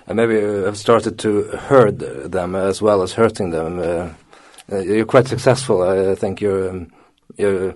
And 0.07 0.17
maybe 0.17 0.39
have 0.39 0.77
started 0.77 1.17
to 1.19 1.43
hurt 1.43 1.97
them 2.31 2.55
as 2.55 2.81
well 2.81 3.01
as 3.01 3.13
hurting 3.13 3.49
them. 3.49 3.79
Uh, 3.79 4.09
uh, 4.71 4.79
you're 4.79 5.05
quite 5.05 5.27
successful. 5.27 5.81
I 5.81 6.11
I 6.11 6.15
think 6.15 6.41
you're, 6.41 6.69
um, 6.69 6.91
you're, 7.37 7.73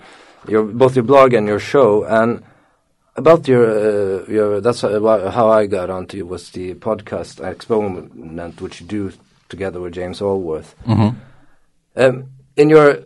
you're 0.48 0.64
both 0.64 0.96
your 0.96 1.06
blog 1.06 1.34
and 1.34 1.48
your 1.48 1.60
show. 1.60 2.04
And 2.04 2.44
about 3.20 3.48
your, 3.48 3.66
uh, 3.70 4.26
your 4.28 4.62
that's 4.62 4.82
how 4.82 5.30
how 5.30 5.50
I 5.50 5.68
got 5.68 5.90
onto 5.90 6.18
you 6.18 6.26
was 6.26 6.50
the 6.52 6.74
podcast 6.76 7.40
experiment, 7.46 8.60
which 8.62 8.82
you 8.82 8.88
do 8.88 9.12
together 9.50 9.80
with 9.80 9.94
James 9.94 10.22
Allworth. 10.22 10.74
Um, 11.96 12.30
in 12.56 12.70
your, 12.70 13.00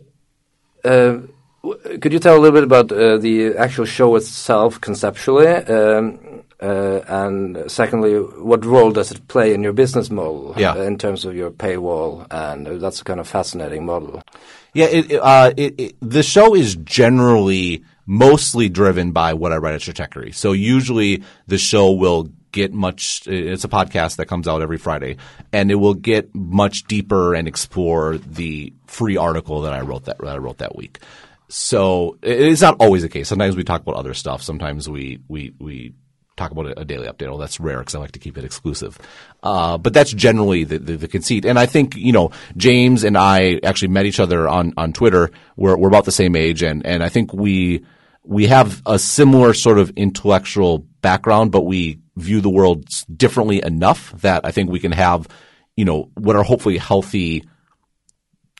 uh, 0.84 1.18
w- 1.62 1.98
could 2.00 2.12
you 2.12 2.18
tell 2.18 2.36
a 2.36 2.40
little 2.40 2.52
bit 2.60 2.64
about 2.64 2.92
uh, 2.92 3.18
the 3.18 3.56
actual 3.56 3.84
show 3.86 4.14
itself 4.16 4.80
conceptually? 4.80 5.46
Um, 5.48 6.18
uh, 6.60 7.00
and 7.08 7.70
secondly, 7.70 8.14
what 8.18 8.64
role 8.64 8.90
does 8.92 9.10
it 9.10 9.26
play 9.28 9.52
in 9.54 9.62
your 9.62 9.72
business 9.72 10.10
model 10.10 10.54
Yeah. 10.56 10.72
uh, 10.72 10.82
in 10.82 10.96
terms 10.98 11.24
of 11.24 11.34
your 11.34 11.50
paywall? 11.50 12.26
And 12.30 12.68
uh, 12.68 12.74
that's 12.78 13.00
a 13.00 13.04
kind 13.04 13.20
of 13.20 13.28
fascinating 13.28 13.84
model. 13.84 14.22
Yeah, 14.74 14.86
it, 14.86 15.12
uh, 15.20 15.52
it, 15.56 15.74
it, 15.78 15.96
the 16.00 16.22
show 16.22 16.54
is 16.54 16.76
generally 16.76 17.84
mostly 18.06 18.68
driven 18.68 19.12
by 19.12 19.34
what 19.34 19.52
I 19.52 19.56
write 19.56 19.74
at 19.74 19.80
Stratechery. 19.80 20.34
So 20.34 20.52
usually 20.52 21.22
the 21.46 21.58
show 21.58 21.92
will 21.92 22.30
get 22.52 22.72
much. 22.72 23.26
It's 23.26 23.64
a 23.64 23.68
podcast 23.68 24.16
that 24.16 24.26
comes 24.26 24.46
out 24.46 24.62
every 24.62 24.78
Friday, 24.78 25.16
and 25.52 25.70
it 25.70 25.76
will 25.76 25.94
get 25.94 26.34
much 26.34 26.84
deeper 26.84 27.34
and 27.34 27.48
explore 27.48 28.18
the 28.18 28.72
free 28.86 29.16
article 29.16 29.62
that 29.62 29.72
I 29.72 29.80
wrote 29.80 30.04
that, 30.04 30.18
that 30.18 30.34
I 30.34 30.38
wrote 30.38 30.58
that 30.58 30.76
week. 30.76 31.00
So 31.48 32.18
it's 32.22 32.62
not 32.62 32.76
always 32.80 33.02
the 33.02 33.08
case. 33.08 33.28
Sometimes 33.28 33.56
we 33.56 33.64
talk 33.64 33.82
about 33.82 33.96
other 33.96 34.14
stuff. 34.14 34.42
Sometimes 34.42 34.88
we 34.88 35.20
we 35.28 35.54
we 35.58 35.94
talk 36.36 36.50
about 36.50 36.66
a, 36.66 36.80
a 36.80 36.84
daily 36.84 37.06
update. 37.06 37.28
Well, 37.28 37.38
that's 37.38 37.60
rare 37.60 37.78
because 37.78 37.94
I 37.94 37.98
like 37.98 38.12
to 38.12 38.18
keep 38.18 38.36
it 38.36 38.44
exclusive. 38.44 38.98
Uh, 39.42 39.78
but 39.78 39.92
that's 39.92 40.12
generally 40.12 40.64
the, 40.64 40.78
the, 40.78 40.96
the 40.96 41.08
conceit. 41.08 41.44
And 41.44 41.58
I 41.58 41.66
think, 41.66 41.94
you 41.96 42.12
know, 42.12 42.30
James 42.56 43.04
and 43.04 43.16
I 43.16 43.60
actually 43.62 43.88
met 43.88 44.06
each 44.06 44.20
other 44.20 44.48
on, 44.48 44.72
on 44.76 44.92
Twitter. 44.92 45.30
We're, 45.56 45.76
we're 45.76 45.88
about 45.88 46.04
the 46.04 46.12
same 46.12 46.34
age. 46.36 46.62
And, 46.62 46.84
and 46.84 47.02
I 47.02 47.08
think 47.08 47.32
we, 47.32 47.84
we 48.24 48.46
have 48.46 48.82
a 48.86 48.98
similar 48.98 49.54
sort 49.54 49.78
of 49.78 49.90
intellectual 49.90 50.78
background, 51.02 51.52
but 51.52 51.62
we 51.62 52.00
view 52.16 52.40
the 52.40 52.50
world 52.50 52.86
differently 53.14 53.62
enough 53.62 54.12
that 54.22 54.44
I 54.44 54.50
think 54.50 54.70
we 54.70 54.80
can 54.80 54.92
have, 54.92 55.28
you 55.76 55.84
know, 55.84 56.10
what 56.14 56.36
are 56.36 56.42
hopefully 56.42 56.78
healthy 56.78 57.44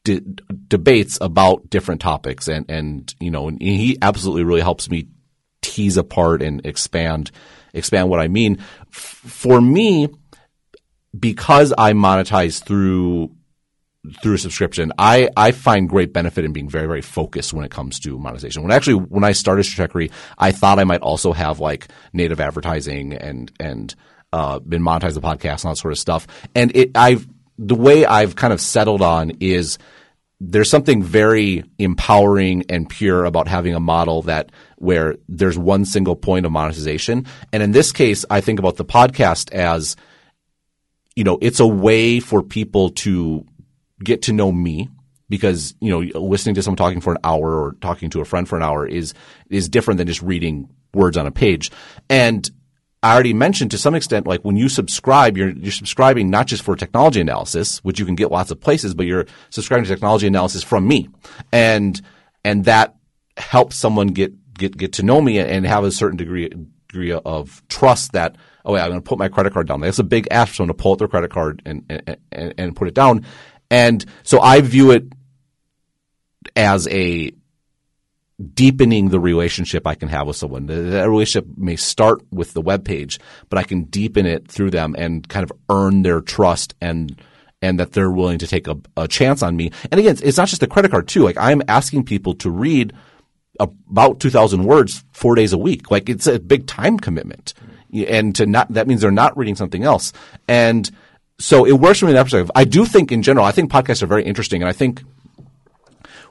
de- 0.05 0.20
debates 0.68 1.18
about 1.20 1.70
different 1.70 2.01
topics. 2.01 2.47
And, 2.47 2.66
and, 2.68 3.12
you 3.20 3.31
know, 3.31 3.49
and 3.49 3.61
he 3.61 3.97
absolutely 4.03 4.45
really 4.45 4.61
helps 4.61 4.91
me 4.91 5.09
tease 5.62 5.97
apart 5.97 6.43
and 6.43 6.64
expand 6.66 7.31
expand 7.75 8.09
what 8.09 8.20
I 8.20 8.29
mean. 8.29 8.59
For 8.91 9.61
me, 9.61 10.09
because 11.18 11.72
I 11.77 11.93
monetize 11.93 12.62
through 12.62 13.31
through 14.22 14.37
subscription, 14.37 14.93
I, 14.99 15.31
I 15.37 15.53
find 15.53 15.89
great 15.89 16.12
benefit 16.12 16.45
in 16.45 16.53
being 16.53 16.68
very, 16.68 16.87
very 16.87 17.01
focused 17.01 17.55
when 17.55 17.64
it 17.64 17.70
comes 17.70 17.99
to 18.01 18.18
monetization. 18.18 18.62
When 18.62 18.70
actually, 18.70 18.97
when 18.97 19.25
I 19.25 19.33
started 19.33 19.64
Stratechery, 19.64 20.12
I 20.37 20.53
thought 20.53 20.79
I 20.79 20.85
might 20.85 21.01
also 21.01 21.33
have 21.33 21.59
like 21.59 21.89
native 22.12 22.41
advertising 22.41 23.14
and, 23.14 23.51
and, 23.59 23.95
uh, 24.33 24.59
been 24.59 24.83
monetize 24.83 25.14
the 25.14 25.22
podcast 25.22 25.62
and 25.62 25.66
all 25.66 25.72
that 25.72 25.79
sort 25.79 25.93
of 25.93 25.99
stuff. 25.99 26.27
And 26.55 26.77
it, 26.77 26.91
I've, 26.95 27.27
the 27.57 27.75
way 27.75 28.05
I've 28.05 28.37
kind 28.37 28.53
of 28.53 28.61
settled 28.61 29.01
on 29.01 29.33
is 29.41 29.79
there's 30.51 30.71
something 30.71 31.03
very 31.03 31.65
empowering 31.79 32.65
and 32.69 32.89
pure 32.89 33.25
about 33.25 33.49
having 33.49 33.75
a 33.75 33.81
model 33.81 34.23
that 34.23 34.53
where 34.77 35.17
there's 35.29 35.59
one 35.59 35.85
single 35.85 36.17
point 36.17 36.45
of 36.45 36.53
monetization. 36.53 37.27
And 37.53 37.63
in 37.63 37.73
this 37.73 37.93
case, 37.93 38.25
I 38.29 38.41
think 38.41 38.59
about 38.59 38.77
the 38.77 38.85
podcast 38.85 39.53
as, 39.53 39.97
you 41.17 41.25
know, 41.25 41.39
it's 41.41 41.61
a 41.61 41.67
way 41.67 42.21
for 42.21 42.43
people 42.43 42.91
to 42.91 43.47
get 44.03 44.23
to 44.23 44.33
know 44.33 44.53
me 44.53 44.89
because, 45.29 45.75
you 45.81 45.91
know, 45.91 46.21
listening 46.21 46.55
to 46.57 46.63
someone 46.63 46.77
talking 46.77 47.01
for 47.01 47.13
an 47.13 47.21
hour 47.25 47.63
or 47.63 47.77
talking 47.81 48.11
to 48.11 48.21
a 48.21 48.25
friend 48.25 48.49
for 48.49 48.57
an 48.57 48.63
hour 48.63 48.87
is, 48.87 49.15
is 49.49 49.69
different 49.69 49.99
than 49.99 50.07
just 50.07 50.23
reading 50.23 50.69
words 50.93 51.17
on 51.17 51.27
a 51.27 51.33
page. 51.33 51.71
And 52.11 52.49
I 53.05 53.13
already 53.13 53.35
mentioned 53.35 53.71
to 53.73 53.79
some 53.79 53.95
extent, 53.95 54.27
like 54.27 54.43
when 54.43 54.57
you 54.57 54.69
subscribe, 54.69 55.37
you're, 55.37 55.51
you're 55.51 55.73
subscribing 55.73 56.31
not 56.31 56.47
just 56.47 56.63
for 56.63 56.75
technology 56.75 57.21
analysis, 57.21 57.79
which 57.85 57.99
you 57.99 58.07
can 58.07 58.15
get 58.15 58.31
lots 58.31 58.51
of 58.51 58.61
places, 58.61 58.95
but 58.95 59.07
you're 59.07 59.27
subscribing 59.51 59.85
to 59.85 59.91
technology 59.91 60.27
analysis 60.27 60.63
from 60.63 60.89
me. 60.89 61.09
And, 61.53 62.01
and 62.45 62.65
that 62.65 62.97
helps 63.37 63.77
someone 63.77 64.09
get, 64.09 64.55
get, 64.55 64.77
get 64.77 64.95
to 64.95 65.03
know 65.03 65.21
me 65.21 65.39
and 65.39 65.67
have 65.67 65.85
a 65.85 65.93
certain 65.93 66.17
degree, 66.17 66.51
degree 66.89 67.13
of 67.13 67.63
trust 67.69 68.13
that 68.13 68.37
oh 68.65 68.75
yeah, 68.75 68.85
I'm 68.85 68.91
going 68.91 69.03
to 69.03 69.07
put 69.07 69.19
my 69.19 69.29
credit 69.29 69.53
card 69.53 69.69
down. 69.69 69.81
That's 69.81 69.99
a 69.99 70.05
big 70.05 70.27
ask 70.31 70.51
for 70.51 70.55
someone 70.55 70.75
to 70.77 70.83
pull 70.83 70.93
out 70.93 70.99
their 70.99 71.09
credit 71.09 71.31
card 71.31 71.61
and 71.67 71.85
and 72.33 72.55
and 72.57 72.77
put 72.77 72.89
it 72.89 72.95
down. 72.95 73.27
And 73.71 74.05
so 74.23 74.41
I 74.41 74.61
view 74.61 74.91
it 74.91 75.05
as 76.57 76.89
a 76.89 77.33
deepening 78.45 79.09
the 79.09 79.21
relationship 79.21 79.87
I 79.87 79.95
can 79.95 80.09
have 80.09 80.27
with 80.27 80.37
someone. 80.37 80.67
That 80.67 81.09
relationship 81.09 81.49
may 81.57 81.77
start 81.77 82.23
with 82.31 82.53
the 82.55 82.61
web 82.61 82.85
page, 82.85 83.19
but 83.49 83.59
I 83.59 83.63
can 83.63 83.85
deepen 83.85 84.27
it 84.27 84.49
through 84.49 84.71
them 84.71 84.95
and 84.99 85.29
kind 85.29 85.45
of 85.45 85.53
earn 85.71 86.03
their 86.03 86.21
trust 86.21 86.75
and 86.81 87.21
and 87.63 87.81
that 87.81 87.93
they're 87.93 88.11
willing 88.11 88.39
to 88.39 88.47
take 88.47 88.69
a, 88.69 88.77
a 88.95 89.09
chance 89.09 89.43
on 89.43 89.57
me. 89.57 89.73
And 89.91 89.99
again, 89.99 90.19
it's 90.23 90.37
not 90.37 90.49
just 90.49 90.61
the 90.61 90.67
credit 90.67 90.91
card 90.91 91.09
too. 91.09 91.23
Like 91.23 91.39
I'm 91.39 91.63
asking 91.67 92.05
people 92.05 92.35
to 92.35 92.51
read 92.51 92.93
about 93.59 94.21
2000 94.21 94.65
words 94.65 95.03
four 95.13 95.35
days 95.35 95.53
a 95.53 95.59
week. 95.59 95.91
Like 95.91 96.09
it's 96.11 96.27
a 96.27 96.39
big 96.39 96.67
time 96.67 96.99
commitment. 96.99 97.55
And 97.93 98.35
to 98.37 98.45
not, 98.45 98.69
that 98.75 98.87
means 98.87 99.01
they're 99.01 99.11
not 99.11 99.37
reading 99.37 99.55
something 99.55 99.83
else. 99.83 100.13
And 100.47 100.91
so 101.39 101.65
it 101.65 101.73
works 101.73 102.01
from 102.01 102.13
that 102.13 102.25
perspective. 102.25 102.51
I 102.55 102.65
do 102.65 102.85
think 102.85 103.11
in 103.11 103.23
general, 103.23 103.47
I 103.47 103.53
think 103.53 103.71
podcasts 103.71 104.03
are 104.03 104.07
very 104.07 104.25
interesting. 104.25 104.61
And 104.63 104.69
I 104.69 104.73
think 104.73 105.03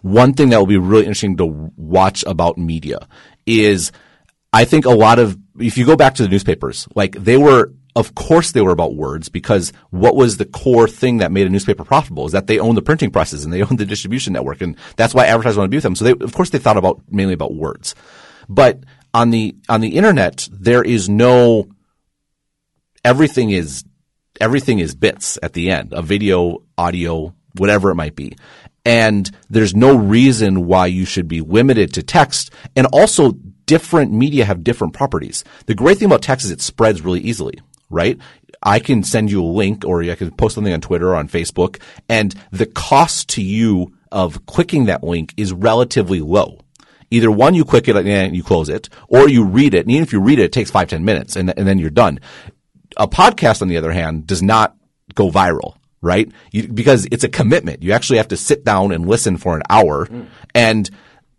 one 0.04 0.34
thing 0.34 0.50
that 0.50 0.60
will 0.60 0.68
be 0.68 0.78
really 0.78 1.06
interesting 1.06 1.38
to 1.38 1.46
watch 1.78 2.24
about 2.28 2.58
media 2.58 3.08
is 3.46 3.92
I 4.52 4.66
think 4.66 4.86
a 4.86 4.92
lot 4.92 5.18
of, 5.18 5.38
if 5.58 5.78
you 5.78 5.86
go 5.86 5.96
back 5.96 6.16
to 6.16 6.24
the 6.24 6.30
newspapers, 6.30 6.88
like 6.94 7.14
they 7.14 7.38
were, 7.38 7.74
of 7.96 8.14
course 8.14 8.52
they 8.52 8.60
were 8.62 8.72
about 8.72 8.96
words 8.96 9.30
because 9.30 9.72
what 9.92 10.14
was 10.16 10.36
the 10.36 10.46
core 10.46 10.90
thing 10.90 11.18
that 11.20 11.32
made 11.32 11.48
a 11.48 11.50
newspaper 11.50 11.86
profitable 11.86 12.26
is 12.26 12.34
that 12.34 12.48
they 12.48 12.60
own 12.60 12.76
the 12.76 12.82
printing 12.82 13.12
presses 13.12 13.46
and 13.46 13.54
they 13.54 13.64
own 13.64 13.78
the 13.78 13.86
distribution 13.86 14.34
network. 14.34 14.60
And 14.60 14.76
that's 14.98 15.14
why 15.14 15.26
advertisers 15.26 15.58
want 15.58 15.68
to 15.68 15.72
be 15.72 15.78
with 15.78 15.84
them. 15.84 15.96
So 15.96 16.04
they, 16.04 16.12
of 16.12 16.34
course 16.34 16.50
they 16.50 16.60
thought 16.60 16.78
about 16.78 17.02
mainly 17.10 17.34
about 17.34 17.56
words. 17.56 17.96
But 18.50 18.84
on 19.14 19.30
the, 19.30 19.56
on 19.70 19.80
the 19.80 19.96
internet, 19.96 20.50
there 20.52 20.84
is 20.84 21.08
no, 21.08 21.70
everything 23.06 23.52
is, 23.52 23.86
everything 24.42 24.80
is 24.80 24.96
bits 24.96 25.40
at 25.42 25.54
the 25.54 25.72
end, 25.72 25.94
a 25.94 26.02
video, 26.02 26.58
audio, 26.78 27.34
whatever 27.56 27.92
it 27.92 27.96
might 27.96 28.16
be 28.16 28.36
and 28.86 29.30
there's 29.50 29.76
no 29.76 29.96
reason 29.96 30.66
why 30.66 30.88
you 30.88 31.06
should 31.06 31.28
be 31.28 31.42
limited 31.42 31.94
to 31.94 32.04
text. 32.04 32.52
And 32.76 32.88
also, 32.88 33.32
different 33.66 34.12
media 34.12 34.46
have 34.46 34.64
different 34.64 34.94
properties. 34.94 35.44
The 35.68 35.76
great 35.76 35.98
thing 35.98 36.08
about 36.08 36.22
text 36.22 36.46
is 36.46 36.52
it 36.52 36.62
spreads 36.62 37.02
really 37.02 37.22
easily, 37.22 37.60
right? 37.90 38.18
I 38.62 38.80
can 38.80 39.04
send 39.04 39.32
you 39.32 39.44
a 39.44 39.46
link 39.46 39.86
or 39.86 40.04
I 40.04 40.16
can 40.16 40.32
post 40.32 40.56
something 40.56 40.74
on 40.74 40.82
Twitter 40.82 41.10
or 41.10 41.16
on 41.16 41.30
Facebook, 41.30 41.82
and 42.10 42.36
the 42.52 42.66
cost 42.66 43.30
to 43.30 43.42
you 43.42 43.94
of 44.12 44.46
clicking 44.46 44.86
that 44.86 45.04
link 45.04 45.34
is 45.38 45.54
relatively 45.54 46.20
low. 46.20 46.60
Either 47.10 47.32
one, 47.32 47.54
you 47.54 47.64
click 47.64 47.88
it 47.88 47.96
and 47.96 48.36
you 48.36 48.44
close 48.44 48.70
it, 48.70 48.90
or 49.08 49.30
you 49.30 49.46
read 49.46 49.74
it. 49.74 49.82
And 49.82 49.92
even 49.92 50.04
if 50.04 50.14
you 50.14 50.20
read 50.20 50.40
it, 50.40 50.46
it 50.46 50.52
takes 50.52 50.72
five, 50.72 50.88
ten 50.88 51.06
minutes 51.06 51.36
and, 51.36 51.54
and 51.58 51.68
then 51.68 51.78
you're 51.78 51.90
done. 51.90 52.20
A 52.98 53.08
podcast, 53.08 53.62
on 53.62 53.68
the 53.68 53.78
other 53.78 53.92
hand, 53.92 54.28
does 54.28 54.42
not 54.42 54.76
go 55.14 55.30
viral 55.30 55.76
right? 56.04 56.32
You, 56.52 56.68
because 56.68 57.08
it's 57.12 57.24
a 57.24 57.30
commitment. 57.30 57.82
You 57.82 57.94
actually 57.94 58.18
have 58.18 58.28
to 58.28 58.38
sit 58.38 58.64
down 58.64 58.92
and 58.92 59.08
listen 59.08 59.38
for 59.38 59.56
an 59.56 59.64
hour. 59.70 60.06
Mm. 60.06 60.28
And 60.54 60.90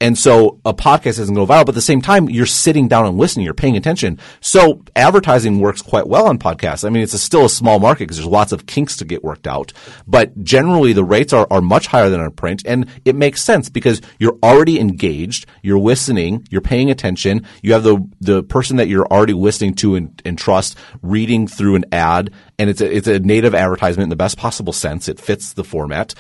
and 0.01 0.18
so 0.18 0.61
a 0.64 0.74
podcast 0.74 1.16
doesn't 1.16 1.34
go 1.34 1.47
viral, 1.47 1.64
but 1.64 1.70
at 1.70 1.74
the 1.76 1.80
same 1.80 2.03
time, 2.03 2.28
you're 2.28 2.47
sitting 2.47 2.88
down 2.88 3.07
and 3.07 3.16
listening, 3.16 3.45
you're 3.45 3.55
paying 3.55 3.76
attention. 3.76 4.18
So 4.40 4.82
advertising 4.97 5.61
works 5.61 5.82
quite 5.82 6.07
well 6.07 6.26
on 6.26 6.38
podcasts. 6.38 6.84
I 6.84 6.90
mean, 6.90 7.03
it's 7.03 7.14
a, 7.14 7.18
still 7.18 7.45
a 7.45 7.51
small 7.51 7.78
market 7.78 8.05
because 8.05 8.16
there's 8.16 8.28
lots 8.28 8.53
of 8.53 8.66
kinks 8.66 8.97
to 8.99 9.05
get 9.05 9.22
worked 9.22 9.47
out, 9.47 9.72
but 10.07 10.42
generally 10.42 10.92
the 10.92 11.05
rates 11.05 11.32
are, 11.32 11.47
are 11.51 11.61
much 11.61 11.86
higher 11.86 12.11
than 12.11 12.20
on 12.20 12.32
print. 12.32 12.62
And 12.66 12.86
it 13.05 13.14
makes 13.14 13.42
sense 13.42 13.68
because 13.68 14.01
you're 14.18 14.38
already 14.42 14.80
engaged, 14.80 15.47
you're 15.62 15.78
listening, 15.78 16.47
you're 16.51 16.61
paying 16.61 16.90
attention. 16.90 17.47
You 17.62 17.72
have 17.74 17.84
the, 17.84 18.07
the 18.20 18.42
person 18.42 18.76
that 18.76 18.88
you're 18.88 19.07
already 19.07 19.32
listening 19.32 19.74
to 19.76 19.95
and, 19.95 20.20
and 20.24 20.36
trust 20.36 20.76
reading 21.03 21.47
through 21.47 21.76
an 21.76 21.84
ad. 21.92 22.30
And 22.59 22.68
it's 22.68 22.80
a, 22.80 22.95
it's 22.95 23.09
a 23.09 23.20
native 23.20 23.55
advertisement 23.55 24.05
in 24.05 24.11
the 24.11 24.16
best 24.16 24.38
possible 24.38 24.72
sense. 24.72 25.09
It 25.09 25.20
fits 25.20 25.53
the 25.53 25.64
format. 25.64 26.14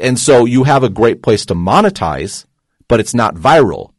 And 0.00 0.18
so 0.18 0.44
you 0.44 0.64
have 0.64 0.82
a 0.82 0.88
great 0.88 1.22
place 1.22 1.44
to 1.46 1.54
monetize 1.54 2.46
but 2.88 3.00
it's 3.00 3.14
not 3.14 3.34
viral, 3.34 3.92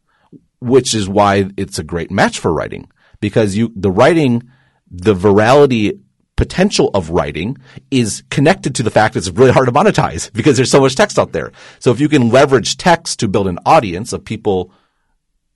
which 0.60 0.94
is 0.94 1.08
why 1.08 1.50
it's 1.56 1.78
a 1.78 1.84
great 1.84 2.10
match 2.10 2.38
for 2.38 2.52
writing 2.52 2.90
because 3.20 3.56
you, 3.56 3.72
the 3.76 3.90
writing, 3.90 4.42
the 4.90 5.14
virality 5.14 6.00
potential 6.36 6.90
of 6.94 7.10
writing 7.10 7.56
is 7.90 8.22
connected 8.30 8.74
to 8.74 8.82
the 8.82 8.90
fact 8.90 9.12
that 9.12 9.18
it's 9.18 9.36
really 9.36 9.52
hard 9.52 9.66
to 9.66 9.72
monetize 9.72 10.32
because 10.34 10.56
there's 10.56 10.70
so 10.70 10.80
much 10.80 10.96
text 10.96 11.18
out 11.18 11.32
there. 11.32 11.52
So 11.78 11.90
if 11.92 12.00
you 12.00 12.08
can 12.08 12.30
leverage 12.30 12.76
text 12.76 13.20
to 13.20 13.28
build 13.28 13.46
an 13.46 13.58
audience 13.66 14.12
of 14.12 14.24
people 14.24 14.72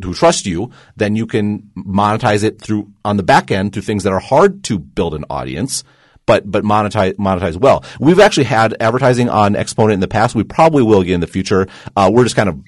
who 0.02 0.12
trust 0.12 0.44
you, 0.44 0.70
then 0.96 1.16
you 1.16 1.26
can 1.26 1.70
monetize 1.76 2.44
it 2.44 2.60
through 2.60 2.92
on 3.04 3.16
the 3.16 3.22
back 3.22 3.50
end 3.50 3.72
through 3.72 3.82
things 3.82 4.02
that 4.02 4.12
are 4.12 4.20
hard 4.20 4.62
to 4.64 4.78
build 4.78 5.14
an 5.14 5.24
audience, 5.30 5.84
but 6.26 6.50
but 6.50 6.64
monetize 6.64 7.14
monetize 7.14 7.56
well. 7.56 7.84
We've 8.00 8.18
actually 8.18 8.44
had 8.44 8.76
advertising 8.80 9.28
on 9.28 9.54
Exponent 9.54 9.94
in 9.94 10.00
the 10.00 10.08
past. 10.08 10.34
We 10.34 10.42
probably 10.42 10.82
will 10.82 11.00
again 11.00 11.14
in 11.14 11.20
the 11.20 11.26
future. 11.28 11.68
Uh, 11.96 12.10
we're 12.12 12.24
just 12.24 12.36
kind 12.36 12.48
of 12.48 12.60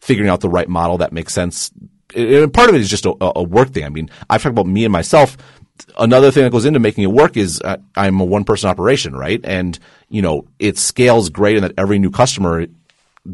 figuring 0.00 0.30
out 0.30 0.40
the 0.40 0.48
right 0.48 0.68
model 0.68 0.98
that 0.98 1.12
makes 1.12 1.32
sense. 1.32 1.70
And 2.14 2.52
part 2.52 2.68
of 2.68 2.74
it 2.74 2.80
is 2.80 2.90
just 2.90 3.06
a, 3.06 3.14
a 3.20 3.42
work 3.42 3.70
thing. 3.70 3.84
I 3.84 3.88
mean, 3.88 4.10
I've 4.30 4.42
talked 4.42 4.52
about 4.52 4.66
me 4.66 4.84
and 4.84 4.92
myself. 4.92 5.36
Another 5.98 6.30
thing 6.30 6.44
that 6.44 6.50
goes 6.50 6.64
into 6.64 6.78
making 6.78 7.04
it 7.04 7.12
work 7.12 7.36
is 7.36 7.60
uh, 7.62 7.76
I'm 7.94 8.20
a 8.20 8.24
one 8.24 8.44
person 8.44 8.70
operation, 8.70 9.14
right? 9.14 9.40
And, 9.44 9.78
you 10.08 10.22
know, 10.22 10.46
it 10.58 10.78
scales 10.78 11.28
great 11.28 11.56
in 11.56 11.62
that 11.62 11.74
every 11.76 11.98
new 11.98 12.10
customer 12.10 12.66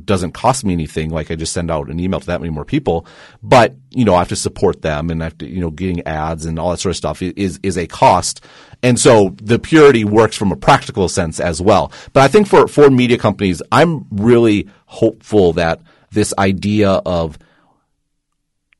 doesn't 0.04 0.32
cost 0.32 0.64
me 0.64 0.72
anything. 0.72 1.10
Like 1.10 1.30
I 1.30 1.36
just 1.36 1.52
send 1.52 1.70
out 1.70 1.88
an 1.88 2.00
email 2.00 2.20
to 2.20 2.26
that 2.26 2.40
many 2.40 2.50
more 2.50 2.64
people, 2.64 3.06
but 3.42 3.74
you 3.90 4.04
know 4.04 4.14
I 4.14 4.20
have 4.20 4.28
to 4.28 4.36
support 4.36 4.82
them 4.82 5.10
and 5.10 5.22
I 5.22 5.26
have 5.26 5.38
to 5.38 5.46
you 5.46 5.60
know 5.60 5.70
getting 5.70 6.06
ads 6.06 6.44
and 6.44 6.58
all 6.58 6.70
that 6.70 6.80
sort 6.80 6.90
of 6.90 6.96
stuff 6.96 7.22
is 7.22 7.60
is 7.62 7.76
a 7.76 7.86
cost. 7.86 8.44
And 8.82 8.98
so 8.98 9.36
the 9.40 9.58
purity 9.58 10.04
works 10.04 10.36
from 10.36 10.50
a 10.50 10.56
practical 10.56 11.08
sense 11.08 11.38
as 11.38 11.60
well. 11.60 11.92
But 12.12 12.22
I 12.22 12.28
think 12.28 12.46
for 12.46 12.66
for 12.68 12.90
media 12.90 13.18
companies, 13.18 13.62
I'm 13.70 14.06
really 14.10 14.68
hopeful 14.86 15.52
that 15.54 15.80
this 16.12 16.32
idea 16.38 16.90
of 16.90 17.38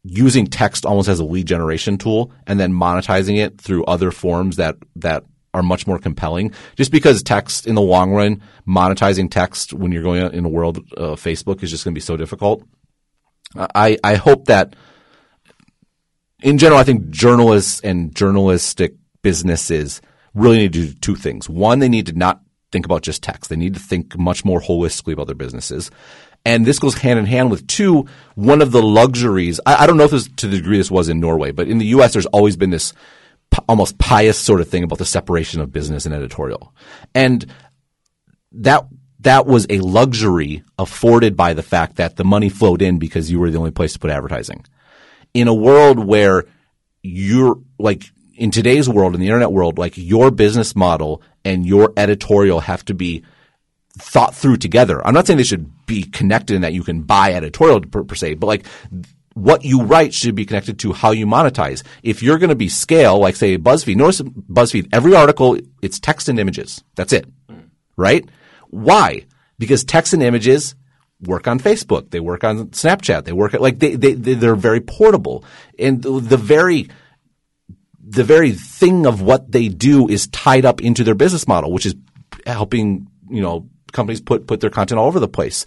using 0.04 0.46
text 0.46 0.84
almost 0.84 1.08
as 1.08 1.20
a 1.20 1.24
lead 1.24 1.46
generation 1.46 1.96
tool 1.96 2.32
and 2.46 2.58
then 2.58 2.72
monetizing 2.72 3.38
it 3.38 3.60
through 3.60 3.84
other 3.84 4.10
forms 4.10 4.56
that 4.56 4.76
that 4.96 5.24
are 5.54 5.62
much 5.62 5.86
more 5.86 5.98
compelling. 5.98 6.52
Just 6.76 6.90
because 6.90 7.22
text 7.22 7.66
in 7.66 7.74
the 7.74 7.82
long 7.82 8.12
run, 8.12 8.42
monetizing 8.66 9.30
text 9.30 9.72
when 9.72 9.92
you're 9.92 10.02
going 10.02 10.32
in 10.32 10.44
a 10.44 10.48
world 10.48 10.78
of 10.96 11.22
Facebook 11.22 11.62
is 11.62 11.70
just 11.70 11.84
going 11.84 11.92
to 11.92 11.96
be 11.98 12.00
so 12.00 12.16
difficult. 12.16 12.64
I 13.56 13.98
I 14.02 14.14
hope 14.14 14.46
that 14.46 14.74
in 16.42 16.58
general, 16.58 16.80
I 16.80 16.84
think 16.84 17.10
journalists 17.10 17.80
and 17.80 18.14
journalistic 18.14 18.94
businesses 19.22 20.00
really 20.34 20.58
need 20.58 20.72
to 20.72 20.86
do 20.86 20.94
two 20.94 21.14
things. 21.14 21.48
One, 21.48 21.78
they 21.78 21.88
need 21.88 22.06
to 22.06 22.12
not 22.12 22.40
think 22.72 22.84
about 22.86 23.02
just 23.02 23.22
text. 23.22 23.50
They 23.50 23.56
need 23.56 23.74
to 23.74 23.80
think 23.80 24.18
much 24.18 24.44
more 24.44 24.60
holistically 24.60 25.12
about 25.12 25.26
their 25.26 25.36
businesses. 25.36 25.90
And 26.44 26.66
this 26.66 26.78
goes 26.78 26.94
hand 26.94 27.18
in 27.18 27.26
hand 27.26 27.50
with 27.50 27.66
two, 27.66 28.06
one 28.34 28.62
of 28.62 28.72
the 28.72 28.82
luxuries. 28.82 29.60
I, 29.64 29.84
I 29.84 29.86
don't 29.86 29.96
know 29.96 30.04
if 30.04 30.10
this 30.10 30.28
to 30.36 30.48
the 30.48 30.56
degree 30.56 30.78
this 30.78 30.90
was 30.90 31.08
in 31.08 31.20
Norway, 31.20 31.52
but 31.52 31.68
in 31.68 31.78
the 31.78 31.86
U.S., 31.86 32.12
there's 32.12 32.26
always 32.26 32.56
been 32.56 32.70
this 32.70 32.92
p- 33.50 33.62
almost 33.68 33.98
pious 33.98 34.38
sort 34.38 34.60
of 34.60 34.68
thing 34.68 34.82
about 34.82 34.98
the 34.98 35.04
separation 35.04 35.60
of 35.60 35.72
business 35.72 36.04
and 36.04 36.14
editorial. 36.14 36.74
And 37.14 37.46
that, 38.52 38.86
that 39.20 39.46
was 39.46 39.66
a 39.70 39.78
luxury 39.78 40.64
afforded 40.78 41.36
by 41.36 41.54
the 41.54 41.62
fact 41.62 41.96
that 41.96 42.16
the 42.16 42.24
money 42.24 42.48
flowed 42.48 42.82
in 42.82 42.98
because 42.98 43.30
you 43.30 43.38
were 43.38 43.50
the 43.50 43.58
only 43.58 43.70
place 43.70 43.92
to 43.92 44.00
put 44.00 44.10
advertising. 44.10 44.64
In 45.34 45.46
a 45.46 45.54
world 45.54 45.98
where 46.00 46.44
you're 47.02 47.60
like, 47.78 48.04
in 48.34 48.50
today's 48.50 48.88
world, 48.88 49.14
in 49.14 49.20
the 49.20 49.28
internet 49.28 49.52
world, 49.52 49.78
like 49.78 49.96
your 49.96 50.32
business 50.32 50.74
model 50.74 51.22
and 51.44 51.64
your 51.64 51.92
editorial 51.96 52.60
have 52.60 52.84
to 52.86 52.94
be 52.94 53.22
thought 53.98 54.34
through 54.34 54.56
together. 54.56 55.06
I'm 55.06 55.14
not 55.14 55.26
saying 55.26 55.36
they 55.36 55.42
should 55.42 55.70
be 55.86 56.04
connected 56.04 56.54
in 56.54 56.62
that 56.62 56.72
you 56.72 56.82
can 56.82 57.02
buy 57.02 57.34
editorial 57.34 57.80
per, 57.80 58.04
per 58.04 58.14
se, 58.14 58.34
but 58.34 58.46
like 58.46 58.66
what 59.34 59.64
you 59.64 59.82
write 59.82 60.12
should 60.12 60.34
be 60.34 60.44
connected 60.44 60.78
to 60.80 60.92
how 60.92 61.10
you 61.10 61.26
monetize. 61.26 61.82
If 62.02 62.22
you're 62.22 62.38
going 62.38 62.50
to 62.50 62.54
be 62.56 62.68
scale, 62.68 63.18
like 63.18 63.36
say 63.36 63.58
BuzzFeed, 63.58 63.96
notice 63.96 64.20
BuzzFeed, 64.20 64.88
every 64.92 65.14
article, 65.14 65.58
it's 65.80 65.98
text 65.98 66.28
and 66.28 66.38
images. 66.38 66.82
That's 66.94 67.12
it. 67.12 67.26
Right? 67.96 68.28
Why? 68.68 69.24
Because 69.58 69.84
text 69.84 70.12
and 70.12 70.22
images 70.22 70.74
work 71.22 71.46
on 71.46 71.60
Facebook. 71.60 72.10
They 72.10 72.20
work 72.20 72.44
on 72.44 72.68
Snapchat. 72.68 73.24
They 73.24 73.32
work 73.32 73.54
at, 73.54 73.60
like, 73.60 73.78
they, 73.78 73.94
they, 73.94 74.14
they're 74.14 74.56
very 74.56 74.80
portable. 74.80 75.44
And 75.78 76.02
the, 76.02 76.20
the 76.20 76.36
very, 76.36 76.88
the 78.04 78.24
very 78.24 78.52
thing 78.52 79.06
of 79.06 79.22
what 79.22 79.52
they 79.52 79.68
do 79.68 80.08
is 80.08 80.26
tied 80.28 80.64
up 80.64 80.80
into 80.80 81.04
their 81.04 81.14
business 81.14 81.46
model, 81.46 81.72
which 81.72 81.86
is 81.86 81.94
helping, 82.46 83.06
you 83.30 83.40
know, 83.40 83.68
companies 83.92 84.20
put 84.20 84.46
put 84.46 84.60
their 84.60 84.70
content 84.70 84.98
all 84.98 85.06
over 85.06 85.20
the 85.20 85.28
place. 85.28 85.64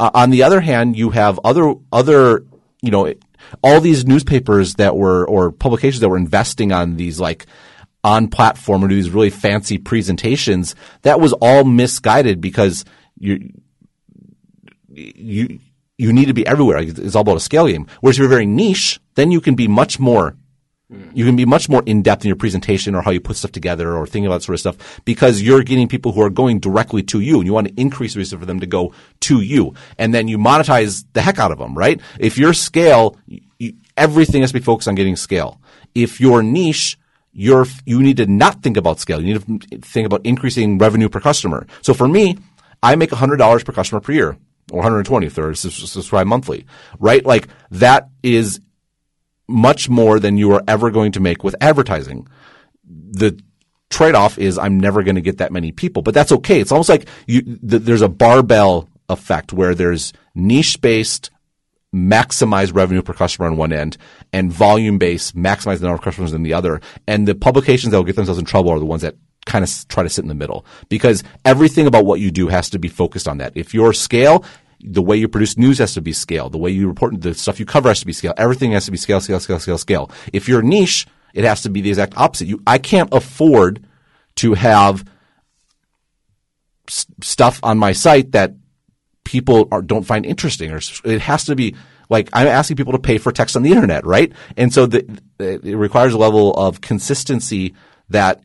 Uh, 0.00 0.10
on 0.14 0.30
the 0.30 0.42
other 0.42 0.60
hand, 0.60 0.96
you 0.96 1.10
have 1.10 1.38
other 1.44 1.74
other 1.92 2.44
you 2.82 2.90
know 2.90 3.12
all 3.62 3.80
these 3.80 4.06
newspapers 4.06 4.74
that 4.74 4.96
were 4.96 5.26
or 5.28 5.52
publications 5.52 6.00
that 6.00 6.08
were 6.08 6.16
investing 6.16 6.72
on 6.72 6.96
these 6.96 7.20
like 7.20 7.46
on 8.02 8.28
platform 8.28 8.84
or 8.84 8.88
do 8.88 8.94
these 8.94 9.10
really 9.10 9.30
fancy 9.30 9.78
presentations. 9.78 10.74
That 11.02 11.20
was 11.20 11.32
all 11.34 11.64
misguided 11.64 12.40
because 12.40 12.84
you 13.18 13.50
you 14.88 15.58
you 15.96 16.12
need 16.12 16.26
to 16.26 16.34
be 16.34 16.46
everywhere. 16.46 16.78
It's 16.78 17.14
all 17.14 17.22
about 17.22 17.36
a 17.36 17.40
scale 17.40 17.66
game. 17.66 17.86
Whereas 18.00 18.16
if 18.16 18.20
you're 18.20 18.28
very 18.28 18.46
niche, 18.46 19.00
then 19.14 19.30
you 19.30 19.40
can 19.40 19.54
be 19.54 19.68
much 19.68 19.98
more 19.98 20.36
You 21.14 21.24
can 21.24 21.36
be 21.36 21.44
much 21.44 21.68
more 21.68 21.82
in 21.86 22.02
depth 22.02 22.24
in 22.24 22.28
your 22.28 22.36
presentation 22.36 22.94
or 22.94 23.02
how 23.02 23.10
you 23.10 23.20
put 23.20 23.36
stuff 23.36 23.52
together 23.52 23.94
or 23.94 24.06
thinking 24.06 24.26
about 24.26 24.42
sort 24.42 24.54
of 24.54 24.60
stuff 24.60 25.00
because 25.04 25.40
you're 25.40 25.62
getting 25.62 25.88
people 25.88 26.12
who 26.12 26.22
are 26.22 26.30
going 26.30 26.58
directly 26.58 27.02
to 27.04 27.20
you 27.20 27.36
and 27.38 27.46
you 27.46 27.52
want 27.52 27.68
to 27.68 27.80
increase 27.80 28.14
the 28.14 28.18
reason 28.18 28.38
for 28.38 28.46
them 28.46 28.60
to 28.60 28.66
go 28.66 28.92
to 29.20 29.40
you. 29.40 29.74
And 29.98 30.12
then 30.12 30.28
you 30.28 30.38
monetize 30.38 31.04
the 31.12 31.22
heck 31.22 31.38
out 31.38 31.52
of 31.52 31.58
them, 31.58 31.74
right? 31.76 32.00
If 32.18 32.36
your 32.36 32.52
scale, 32.52 33.16
you, 33.26 33.74
everything 33.96 34.40
has 34.40 34.50
to 34.50 34.58
be 34.58 34.64
focused 34.64 34.88
on 34.88 34.94
getting 34.94 35.16
scale. 35.16 35.60
If 35.94 36.20
your 36.20 36.42
niche, 36.42 36.98
you're, 37.32 37.66
you 37.86 38.02
need 38.02 38.16
to 38.18 38.26
not 38.26 38.62
think 38.62 38.76
about 38.76 39.00
scale. 39.00 39.20
You 39.20 39.34
need 39.34 39.62
to 39.70 39.78
think 39.78 40.06
about 40.06 40.24
increasing 40.24 40.78
revenue 40.78 41.08
per 41.08 41.20
customer. 41.20 41.66
So 41.82 41.94
for 41.94 42.08
me, 42.08 42.38
I 42.82 42.96
make 42.96 43.10
$100 43.10 43.64
per 43.64 43.72
customer 43.72 44.00
per 44.00 44.12
year 44.12 44.36
or 44.70 44.78
120 44.78 45.26
if 45.26 45.34
they're 45.34 45.54
subscribed 45.54 46.28
monthly, 46.28 46.66
right? 46.98 47.24
Like 47.24 47.48
that 47.70 48.08
is 48.22 48.60
much 49.48 49.88
more 49.88 50.18
than 50.18 50.36
you 50.36 50.52
are 50.52 50.62
ever 50.66 50.90
going 50.90 51.12
to 51.12 51.20
make 51.20 51.44
with 51.44 51.54
advertising. 51.60 52.26
The 52.84 53.38
trade-off 53.90 54.38
is 54.38 54.58
I'm 54.58 54.78
never 54.78 55.02
going 55.02 55.14
to 55.16 55.20
get 55.20 55.38
that 55.38 55.52
many 55.52 55.72
people, 55.72 56.02
but 56.02 56.14
that's 56.14 56.32
okay. 56.32 56.60
It's 56.60 56.72
almost 56.72 56.88
like 56.88 57.08
you, 57.26 57.42
th- 57.42 57.82
there's 57.82 58.02
a 58.02 58.08
barbell 58.08 58.88
effect 59.08 59.52
where 59.52 59.74
there's 59.74 60.12
niche-based 60.34 61.30
maximize 61.94 62.74
revenue 62.74 63.02
per 63.02 63.12
customer 63.12 63.46
on 63.46 63.56
one 63.56 63.72
end 63.72 63.96
and 64.32 64.52
volume-based 64.52 65.36
maximize 65.36 65.78
the 65.78 65.86
number 65.86 65.94
of 65.94 66.02
customers 66.02 66.34
on 66.34 66.42
the 66.42 66.52
other. 66.52 66.80
And 67.06 67.28
the 67.28 67.34
publications 67.34 67.92
that 67.92 67.98
will 67.98 68.04
get 68.04 68.16
themselves 68.16 68.40
in 68.40 68.44
trouble 68.44 68.70
are 68.70 68.80
the 68.80 68.84
ones 68.84 69.02
that 69.02 69.14
kind 69.46 69.62
of 69.62 69.88
try 69.88 70.02
to 70.02 70.08
sit 70.08 70.24
in 70.24 70.28
the 70.28 70.34
middle 70.34 70.64
because 70.88 71.22
everything 71.44 71.86
about 71.86 72.06
what 72.06 72.18
you 72.18 72.30
do 72.30 72.48
has 72.48 72.70
to 72.70 72.78
be 72.78 72.88
focused 72.88 73.28
on 73.28 73.38
that. 73.38 73.52
If 73.54 73.74
your 73.74 73.92
scale 73.92 74.44
the 74.84 75.02
way 75.02 75.16
you 75.16 75.28
produce 75.28 75.56
news 75.56 75.78
has 75.78 75.94
to 75.94 76.02
be 76.02 76.12
scale. 76.12 76.50
The 76.50 76.58
way 76.58 76.70
you 76.70 76.86
report 76.86 77.20
the 77.20 77.34
stuff 77.34 77.58
you 77.58 77.66
cover 77.66 77.88
has 77.88 78.00
to 78.00 78.06
be 78.06 78.12
scale. 78.12 78.34
Everything 78.36 78.72
has 78.72 78.84
to 78.84 78.90
be 78.90 78.98
scale, 78.98 79.20
scale, 79.20 79.40
scale, 79.40 79.58
scale, 79.58 79.78
scale. 79.78 80.10
If 80.32 80.48
you're 80.48 80.62
niche, 80.62 81.06
it 81.32 81.44
has 81.44 81.62
to 81.62 81.70
be 81.70 81.80
the 81.80 81.88
exact 81.88 82.16
opposite. 82.16 82.46
You, 82.46 82.62
I 82.66 82.78
can't 82.78 83.08
afford 83.12 83.86
to 84.36 84.54
have 84.54 85.04
s- 86.88 87.06
stuff 87.22 87.60
on 87.62 87.78
my 87.78 87.92
site 87.92 88.32
that 88.32 88.54
people 89.24 89.68
are, 89.72 89.80
don't 89.80 90.04
find 90.04 90.26
interesting 90.26 90.70
or 90.70 90.80
it 91.04 91.20
has 91.22 91.44
to 91.46 91.56
be 91.56 91.74
like 92.10 92.28
I'm 92.34 92.46
asking 92.46 92.76
people 92.76 92.92
to 92.92 92.98
pay 92.98 93.16
for 93.16 93.32
text 93.32 93.56
on 93.56 93.62
the 93.62 93.72
internet, 93.72 94.04
right? 94.04 94.30
And 94.58 94.72
so 94.72 94.84
the, 94.84 95.18
it 95.38 95.76
requires 95.76 96.12
a 96.12 96.18
level 96.18 96.52
of 96.52 96.82
consistency 96.82 97.74
that 98.10 98.42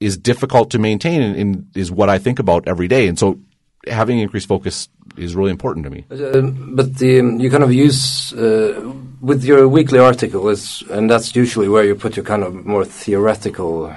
is 0.00 0.16
difficult 0.16 0.70
to 0.70 0.78
maintain 0.78 1.20
and, 1.20 1.36
and 1.36 1.76
is 1.76 1.92
what 1.92 2.08
I 2.08 2.18
think 2.18 2.38
about 2.38 2.66
every 2.66 2.88
day. 2.88 3.06
And 3.06 3.18
so 3.18 3.38
having 3.86 4.18
increased 4.18 4.48
focus 4.48 4.88
is 5.16 5.34
really 5.34 5.50
important 5.50 5.84
to 5.84 5.90
me. 5.90 6.04
Uh, 6.10 6.40
but 6.74 6.96
the, 6.98 7.20
um, 7.20 7.40
you 7.40 7.50
kind 7.50 7.62
of 7.62 7.72
use 7.72 8.32
uh, 8.32 8.92
with 9.20 9.44
your 9.44 9.68
weekly 9.68 9.98
article 9.98 10.48
is, 10.48 10.82
and 10.90 11.10
that's 11.10 11.34
usually 11.34 11.68
where 11.68 11.84
you 11.84 11.94
put 11.94 12.16
your 12.16 12.24
kind 12.24 12.42
of 12.42 12.64
more 12.64 12.84
theoretical 12.84 13.92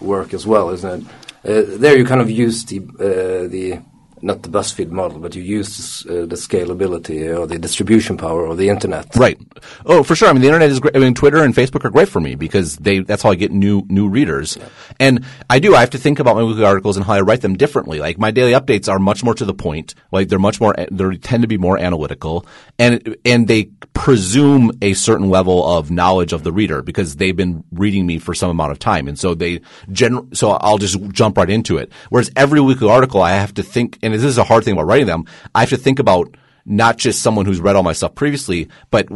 work 0.00 0.34
as 0.34 0.46
well, 0.46 0.70
isn't 0.70 1.02
it? 1.02 1.06
Uh, 1.44 1.78
there 1.78 1.96
you 1.96 2.04
kind 2.04 2.20
of 2.20 2.30
use 2.30 2.64
the 2.64 2.78
uh, 2.78 3.48
the 3.48 3.80
not 4.26 4.42
the 4.42 4.48
BuzzFeed 4.48 4.90
model, 4.90 5.20
but 5.20 5.36
you 5.36 5.42
use 5.42 6.04
uh, 6.06 6.26
the 6.26 6.34
scalability 6.34 7.38
or 7.38 7.46
the 7.46 7.58
distribution 7.58 8.16
power 8.16 8.44
or 8.44 8.56
the 8.56 8.68
internet. 8.68 9.14
Right. 9.14 9.38
Oh, 9.86 10.02
for 10.02 10.16
sure. 10.16 10.28
I 10.28 10.32
mean, 10.32 10.42
the 10.42 10.48
internet 10.48 10.68
is 10.68 10.80
great. 10.80 10.96
I 10.96 10.98
mean, 10.98 11.14
Twitter 11.14 11.42
and 11.44 11.54
Facebook 11.54 11.84
are 11.84 11.90
great 11.90 12.08
for 12.08 12.20
me 12.20 12.34
because 12.34 12.76
they, 12.76 12.98
that's 12.98 13.22
how 13.22 13.30
I 13.30 13.36
get 13.36 13.52
new, 13.52 13.86
new 13.88 14.08
readers. 14.08 14.56
Yeah. 14.56 14.68
And 14.98 15.24
I 15.48 15.60
do, 15.60 15.76
I 15.76 15.80
have 15.80 15.90
to 15.90 15.98
think 15.98 16.18
about 16.18 16.34
my 16.34 16.42
weekly 16.42 16.64
articles 16.64 16.96
and 16.96 17.06
how 17.06 17.12
I 17.14 17.20
write 17.20 17.42
them 17.42 17.56
differently. 17.56 18.00
Like 18.00 18.18
my 18.18 18.32
daily 18.32 18.52
updates 18.52 18.92
are 18.92 18.98
much 18.98 19.22
more 19.22 19.34
to 19.34 19.44
the 19.44 19.54
point. 19.54 19.94
Like 20.10 20.28
they're 20.28 20.40
much 20.40 20.60
more, 20.60 20.74
they 20.90 21.16
tend 21.18 21.42
to 21.42 21.48
be 21.48 21.56
more 21.56 21.78
analytical 21.78 22.44
and, 22.80 23.16
and 23.24 23.46
they 23.46 23.70
presume 23.94 24.72
a 24.82 24.94
certain 24.94 25.30
level 25.30 25.76
of 25.78 25.90
knowledge 25.92 26.32
of 26.32 26.42
the 26.42 26.52
reader 26.52 26.82
because 26.82 27.16
they've 27.16 27.36
been 27.36 27.62
reading 27.70 28.06
me 28.06 28.18
for 28.18 28.34
some 28.34 28.50
amount 28.50 28.72
of 28.72 28.80
time. 28.80 29.06
And 29.06 29.16
so 29.16 29.34
they 29.34 29.60
gen, 29.92 30.34
so 30.34 30.50
I'll 30.50 30.78
just 30.78 31.00
jump 31.10 31.38
right 31.38 31.48
into 31.48 31.78
it. 31.78 31.92
Whereas 32.10 32.30
every 32.34 32.60
weekly 32.60 32.90
article, 32.90 33.22
I 33.22 33.30
have 33.30 33.54
to 33.54 33.62
think, 33.62 33.98
and 34.02 34.15
this 34.22 34.30
is 34.30 34.38
a 34.38 34.44
hard 34.44 34.64
thing 34.64 34.74
about 34.74 34.86
writing 34.86 35.06
them. 35.06 35.24
I 35.54 35.60
have 35.60 35.70
to 35.70 35.76
think 35.76 35.98
about 35.98 36.36
not 36.64 36.98
just 36.98 37.22
someone 37.22 37.46
who's 37.46 37.60
read 37.60 37.76
all 37.76 37.82
my 37.82 37.92
stuff 37.92 38.14
previously, 38.14 38.68
but 38.90 39.08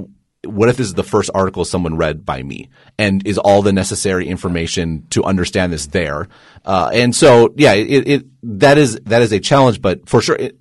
what 0.44 0.68
if 0.68 0.76
this 0.76 0.86
is 0.86 0.94
the 0.94 1.02
first 1.02 1.30
article 1.34 1.64
someone 1.64 1.96
read 1.96 2.24
by 2.24 2.42
me 2.42 2.70
and 2.98 3.26
is 3.26 3.36
all 3.36 3.60
the 3.60 3.72
necessary 3.72 4.26
information 4.26 5.06
to 5.10 5.24
understand 5.24 5.72
this 5.72 5.86
there? 5.86 6.28
Uh, 6.64 6.90
and 6.92 7.14
so, 7.14 7.52
yeah, 7.56 7.72
it, 7.72 8.08
it, 8.08 8.26
that 8.42 8.78
is, 8.78 8.98
that 9.04 9.22
is 9.22 9.32
a 9.32 9.40
challenge, 9.40 9.82
but 9.82 10.08
for 10.08 10.22
sure, 10.22 10.36
it, 10.36 10.58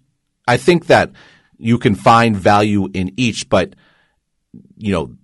I 0.48 0.58
think 0.58 0.88
that 0.88 1.12
you 1.58 1.78
can 1.78 1.96
find 1.96 2.36
value 2.36 2.90
in 2.94 3.14
each, 3.18 3.48
but 3.50 3.76
you 4.78 4.92
know, 4.92 5.16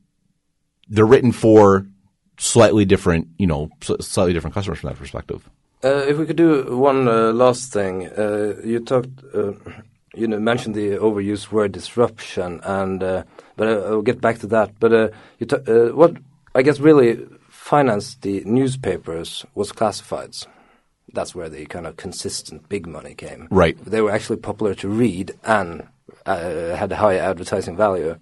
they're 0.87 1.05
written 1.05 1.31
for 1.31 1.87
slightly 2.37 2.85
different, 2.85 3.29
you 3.37 3.47
know, 3.47 3.69
slightly 3.81 4.33
different 4.33 4.53
customers 4.53 4.79
from 4.79 4.89
that 4.89 4.99
perspective. 4.99 5.49
Uh, 5.85 6.03
if 6.07 6.17
we 6.17 6.25
could 6.25 6.35
do 6.35 6.75
one 6.75 7.07
uh, 7.07 7.31
last 7.31 7.71
thing, 7.71 8.07
uh, 8.17 8.55
you 8.63 8.79
talked, 8.79 9.23
uh, 9.35 9.53
you 10.15 10.27
know, 10.27 10.39
mentioned 10.39 10.73
the 10.73 10.97
overused 10.97 11.51
word 11.51 11.73
disruption, 11.73 12.59
and 12.63 13.03
uh, 13.03 13.23
but 13.55 13.67
uh, 13.67 13.81
I'll 13.81 14.01
get 14.01 14.19
back 14.19 14.39
to 14.39 14.47
that. 14.47 14.71
But 14.79 15.13
you 15.37 15.45
what 15.93 16.15
I 16.55 16.63
guess 16.63 16.79
really 16.79 17.19
financed 17.51 18.23
the 18.23 18.43
newspapers 18.45 19.45
was 19.53 19.71
classifieds. 19.71 20.47
That's 21.13 21.35
where 21.35 21.49
the 21.49 21.67
kind 21.67 21.85
of 21.85 21.97
consistent 21.97 22.67
big 22.67 22.87
money 22.87 23.13
came. 23.13 23.47
Right. 23.51 23.77
They 23.85 24.01
were 24.01 24.11
actually 24.11 24.37
popular 24.37 24.73
to 24.75 24.89
read 24.89 25.33
and 25.43 25.87
had 26.25 26.91
a 26.91 26.95
high 26.95 27.17
advertising 27.17 27.77
value. 27.77 28.17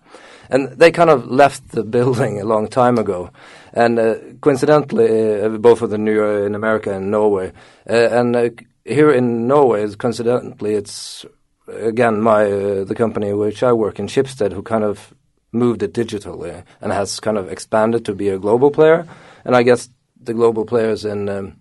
And 0.49 0.67
they 0.67 0.91
kind 0.91 1.09
of 1.09 1.31
left 1.31 1.69
the 1.69 1.83
building 1.97 2.41
a 2.41 2.45
long 2.45 2.67
time 2.67 2.97
ago. 2.97 3.31
And 3.73 3.99
uh, 3.99 4.15
coincidentally, 4.39 5.41
uh, 5.41 5.49
both 5.49 5.81
of 5.81 5.89
the 5.89 5.97
New 5.97 6.13
York 6.13 6.45
in 6.45 6.55
America 6.55 6.93
and 6.93 7.09
Norway. 7.09 7.51
Uh, 7.89 7.93
and 7.93 8.35
uh, 8.35 8.49
here 8.85 9.11
in 9.11 9.47
Norway, 9.47 9.87
coincidentally, 9.95 10.75
it's 10.75 11.25
again 11.67 12.21
my 12.21 12.45
uh, 12.45 12.83
the 12.83 12.95
company 12.95 13.33
which 13.33 13.63
I 13.63 13.73
work 13.73 13.99
in, 13.99 14.07
Schibsted, 14.07 14.53
who 14.53 14.61
kind 14.61 14.83
of 14.83 15.13
moved 15.51 15.83
it 15.83 15.93
digitally 15.93 16.63
and 16.81 16.91
has 16.91 17.19
kind 17.19 17.37
of 17.37 17.51
expanded 17.51 18.05
to 18.05 18.15
be 18.15 18.29
a 18.29 18.39
global 18.39 18.71
player. 18.71 19.07
And 19.45 19.55
I 19.55 19.63
guess 19.63 19.89
the 20.21 20.33
global 20.33 20.65
players 20.65 21.05
in 21.05 21.29
um, 21.29 21.57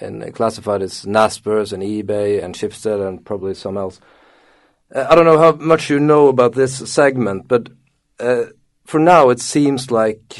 in 0.00 0.32
classified 0.32 0.82
as 0.82 1.04
Naspers 1.04 1.72
and 1.72 1.82
eBay 1.82 2.42
and 2.42 2.54
Schibsted 2.54 3.06
and 3.06 3.24
probably 3.24 3.54
some 3.54 3.76
else. 3.76 4.00
I 4.94 5.14
don't 5.14 5.24
know 5.24 5.38
how 5.38 5.52
much 5.52 5.90
you 5.90 5.98
know 5.98 6.28
about 6.28 6.54
this 6.54 6.76
segment, 6.92 7.48
but 7.48 7.68
uh, 8.20 8.44
for 8.84 9.00
now, 9.00 9.30
it 9.30 9.40
seems 9.40 9.90
like, 9.90 10.38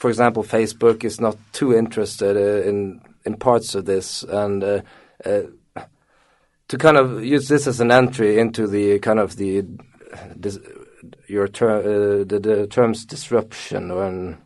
for 0.00 0.08
example, 0.08 0.42
Facebook 0.42 1.04
is 1.04 1.20
not 1.20 1.36
too 1.52 1.76
interested 1.76 2.34
uh, 2.34 2.66
in 2.66 3.02
in 3.26 3.36
parts 3.36 3.74
of 3.74 3.84
this, 3.84 4.22
and 4.22 4.64
uh, 4.64 4.80
uh, 5.26 5.42
to 6.68 6.78
kind 6.78 6.96
of 6.96 7.22
use 7.22 7.48
this 7.48 7.66
as 7.66 7.80
an 7.80 7.92
entry 7.92 8.38
into 8.38 8.66
the 8.66 8.98
kind 9.00 9.18
of 9.18 9.36
the 9.36 9.62
dis, 10.40 10.58
your 11.28 11.48
ter 11.48 11.80
uh, 11.80 12.24
the, 12.24 12.40
the, 12.40 12.66
terms 12.66 13.04
disruption 13.04 13.90
and 13.90 14.38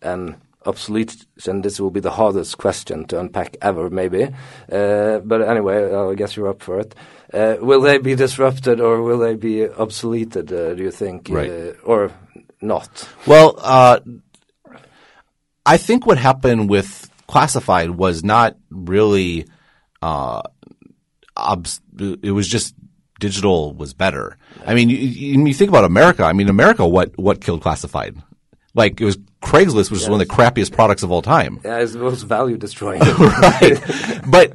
and 0.00 0.36
obsolete, 0.64 1.26
and 1.46 1.62
this 1.62 1.78
will 1.78 1.90
be 1.90 2.00
the 2.00 2.12
hardest 2.12 2.56
question 2.56 3.04
to 3.08 3.20
unpack 3.20 3.58
ever, 3.60 3.90
maybe. 3.90 4.24
Uh, 4.72 5.18
but 5.18 5.42
anyway, 5.42 5.92
I 5.92 6.14
guess 6.14 6.36
you're 6.36 6.48
up 6.48 6.62
for 6.62 6.80
it. 6.80 6.94
Uh, 7.34 7.56
will 7.60 7.82
they 7.82 7.98
be 7.98 8.14
disrupted 8.14 8.80
or 8.80 9.02
will 9.02 9.18
they 9.18 9.34
be 9.34 9.66
obsoleted? 9.66 10.50
Uh, 10.50 10.74
do 10.74 10.82
you 10.82 10.90
think, 10.90 11.28
right. 11.30 11.50
Uh, 11.50 11.72
or 11.84 12.12
not? 12.60 13.08
Well, 13.26 13.56
uh, 13.58 14.00
I 15.66 15.76
think 15.76 16.06
what 16.06 16.16
happened 16.18 16.70
with 16.70 17.10
classified 17.26 17.90
was 17.90 18.24
not 18.24 18.56
really. 18.70 19.46
Uh, 20.00 20.42
it 22.22 22.30
was 22.30 22.48
just 22.48 22.74
digital 23.18 23.74
was 23.74 23.94
better. 23.94 24.38
I 24.64 24.74
mean, 24.74 24.88
you, 24.88 24.96
you, 24.96 25.54
think 25.54 25.68
about 25.68 25.84
America. 25.84 26.24
I 26.24 26.32
mean, 26.32 26.48
America, 26.48 26.86
what 26.86 27.16
what 27.18 27.40
killed 27.40 27.62
classified? 27.62 28.16
Like 28.74 29.00
it 29.00 29.04
was 29.04 29.18
Craigslist, 29.42 29.90
which 29.90 30.00
yes. 30.00 30.02
is 30.02 30.08
one 30.08 30.20
of 30.20 30.28
the 30.28 30.34
crappiest 30.34 30.72
products 30.72 31.02
of 31.02 31.10
all 31.10 31.22
time. 31.22 31.60
Yeah, 31.64 31.78
it's 31.78 31.92
the 31.92 31.98
most 31.98 32.22
value 32.22 32.56
destroying. 32.56 33.00
right. 33.18 33.80
But 34.26 34.54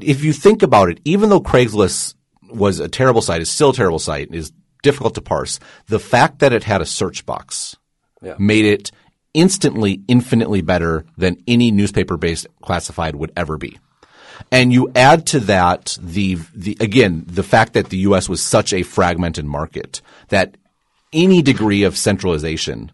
if 0.00 0.24
you 0.24 0.32
think 0.32 0.62
about 0.62 0.88
it, 0.90 1.00
even 1.04 1.30
though 1.30 1.40
Craigslist 1.40 2.14
was 2.50 2.80
a 2.80 2.88
terrible 2.88 3.22
site, 3.22 3.42
is 3.42 3.50
still 3.50 3.70
a 3.70 3.74
terrible 3.74 3.98
site, 3.98 4.34
is 4.34 4.52
difficult 4.82 5.14
to 5.14 5.20
parse. 5.20 5.60
The 5.86 5.98
fact 5.98 6.40
that 6.40 6.52
it 6.52 6.64
had 6.64 6.80
a 6.80 6.86
search 6.86 7.26
box 7.26 7.76
yeah. 8.22 8.34
made 8.38 8.64
it 8.64 8.90
instantly, 9.34 10.02
infinitely 10.08 10.62
better 10.62 11.04
than 11.18 11.42
any 11.46 11.70
newspaper-based 11.70 12.46
classified 12.62 13.16
would 13.16 13.32
ever 13.36 13.58
be. 13.58 13.78
And 14.50 14.72
you 14.72 14.90
add 14.94 15.26
to 15.28 15.40
that 15.40 15.98
the, 16.00 16.38
the 16.54 16.76
again 16.80 17.24
the 17.26 17.42
fact 17.42 17.74
that 17.74 17.90
the 17.90 17.98
U.S. 17.98 18.28
was 18.28 18.42
such 18.42 18.72
a 18.72 18.82
fragmented 18.82 19.44
market 19.44 20.00
that 20.28 20.56
any 21.12 21.42
degree 21.42 21.84
of 21.84 21.96
centralization 21.96 22.90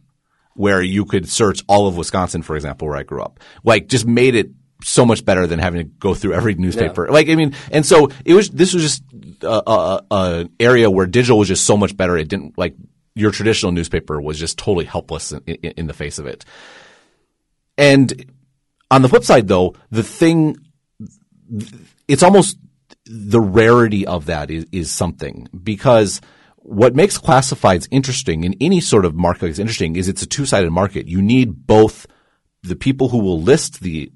where 0.54 0.82
you 0.82 1.04
could 1.04 1.28
search 1.28 1.62
all 1.66 1.86
of 1.86 1.96
Wisconsin, 1.96 2.42
for 2.42 2.56
example, 2.56 2.88
where 2.88 2.96
I 2.96 3.02
grew 3.02 3.22
up, 3.22 3.40
like 3.64 3.88
just 3.88 4.06
made 4.06 4.34
it 4.34 4.50
so 4.82 5.06
much 5.06 5.24
better 5.24 5.46
than 5.46 5.58
having 5.58 5.78
to 5.78 5.84
go 5.84 6.14
through 6.14 6.34
every 6.34 6.54
newspaper. 6.54 7.06
Yeah. 7.06 7.12
Like, 7.12 7.28
I 7.28 7.34
mean, 7.34 7.54
and 7.70 7.84
so 7.84 8.10
it 8.24 8.34
was, 8.34 8.50
this 8.50 8.74
was 8.74 8.82
just 8.82 9.02
an 9.42 10.50
area 10.58 10.90
where 10.90 11.06
digital 11.06 11.38
was 11.38 11.48
just 11.48 11.64
so 11.64 11.76
much 11.76 11.96
better. 11.96 12.16
It 12.16 12.28
didn't 12.28 12.58
like 12.58 12.74
your 13.14 13.30
traditional 13.30 13.72
newspaper 13.72 14.20
was 14.20 14.38
just 14.38 14.58
totally 14.58 14.84
helpless 14.84 15.32
in, 15.32 15.40
in, 15.46 15.72
in 15.76 15.86
the 15.86 15.92
face 15.92 16.18
of 16.18 16.26
it. 16.26 16.44
and 17.78 18.26
on 18.90 19.02
the 19.02 19.08
flip 19.08 19.24
side, 19.24 19.46
though, 19.46 19.74
the 19.90 20.02
thing, 20.02 20.56
it's 22.08 22.22
almost 22.22 22.58
the 23.06 23.40
rarity 23.40 24.06
of 24.06 24.26
that 24.26 24.50
is, 24.50 24.66
is 24.72 24.90
something 24.90 25.48
because 25.62 26.20
what 26.56 26.94
makes 26.94 27.18
classifieds 27.18 27.88
interesting 27.90 28.44
in 28.44 28.54
any 28.60 28.80
sort 28.80 29.04
of 29.04 29.14
market 29.14 29.46
is 29.46 29.58
interesting 29.58 29.96
is 29.96 30.08
it's 30.08 30.22
a 30.22 30.26
two-sided 30.26 30.70
market. 30.70 31.06
You 31.06 31.22
need 31.22 31.66
both 31.66 32.06
the 32.62 32.76
people 32.76 33.08
who 33.08 33.18
will 33.18 33.40
list 33.40 33.80
the 33.80 34.12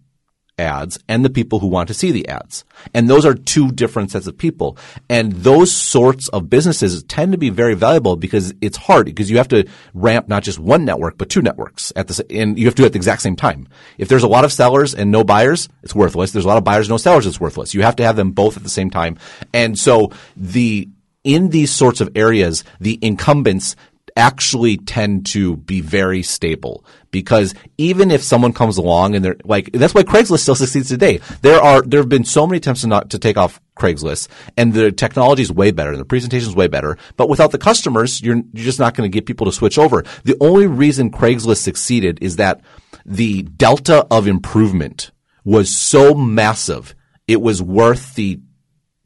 ads 0.59 0.99
and 1.09 1.25
the 1.25 1.31
people 1.31 1.59
who 1.59 1.67
want 1.67 1.89
to 1.89 1.95
see 1.95 2.13
the 2.13 2.29
ads. 2.29 2.65
And 2.93 3.09
those 3.09 3.27
are 3.27 3.35
two 3.35 3.73
different 3.73 4.11
sets 4.11 4.27
of 4.27 4.39
people. 4.39 4.77
And 5.09 5.33
those 5.33 5.73
sorts 5.73 6.29
of 6.29 6.49
businesses 6.49 7.03
tend 7.05 7.33
to 7.33 7.39
be 7.39 7.51
very 7.51 7.75
valuable 7.75 8.17
because 8.17 8.55
it's 8.61 8.77
hard 8.77 9.07
because 9.07 9.31
you 9.31 9.39
have 9.39 9.49
to 9.49 9.67
ramp 9.95 10.29
not 10.29 10.43
just 10.43 10.59
one 10.59 10.85
network, 10.85 11.19
but 11.19 11.29
two 11.29 11.43
networks 11.43 11.93
at 11.97 12.09
the, 12.09 12.25
and 12.31 12.59
you 12.59 12.67
have 12.67 12.75
to 12.75 12.83
do 12.83 12.85
it 12.85 12.87
at 12.87 12.93
the 12.93 12.99
exact 12.99 13.23
same 13.23 13.37
time. 13.37 13.69
If 13.99 14.09
there's 14.09 14.23
a 14.23 14.29
lot 14.29 14.45
of 14.45 14.53
sellers 14.53 14.95
and 14.95 15.11
no 15.11 15.25
buyers, 15.25 15.69
it's 15.83 15.95
worthless. 15.95 16.33
There's 16.33 16.45
a 16.45 16.49
lot 16.49 16.59
of 16.59 16.65
buyers, 16.65 16.87
and 16.87 16.93
no 16.93 16.99
sellers, 16.99 17.27
it's 17.27 17.41
worthless. 17.41 17.75
You 17.75 17.83
have 17.83 17.97
to 17.97 18.05
have 18.05 18.17
them 18.17 18.33
both 18.33 18.57
at 18.57 18.63
the 18.63 18.69
same 18.69 18.91
time. 18.91 19.19
And 19.53 19.79
so 19.79 20.13
the, 20.37 20.89
in 21.25 21.49
these 21.51 21.71
sorts 21.71 22.01
of 22.01 22.11
areas, 22.15 22.65
the 22.81 22.99
incumbents 23.03 23.77
actually 24.17 24.77
tend 24.77 25.27
to 25.27 25.57
be 25.57 25.81
very 25.81 26.23
stable 26.23 26.85
because 27.11 27.53
even 27.79 28.11
if 28.11 28.23
someone 28.23 28.53
comes 28.53 28.77
along 28.77 29.15
and 29.15 29.25
they're 29.25 29.37
like 29.45 29.71
that's 29.73 29.93
why 29.93 30.05
Craigslist 30.05 30.41
still 30.41 30.55
succeeds 30.55 30.89
today. 30.89 31.21
There 31.43 31.61
are 31.61 31.83
there 31.83 32.01
have 32.01 32.09
been 32.09 32.25
so 32.25 32.47
many 32.47 32.59
attempts 32.59 32.83
to 32.83 32.87
not 32.87 33.11
to 33.11 33.19
take 33.19 33.37
off 33.37 33.61
Craigslist 33.77 34.29
and 34.57 34.73
the 34.73 34.93
technology 34.93 35.43
is 35.43 35.51
way 35.51 35.73
better 35.73 35.91
and 35.91 36.01
the 36.01 36.05
presentation 36.05 36.49
is 36.49 36.55
way 36.55 36.69
better, 36.69 36.97
but 37.17 37.29
without 37.29 37.51
the 37.51 37.59
customers, 37.59 38.23
you're 38.23 38.37
you're 38.37 38.65
just 38.65 38.79
not 38.79 38.95
going 38.95 39.11
to 39.11 39.13
get 39.13 39.27
people 39.27 39.47
to 39.47 39.53
switch 39.53 39.79
over. 39.79 40.05
The 40.23 40.37
only 40.41 40.69
reason 40.69 41.11
Craigslist 41.11 41.63
succeeded 41.63 42.19
is 42.21 42.37
that 42.37 42.61
the 43.05 43.43
delta 43.43 44.07
of 44.11 44.29
improvement 44.29 45.11
was 45.45 45.75
so 45.75 46.15
massive. 46.15 46.95
It 47.27 47.41
was 47.41 47.61
worth 47.61 48.15
the 48.15 48.41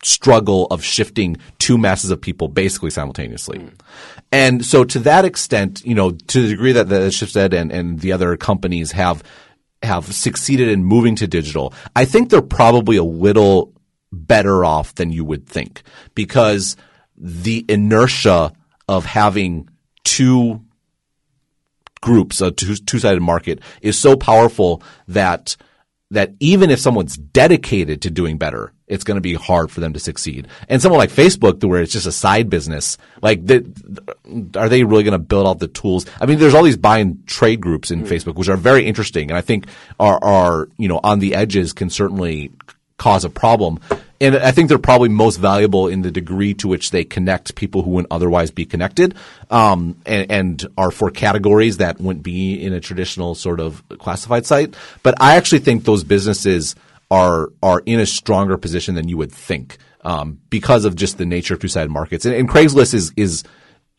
struggle 0.04 0.66
of 0.66 0.82
shifting 0.84 1.36
two 1.58 1.76
masses 1.76 2.10
of 2.10 2.20
people 2.20 2.48
basically 2.48 2.90
simultaneously. 2.90 3.58
Mm. 3.58 3.72
And 4.30 4.64
so 4.64 4.84
to 4.84 4.98
that 5.00 5.24
extent, 5.24 5.82
you 5.84 5.94
know, 5.94 6.10
to 6.10 6.42
the 6.42 6.48
degree 6.48 6.72
that 6.72 6.88
the 6.88 7.08
Schibsted 7.08 7.52
and, 7.52 7.72
and 7.72 8.00
the 8.00 8.12
other 8.12 8.36
companies 8.36 8.92
have 8.92 9.22
have 9.82 10.12
succeeded 10.12 10.68
in 10.68 10.84
moving 10.84 11.14
to 11.16 11.26
digital, 11.26 11.72
I 11.94 12.04
think 12.04 12.30
they're 12.30 12.42
probably 12.42 12.96
a 12.96 13.04
little 13.04 13.72
better 14.10 14.64
off 14.64 14.94
than 14.94 15.12
you 15.12 15.24
would 15.24 15.46
think 15.46 15.82
because 16.14 16.76
the 17.16 17.64
inertia 17.68 18.52
of 18.88 19.04
having 19.04 19.68
two 20.04 20.62
groups, 22.00 22.40
a 22.40 22.50
two 22.50 22.98
sided 22.98 23.20
market 23.20 23.60
is 23.82 23.98
so 23.98 24.16
powerful 24.16 24.82
that 25.06 25.56
that 26.10 26.32
even 26.40 26.70
if 26.70 26.80
someone's 26.80 27.16
dedicated 27.16 28.02
to 28.02 28.10
doing 28.10 28.38
better, 28.38 28.72
it's 28.86 29.04
going 29.04 29.16
to 29.16 29.20
be 29.20 29.34
hard 29.34 29.70
for 29.70 29.80
them 29.80 29.92
to 29.92 30.00
succeed. 30.00 30.48
And 30.68 30.80
someone 30.80 30.98
like 30.98 31.10
Facebook, 31.10 31.62
where 31.62 31.82
it's 31.82 31.92
just 31.92 32.06
a 32.06 32.12
side 32.12 32.48
business, 32.48 32.96
like, 33.20 33.40
are 34.56 34.68
they 34.68 34.84
really 34.84 35.04
going 35.04 35.12
to 35.12 35.18
build 35.18 35.46
out 35.46 35.58
the 35.58 35.68
tools? 35.68 36.06
I 36.20 36.24
mean, 36.24 36.38
there's 36.38 36.54
all 36.54 36.62
these 36.62 36.78
buy 36.78 36.98
and 36.98 37.26
trade 37.26 37.60
groups 37.60 37.90
in 37.90 38.04
mm. 38.04 38.08
Facebook, 38.08 38.36
which 38.36 38.48
are 38.48 38.56
very 38.56 38.86
interesting, 38.86 39.30
and 39.30 39.36
I 39.36 39.42
think 39.42 39.66
are 40.00 40.22
are 40.22 40.68
you 40.78 40.88
know 40.88 41.00
on 41.04 41.18
the 41.18 41.34
edges 41.34 41.74
can 41.74 41.90
certainly 41.90 42.52
cause 42.96 43.24
a 43.24 43.30
problem. 43.30 43.78
And 44.20 44.36
I 44.36 44.50
think 44.50 44.68
they're 44.68 44.78
probably 44.78 45.08
most 45.08 45.36
valuable 45.36 45.86
in 45.86 46.02
the 46.02 46.10
degree 46.10 46.52
to 46.54 46.68
which 46.68 46.90
they 46.90 47.04
connect 47.04 47.54
people 47.54 47.82
who 47.82 47.90
wouldn't 47.90 48.12
otherwise 48.12 48.50
be 48.50 48.66
connected, 48.66 49.14
um, 49.50 49.96
and, 50.06 50.30
and, 50.30 50.66
are 50.76 50.90
for 50.90 51.10
categories 51.10 51.76
that 51.76 52.00
wouldn't 52.00 52.24
be 52.24 52.54
in 52.54 52.72
a 52.72 52.80
traditional 52.80 53.34
sort 53.36 53.60
of 53.60 53.82
classified 53.98 54.44
site. 54.44 54.74
But 55.02 55.14
I 55.20 55.36
actually 55.36 55.60
think 55.60 55.84
those 55.84 56.02
businesses 56.02 56.74
are 57.10 57.50
are 57.62 57.82
in 57.86 58.00
a 58.00 58.06
stronger 58.06 58.58
position 58.58 58.94
than 58.94 59.08
you 59.08 59.16
would 59.16 59.32
think 59.32 59.78
um, 60.04 60.40
because 60.50 60.84
of 60.84 60.94
just 60.94 61.18
the 61.18 61.26
nature 61.26 61.54
of 61.54 61.60
two 61.60 61.68
sided 61.68 61.90
markets. 61.90 62.24
And, 62.24 62.34
and 62.34 62.48
Craigslist 62.48 62.94
is 62.94 63.12
is 63.16 63.44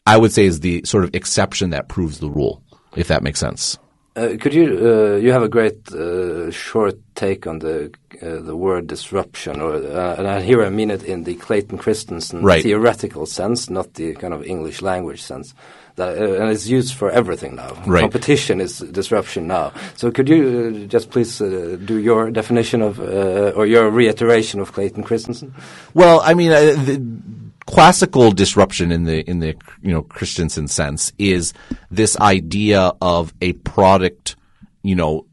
I 0.05 0.17
would 0.17 0.33
say 0.33 0.45
is 0.45 0.59
the 0.59 0.81
sort 0.85 1.03
of 1.03 1.15
exception 1.15 1.69
that 1.69 1.87
proves 1.87 2.19
the 2.19 2.29
rule, 2.29 2.61
if 2.95 3.07
that 3.07 3.23
makes 3.23 3.39
sense. 3.39 3.77
Uh, 4.19 4.35
could 4.37 4.53
you 4.53 4.65
uh, 4.65 5.15
you 5.15 5.31
have 5.31 5.43
a 5.43 5.47
great 5.47 5.89
uh, 5.93 6.51
short 6.51 6.95
take 7.15 7.47
on 7.47 7.59
the 7.59 7.89
uh, 8.21 8.41
the 8.41 8.55
word 8.55 8.85
disruption, 8.85 9.61
or 9.61 9.75
uh, 9.75 10.15
and 10.17 10.43
here 10.43 10.61
I 10.61 10.69
mean 10.69 10.91
it 10.91 11.03
in 11.03 11.23
the 11.23 11.35
Clayton 11.35 11.77
Christensen 11.77 12.43
right. 12.43 12.61
theoretical 12.61 13.25
sense, 13.25 13.69
not 13.69 13.93
the 13.93 14.13
kind 14.15 14.33
of 14.33 14.43
English 14.43 14.81
language 14.81 15.21
sense. 15.21 15.53
That, 15.95 16.17
and 16.17 16.49
it's 16.49 16.67
used 16.67 16.95
for 16.95 17.09
everything 17.11 17.55
now. 17.55 17.73
Right. 17.85 18.01
Competition 18.01 18.61
is 18.61 18.79
disruption 18.79 19.47
now. 19.47 19.73
So 19.95 20.11
could 20.11 20.29
you 20.29 20.87
just 20.87 21.11
please 21.11 21.39
do 21.39 21.97
your 21.97 22.31
definition 22.31 22.81
of 22.81 22.99
or 22.99 23.65
your 23.65 23.89
reiteration 23.89 24.59
of 24.59 24.71
Clayton 24.73 25.03
Christensen? 25.03 25.53
Well, 25.93 26.21
I 26.21 26.33
mean. 26.33 26.49
The, 26.49 27.38
classical 27.69 28.31
disruption 28.31 28.91
in 28.91 29.03
the 29.03 29.21
in 29.29 29.39
the 29.39 29.55
you 29.81 29.91
know 29.91 30.01
Christensen 30.01 30.67
sense 30.67 31.13
is 31.19 31.53
this 31.91 32.19
idea 32.19 32.93
of 32.99 33.31
a 33.41 33.53
product, 33.53 34.35
you 34.81 34.95
know, 34.95 35.27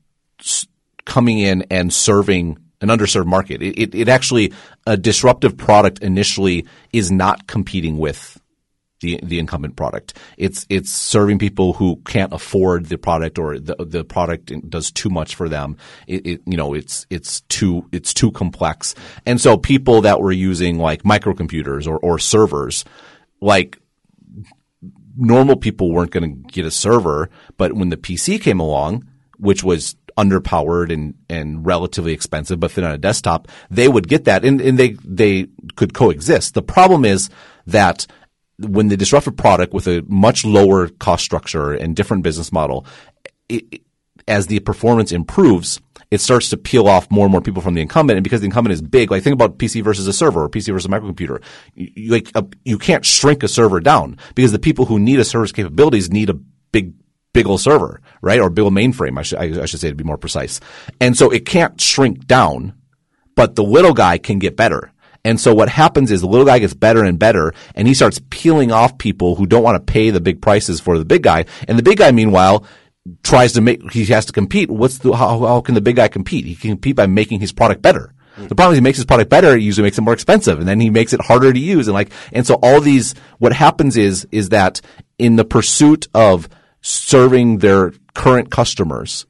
coming 1.06 1.38
in 1.38 1.62
and 1.70 1.92
serving 1.92 2.58
an 2.82 2.88
underserved 2.88 3.26
market. 3.26 3.62
It, 3.62 3.78
it, 3.78 3.94
it 3.94 4.08
actually 4.08 4.52
a 4.86 4.98
disruptive 4.98 5.56
product 5.56 6.00
initially 6.00 6.66
is 6.92 7.10
not 7.10 7.46
competing 7.46 7.96
with 7.96 8.38
the 9.00 9.20
the 9.22 9.38
incumbent 9.38 9.76
product. 9.76 10.16
It's 10.36 10.66
it's 10.68 10.90
serving 10.90 11.38
people 11.38 11.74
who 11.74 11.96
can't 12.06 12.32
afford 12.32 12.86
the 12.86 12.98
product 12.98 13.38
or 13.38 13.58
the 13.58 13.76
the 13.78 14.04
product 14.04 14.52
does 14.68 14.90
too 14.90 15.10
much 15.10 15.34
for 15.34 15.48
them. 15.48 15.76
It, 16.06 16.26
it, 16.26 16.40
you 16.46 16.56
know 16.56 16.74
it's 16.74 17.06
it's 17.10 17.42
too 17.42 17.88
it's 17.92 18.14
too 18.14 18.30
complex, 18.32 18.94
and 19.24 19.40
so 19.40 19.56
people 19.56 20.02
that 20.02 20.20
were 20.20 20.32
using 20.32 20.78
like 20.78 21.02
microcomputers 21.02 21.86
or 21.86 21.98
or 21.98 22.18
servers, 22.18 22.84
like 23.40 23.78
normal 25.16 25.56
people 25.56 25.92
weren't 25.92 26.10
going 26.10 26.44
to 26.44 26.52
get 26.52 26.64
a 26.64 26.70
server, 26.70 27.30
but 27.56 27.72
when 27.72 27.88
the 27.88 27.96
PC 27.96 28.40
came 28.40 28.60
along, 28.60 29.06
which 29.38 29.64
was 29.64 29.96
underpowered 30.16 30.92
and, 30.92 31.14
and 31.28 31.64
relatively 31.66 32.12
expensive, 32.12 32.60
but 32.60 32.70
fit 32.70 32.84
on 32.84 32.92
a 32.92 32.98
desktop, 32.98 33.48
they 33.70 33.88
would 33.88 34.08
get 34.08 34.24
that 34.24 34.44
and, 34.44 34.60
and 34.60 34.78
they, 34.78 34.90
they 35.04 35.46
could 35.76 35.94
coexist. 35.94 36.54
The 36.54 36.62
problem 36.62 37.04
is 37.04 37.28
that 37.66 38.06
when 38.58 38.88
the 38.88 38.96
disruptive 38.96 39.36
product 39.36 39.72
with 39.72 39.86
a 39.86 40.02
much 40.06 40.44
lower 40.44 40.88
cost 40.88 41.24
structure 41.24 41.72
and 41.72 41.94
different 41.94 42.22
business 42.22 42.52
model, 42.52 42.86
it, 43.48 43.82
as 44.28 44.46
the 44.46 44.60
performance 44.60 45.12
improves, 45.12 45.80
it 46.10 46.20
starts 46.20 46.50
to 46.50 46.56
peel 46.56 46.88
off 46.88 47.10
more 47.10 47.26
and 47.26 47.32
more 47.32 47.40
people 47.40 47.62
from 47.62 47.74
the 47.74 47.80
incumbent. 47.80 48.16
And 48.16 48.24
because 48.24 48.40
the 48.40 48.46
incumbent 48.46 48.72
is 48.72 48.82
big, 48.82 49.10
like 49.10 49.22
think 49.22 49.34
about 49.34 49.58
PC 49.58 49.82
versus 49.82 50.06
a 50.06 50.12
server 50.12 50.44
or 50.44 50.48
PC 50.48 50.72
versus 50.72 50.86
a 50.86 50.88
microcomputer. 50.88 51.42
You, 51.74 52.10
like 52.10 52.30
a, 52.34 52.46
you 52.64 52.78
can't 52.78 53.04
shrink 53.04 53.42
a 53.42 53.48
server 53.48 53.80
down 53.80 54.18
because 54.34 54.52
the 54.52 54.58
people 54.58 54.86
who 54.86 54.98
need 54.98 55.20
a 55.20 55.24
server's 55.24 55.52
capabilities 55.52 56.10
need 56.10 56.30
a 56.30 56.34
big 56.34 56.94
big 57.32 57.46
old 57.46 57.60
server, 57.60 58.00
right? 58.22 58.40
Or 58.40 58.48
big 58.48 58.64
old 58.64 58.72
mainframe, 58.72 59.18
I 59.18 59.22
should, 59.22 59.38
I, 59.38 59.62
I 59.62 59.66
should 59.66 59.80
say 59.80 59.90
to 59.90 59.94
be 59.94 60.04
more 60.04 60.16
precise. 60.16 60.58
And 61.00 61.16
so 61.16 61.30
it 61.30 61.44
can't 61.44 61.78
shrink 61.78 62.26
down, 62.26 62.72
but 63.34 63.56
the 63.56 63.62
little 63.62 63.92
guy 63.92 64.16
can 64.16 64.38
get 64.38 64.56
better. 64.56 64.90
And 65.26 65.40
so 65.40 65.52
what 65.52 65.68
happens 65.68 66.12
is 66.12 66.20
the 66.20 66.28
little 66.28 66.46
guy 66.46 66.60
gets 66.60 66.72
better 66.72 67.02
and 67.02 67.18
better 67.18 67.52
and 67.74 67.88
he 67.88 67.94
starts 67.94 68.20
peeling 68.30 68.70
off 68.70 68.96
people 68.96 69.34
who 69.34 69.44
don't 69.44 69.64
want 69.64 69.74
to 69.74 69.92
pay 69.92 70.10
the 70.10 70.20
big 70.20 70.40
prices 70.40 70.78
for 70.78 70.98
the 70.98 71.04
big 71.04 71.24
guy. 71.24 71.46
And 71.66 71.76
the 71.76 71.82
big 71.82 71.98
guy, 71.98 72.12
meanwhile, 72.12 72.64
tries 73.24 73.52
to 73.54 73.60
make, 73.60 73.90
he 73.90 74.04
has 74.04 74.26
to 74.26 74.32
compete. 74.32 74.70
What's 74.70 74.98
the, 74.98 75.12
how, 75.12 75.40
how 75.40 75.60
can 75.62 75.74
the 75.74 75.80
big 75.80 75.96
guy 75.96 76.06
compete? 76.06 76.44
He 76.44 76.54
can 76.54 76.70
compete 76.70 76.94
by 76.94 77.08
making 77.08 77.40
his 77.40 77.50
product 77.50 77.82
better. 77.82 78.14
The 78.36 78.54
problem 78.54 78.74
is 78.74 78.76
he 78.76 78.82
makes 78.82 78.98
his 78.98 79.04
product 79.04 79.28
better, 79.28 79.56
it 79.56 79.62
usually 79.62 79.84
makes 79.84 79.98
it 79.98 80.02
more 80.02 80.12
expensive, 80.12 80.58
and 80.60 80.68
then 80.68 80.78
he 80.78 80.90
makes 80.90 81.12
it 81.12 81.22
harder 81.22 81.52
to 81.52 81.58
use. 81.58 81.88
And 81.88 81.94
like, 81.94 82.12
and 82.32 82.46
so 82.46 82.58
all 82.62 82.80
these, 82.80 83.14
what 83.38 83.52
happens 83.52 83.96
is, 83.96 84.28
is 84.30 84.50
that 84.50 84.80
in 85.18 85.36
the 85.36 85.44
pursuit 85.44 86.06
of 86.14 86.48
serving 86.82 87.58
their 87.58 87.94
current 88.14 88.50
customers, 88.50 89.26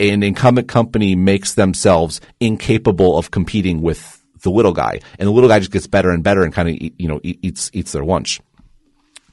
an 0.00 0.22
incumbent 0.22 0.68
company 0.68 1.14
makes 1.14 1.54
themselves 1.54 2.20
incapable 2.40 3.16
of 3.16 3.30
competing 3.30 3.80
with 3.80 4.17
the 4.42 4.50
little 4.50 4.72
guy, 4.72 5.00
and 5.18 5.26
the 5.26 5.32
little 5.32 5.48
guy 5.48 5.58
just 5.58 5.70
gets 5.70 5.86
better 5.86 6.10
and 6.10 6.22
better 6.22 6.42
and 6.42 6.52
kind 6.52 6.68
of 6.68 6.76
you 6.98 7.08
know 7.08 7.20
eats 7.22 7.70
eats 7.72 7.92
their 7.92 8.04
lunch, 8.04 8.40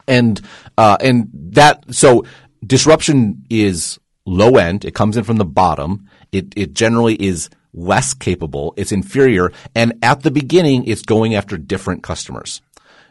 and 0.07 0.41
uh, 0.77 0.97
and 0.99 1.29
that 1.33 1.83
so 1.93 2.25
disruption 2.65 3.45
is 3.49 3.99
low 4.25 4.57
end. 4.57 4.85
It 4.85 4.95
comes 4.95 5.17
in 5.17 5.23
from 5.23 5.37
the 5.37 5.45
bottom. 5.45 6.09
It 6.31 6.53
it 6.55 6.73
generally 6.73 7.15
is 7.15 7.49
less 7.73 8.13
capable. 8.13 8.73
It's 8.77 8.91
inferior, 8.91 9.51
and 9.73 9.93
at 10.01 10.23
the 10.23 10.31
beginning, 10.31 10.85
it's 10.85 11.01
going 11.01 11.35
after 11.35 11.57
different 11.57 12.03
customers. 12.03 12.61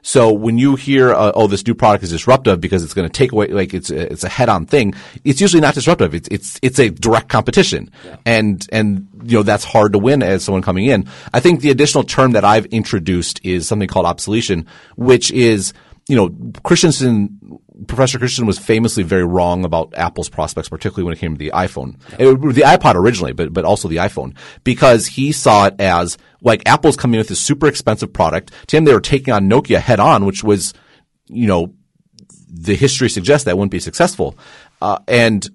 So 0.07 0.35
when 0.35 0.59
you 0.59 0.77
hear, 0.77 1.15
uh, 1.15 1.33
oh, 1.35 1.47
this 1.47 1.67
new 1.67 1.75
product 1.75 2.05
is 2.05 2.11
disruptive 2.11 2.61
because 2.61 2.85
it's 2.85 2.93
going 2.93 3.09
to 3.09 3.13
take 3.13 3.33
away, 3.33 3.47
like 3.47 3.73
it's 3.73 3.89
a, 3.89 4.13
it's 4.13 4.23
a 4.23 4.29
head-on 4.29 4.67
thing, 4.67 4.93
it's 5.25 5.41
usually 5.41 5.63
not 5.63 5.73
disruptive. 5.73 6.15
It's 6.15 6.29
it's 6.31 6.61
it's 6.61 6.79
a 6.79 6.91
direct 6.91 7.31
competition, 7.31 7.91
yeah. 8.05 8.17
and 8.27 8.67
and 8.71 9.09
you 9.25 9.39
know 9.39 9.43
that's 9.43 9.64
hard 9.64 9.93
to 9.93 9.99
win 9.99 10.22
as 10.22 10.45
someone 10.45 10.62
coming 10.62 10.87
in. 10.87 11.09
I 11.33 11.41
think 11.41 11.61
the 11.61 11.70
additional 11.70 12.05
term 12.05 12.33
that 12.33 12.45
I've 12.45 12.66
introduced 12.66 13.41
is 13.45 13.66
something 13.66 13.89
called 13.89 14.07
obsolescence, 14.07 14.68
which 14.97 15.31
is 15.33 15.72
you 16.09 16.16
know, 16.16 16.31
Christensen, 16.62 17.61
Professor 17.87 18.18
Christensen 18.18 18.47
was 18.47 18.59
famously 18.59 19.03
very 19.03 19.25
wrong 19.25 19.64
about 19.64 19.95
Apple's 19.97 20.29
prospects, 20.29 20.68
particularly 20.68 21.05
when 21.05 21.14
it 21.14 21.18
came 21.18 21.35
to 21.35 21.39
the 21.39 21.51
iPhone, 21.53 21.97
it, 22.18 22.27
the 22.55 22.62
iPod 22.62 22.95
originally, 22.95 23.33
but 23.33 23.53
but 23.53 23.64
also 23.64 23.89
the 23.89 23.97
iPhone, 23.97 24.37
because 24.64 25.07
he 25.07 25.33
saw 25.33 25.66
it 25.66 25.81
as 25.81 26.18
like 26.43 26.62
Apple's 26.66 26.97
coming 26.97 27.18
with 27.18 27.29
this 27.29 27.41
super 27.41 27.66
expensive 27.66 28.12
product. 28.12 28.53
To 28.68 28.77
him, 28.77 28.85
they 28.85 28.93
were 28.93 29.01
taking 29.01 29.33
on 29.33 29.49
Nokia 29.49 29.79
head 29.79 29.99
on, 29.99 30.27
which 30.27 30.45
was, 30.45 30.75
you 31.27 31.47
know, 31.47 31.72
the 32.49 32.77
history 32.77 33.09
suggests 33.09 33.47
that 33.47 33.57
wouldn't 33.57 33.72
be 33.72 33.81
successful, 33.81 34.37
uh, 34.83 34.99
and 35.09 35.49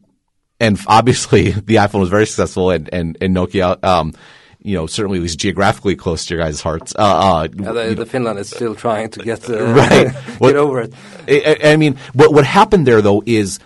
and 0.59 0.79
obviously 0.87 1.51
the 1.69 1.75
iPhone 1.75 1.99
was 1.99 2.09
very 2.09 2.25
successful, 2.25 2.71
and 2.71 2.89
and, 2.93 3.17
and 3.21 3.35
Nokia. 3.35 3.83
Um, 3.83 4.13
you 4.61 4.75
know, 4.75 4.87
certainly 4.87 5.19
at 5.19 5.21
least 5.21 5.39
geographically 5.39 5.95
close 5.95 6.25
to 6.25 6.35
your 6.35 6.43
guys' 6.43 6.61
hearts. 6.61 6.93
Uh, 6.93 7.01
uh, 7.01 7.47
yeah, 7.57 7.71
the, 7.71 7.95
the 7.95 8.05
Finland 8.05 8.39
is 8.39 8.49
still 8.49 8.75
trying 8.75 9.09
to 9.09 9.23
get 9.23 9.49
uh, 9.49 9.63
right. 9.73 9.89
get 10.11 10.39
what, 10.39 10.55
over 10.55 10.81
it. 10.81 10.93
I, 11.27 11.71
I, 11.71 11.75
mean, 11.77 11.97
what 12.13 12.33
what 12.33 12.45
happened 12.45 12.85
there 12.85 13.01
though 13.01 13.23
is, 13.25 13.59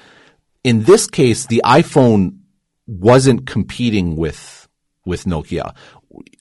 in 0.63 0.83
this 0.83 1.07
case, 1.07 1.47
the 1.47 1.61
iPhone 1.65 2.39
wasn't 2.85 3.47
competing 3.47 4.15
with 4.15 4.67
with 5.05 5.25
Nokia. 5.25 5.75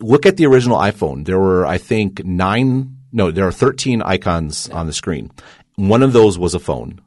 Look 0.00 0.26
at 0.26 0.36
the 0.36 0.46
original 0.46 0.76
iPhone. 0.76 1.24
There 1.24 1.38
were, 1.38 1.64
I 1.64 1.78
think, 1.78 2.22
nine. 2.24 2.98
No, 3.10 3.30
there 3.30 3.46
are 3.46 3.52
thirteen 3.52 4.02
icons 4.02 4.68
yeah. 4.70 4.76
on 4.76 4.86
the 4.86 4.92
screen. 4.92 5.30
One 5.76 6.02
of 6.02 6.12
those 6.12 6.38
was 6.38 6.54
a 6.54 6.60
phone, 6.60 7.00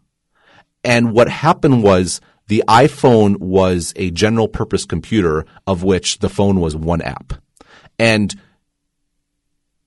and 0.84 1.14
what 1.14 1.30
happened 1.30 1.84
was 1.84 2.22
the 2.48 2.64
iPhone 2.68 3.38
was 3.40 3.94
a 3.96 4.12
general 4.12 4.48
purpose 4.48 4.86
computer 4.86 5.46
of 5.66 5.84
which 5.84 6.20
the 6.20 6.30
phone 6.30 6.60
was 6.60 6.76
one 6.76 7.02
app. 7.02 7.34
And 7.98 8.34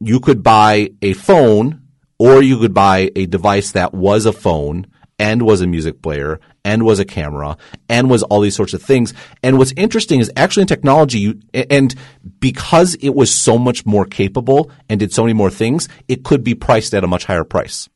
you 0.01 0.21
could 0.21 0.43
buy 0.43 0.91
a 1.03 1.13
phone 1.13 1.83
or 2.19 2.43
you 2.43 2.59
could 2.59 2.75
buy 2.75 3.11
a 3.15 3.27
device 3.27 3.73
that 3.73 3.95
was 3.95 4.27
a 4.27 4.33
phone 4.33 4.87
and 5.19 5.43
was 5.43 5.61
a 5.61 5.67
music 5.67 6.01
player 6.01 6.41
and 6.65 6.85
was 6.85 7.01
a 7.01 7.05
camera 7.05 7.57
and 7.89 8.09
was 8.09 8.23
all 8.25 8.41
these 8.41 8.55
sorts 8.55 8.75
of 8.75 8.83
things. 8.83 9.13
And 9.43 9.59
what's 9.59 9.73
interesting 9.77 10.21
is 10.21 10.31
actually 10.37 10.63
in 10.63 10.69
technology, 10.69 11.19
you, 11.19 11.41
and 11.53 11.95
because 12.39 12.95
it 12.97 13.11
was 13.11 13.35
so 13.35 13.59
much 13.59 13.85
more 13.85 14.05
capable 14.05 14.71
and 14.89 15.01
did 15.01 15.13
so 15.13 15.23
many 15.23 15.33
more 15.33 15.51
things, 15.51 15.89
it 16.07 16.25
could 16.25 16.45
be 16.45 16.55
priced 16.55 16.95
at 16.95 17.05
a 17.05 17.09
much 17.09 17.25
higher 17.25 17.45
price. 17.45 17.89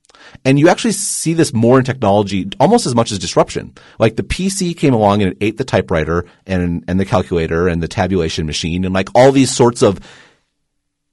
And 0.44 0.58
you 0.58 0.68
actually 0.68 0.92
see 0.92 1.34
this 1.34 1.52
more 1.52 1.78
in 1.78 1.84
technology 1.84 2.48
almost 2.58 2.86
as 2.86 2.94
much 2.94 3.12
as 3.12 3.18
disruption. 3.18 3.74
Like 3.98 4.16
the 4.16 4.22
PC 4.22 4.76
came 4.76 4.94
along 4.94 5.22
and 5.22 5.32
it 5.32 5.38
ate 5.40 5.58
the 5.58 5.64
typewriter 5.64 6.24
and, 6.46 6.84
and 6.88 6.98
the 6.98 7.04
calculator 7.04 7.68
and 7.68 7.82
the 7.82 7.88
tabulation 7.88 8.46
machine 8.46 8.84
and 8.84 8.94
like 8.94 9.08
all 9.14 9.32
these 9.32 9.54
sorts 9.54 9.82
of 9.82 10.00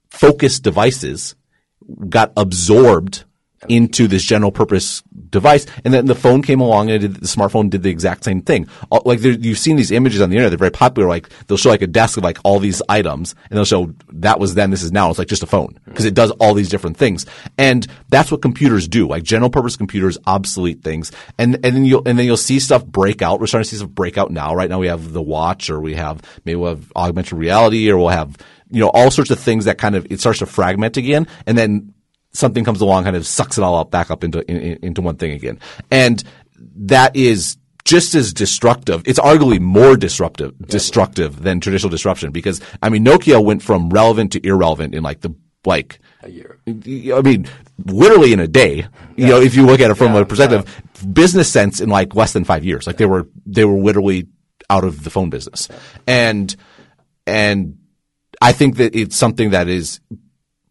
focused 0.08 0.62
devices 0.62 1.34
got 2.08 2.32
absorbed 2.36 3.24
into 3.68 4.08
this 4.08 4.22
general 4.22 4.50
purpose 4.50 5.02
device. 5.28 5.66
And 5.84 5.92
then 5.92 6.06
the 6.06 6.14
phone 6.14 6.42
came 6.42 6.60
along 6.60 6.90
and 6.90 7.00
did, 7.00 7.14
the 7.16 7.26
smartphone 7.26 7.68
did 7.68 7.82
the 7.82 7.90
exact 7.90 8.24
same 8.24 8.40
thing. 8.40 8.68
Like 9.04 9.20
you've 9.22 9.58
seen 9.58 9.76
these 9.76 9.90
images 9.90 10.20
on 10.20 10.30
the 10.30 10.36
internet. 10.36 10.50
They're 10.50 10.58
very 10.58 10.70
popular. 10.70 11.08
Like 11.08 11.28
they'll 11.46 11.58
show 11.58 11.68
like 11.68 11.82
a 11.82 11.86
desk 11.86 12.16
of 12.16 12.24
like 12.24 12.38
all 12.42 12.58
these 12.58 12.80
items 12.88 13.34
and 13.50 13.56
they'll 13.56 13.64
show 13.64 13.92
that 14.12 14.40
was 14.40 14.54
then, 14.54 14.70
this 14.70 14.82
is 14.82 14.92
now. 14.92 15.10
It's 15.10 15.18
like 15.18 15.28
just 15.28 15.42
a 15.42 15.46
phone 15.46 15.78
because 15.84 16.06
it 16.06 16.14
does 16.14 16.30
all 16.32 16.54
these 16.54 16.70
different 16.70 16.96
things. 16.96 17.26
And 17.58 17.86
that's 18.08 18.32
what 18.32 18.40
computers 18.40 18.88
do. 18.88 19.06
Like 19.06 19.24
general 19.24 19.50
purpose 19.50 19.76
computers 19.76 20.16
obsolete 20.26 20.82
things. 20.82 21.12
And, 21.38 21.56
and 21.56 21.76
then 21.76 21.84
you'll, 21.84 22.02
and 22.06 22.18
then 22.18 22.26
you'll 22.26 22.36
see 22.38 22.60
stuff 22.60 22.84
break 22.86 23.20
out. 23.20 23.40
We're 23.40 23.46
starting 23.46 23.64
to 23.64 23.70
see 23.70 23.76
stuff 23.76 23.90
break 23.90 24.16
out 24.16 24.30
now. 24.30 24.54
Right 24.54 24.70
now 24.70 24.78
we 24.78 24.86
have 24.86 25.12
the 25.12 25.22
watch 25.22 25.68
or 25.68 25.80
we 25.80 25.94
have, 25.94 26.22
maybe 26.44 26.56
we'll 26.56 26.76
have 26.76 26.92
augmented 26.96 27.34
reality 27.34 27.90
or 27.90 27.98
we'll 27.98 28.08
have, 28.08 28.36
you 28.70 28.80
know, 28.80 28.88
all 28.88 29.10
sorts 29.10 29.30
of 29.30 29.38
things 29.38 29.66
that 29.66 29.76
kind 29.76 29.96
of, 29.96 30.06
it 30.10 30.20
starts 30.20 30.38
to 30.38 30.46
fragment 30.46 30.96
again. 30.96 31.26
And 31.46 31.58
then 31.58 31.92
something 32.32 32.64
comes 32.64 32.80
along, 32.80 33.04
kind 33.04 33.16
of 33.16 33.26
sucks 33.26 33.58
it 33.58 33.64
all 33.64 33.76
up 33.76 33.90
back 33.90 34.10
up 34.10 34.24
into 34.24 34.48
in, 34.50 34.78
into 34.82 35.02
one 35.02 35.16
thing 35.16 35.32
again, 35.32 35.58
and 35.90 36.22
that 36.76 37.16
is 37.16 37.56
just 37.84 38.14
as 38.14 38.32
destructive. 38.32 39.02
It's 39.06 39.18
arguably 39.18 39.60
more 39.60 39.96
disruptive 39.96 40.56
destructive 40.66 41.42
than 41.42 41.60
traditional 41.60 41.90
disruption 41.90 42.30
because 42.30 42.60
I 42.82 42.88
mean 42.88 43.04
Nokia 43.04 43.42
went 43.44 43.62
from 43.62 43.90
relevant 43.90 44.32
to 44.32 44.46
irrelevant 44.46 44.94
in 44.94 45.02
like 45.02 45.20
the 45.20 45.34
like 45.64 46.00
a 46.22 46.30
year. 46.30 46.58
I 46.66 47.22
mean, 47.22 47.48
literally 47.84 48.32
in 48.32 48.40
a 48.40 48.48
day. 48.48 48.86
You 49.16 49.26
know, 49.26 49.40
if 49.40 49.54
you 49.54 49.66
look 49.66 49.80
at 49.80 49.90
it 49.90 49.94
from 49.94 50.14
yeah, 50.14 50.20
a 50.20 50.24
perspective, 50.24 50.64
yeah. 50.66 51.06
business 51.08 51.50
sense 51.50 51.80
in 51.80 51.88
like 51.88 52.14
less 52.14 52.32
than 52.32 52.44
five 52.44 52.64
years. 52.64 52.86
Like 52.86 52.96
they 52.96 53.06
were 53.06 53.28
they 53.46 53.64
were 53.64 53.78
literally 53.78 54.28
out 54.68 54.84
of 54.84 55.04
the 55.04 55.10
phone 55.10 55.30
business, 55.30 55.68
and 56.06 56.54
and 57.26 57.78
I 58.40 58.52
think 58.52 58.76
that 58.76 58.94
it's 58.94 59.16
something 59.16 59.50
that 59.50 59.68
is 59.68 60.00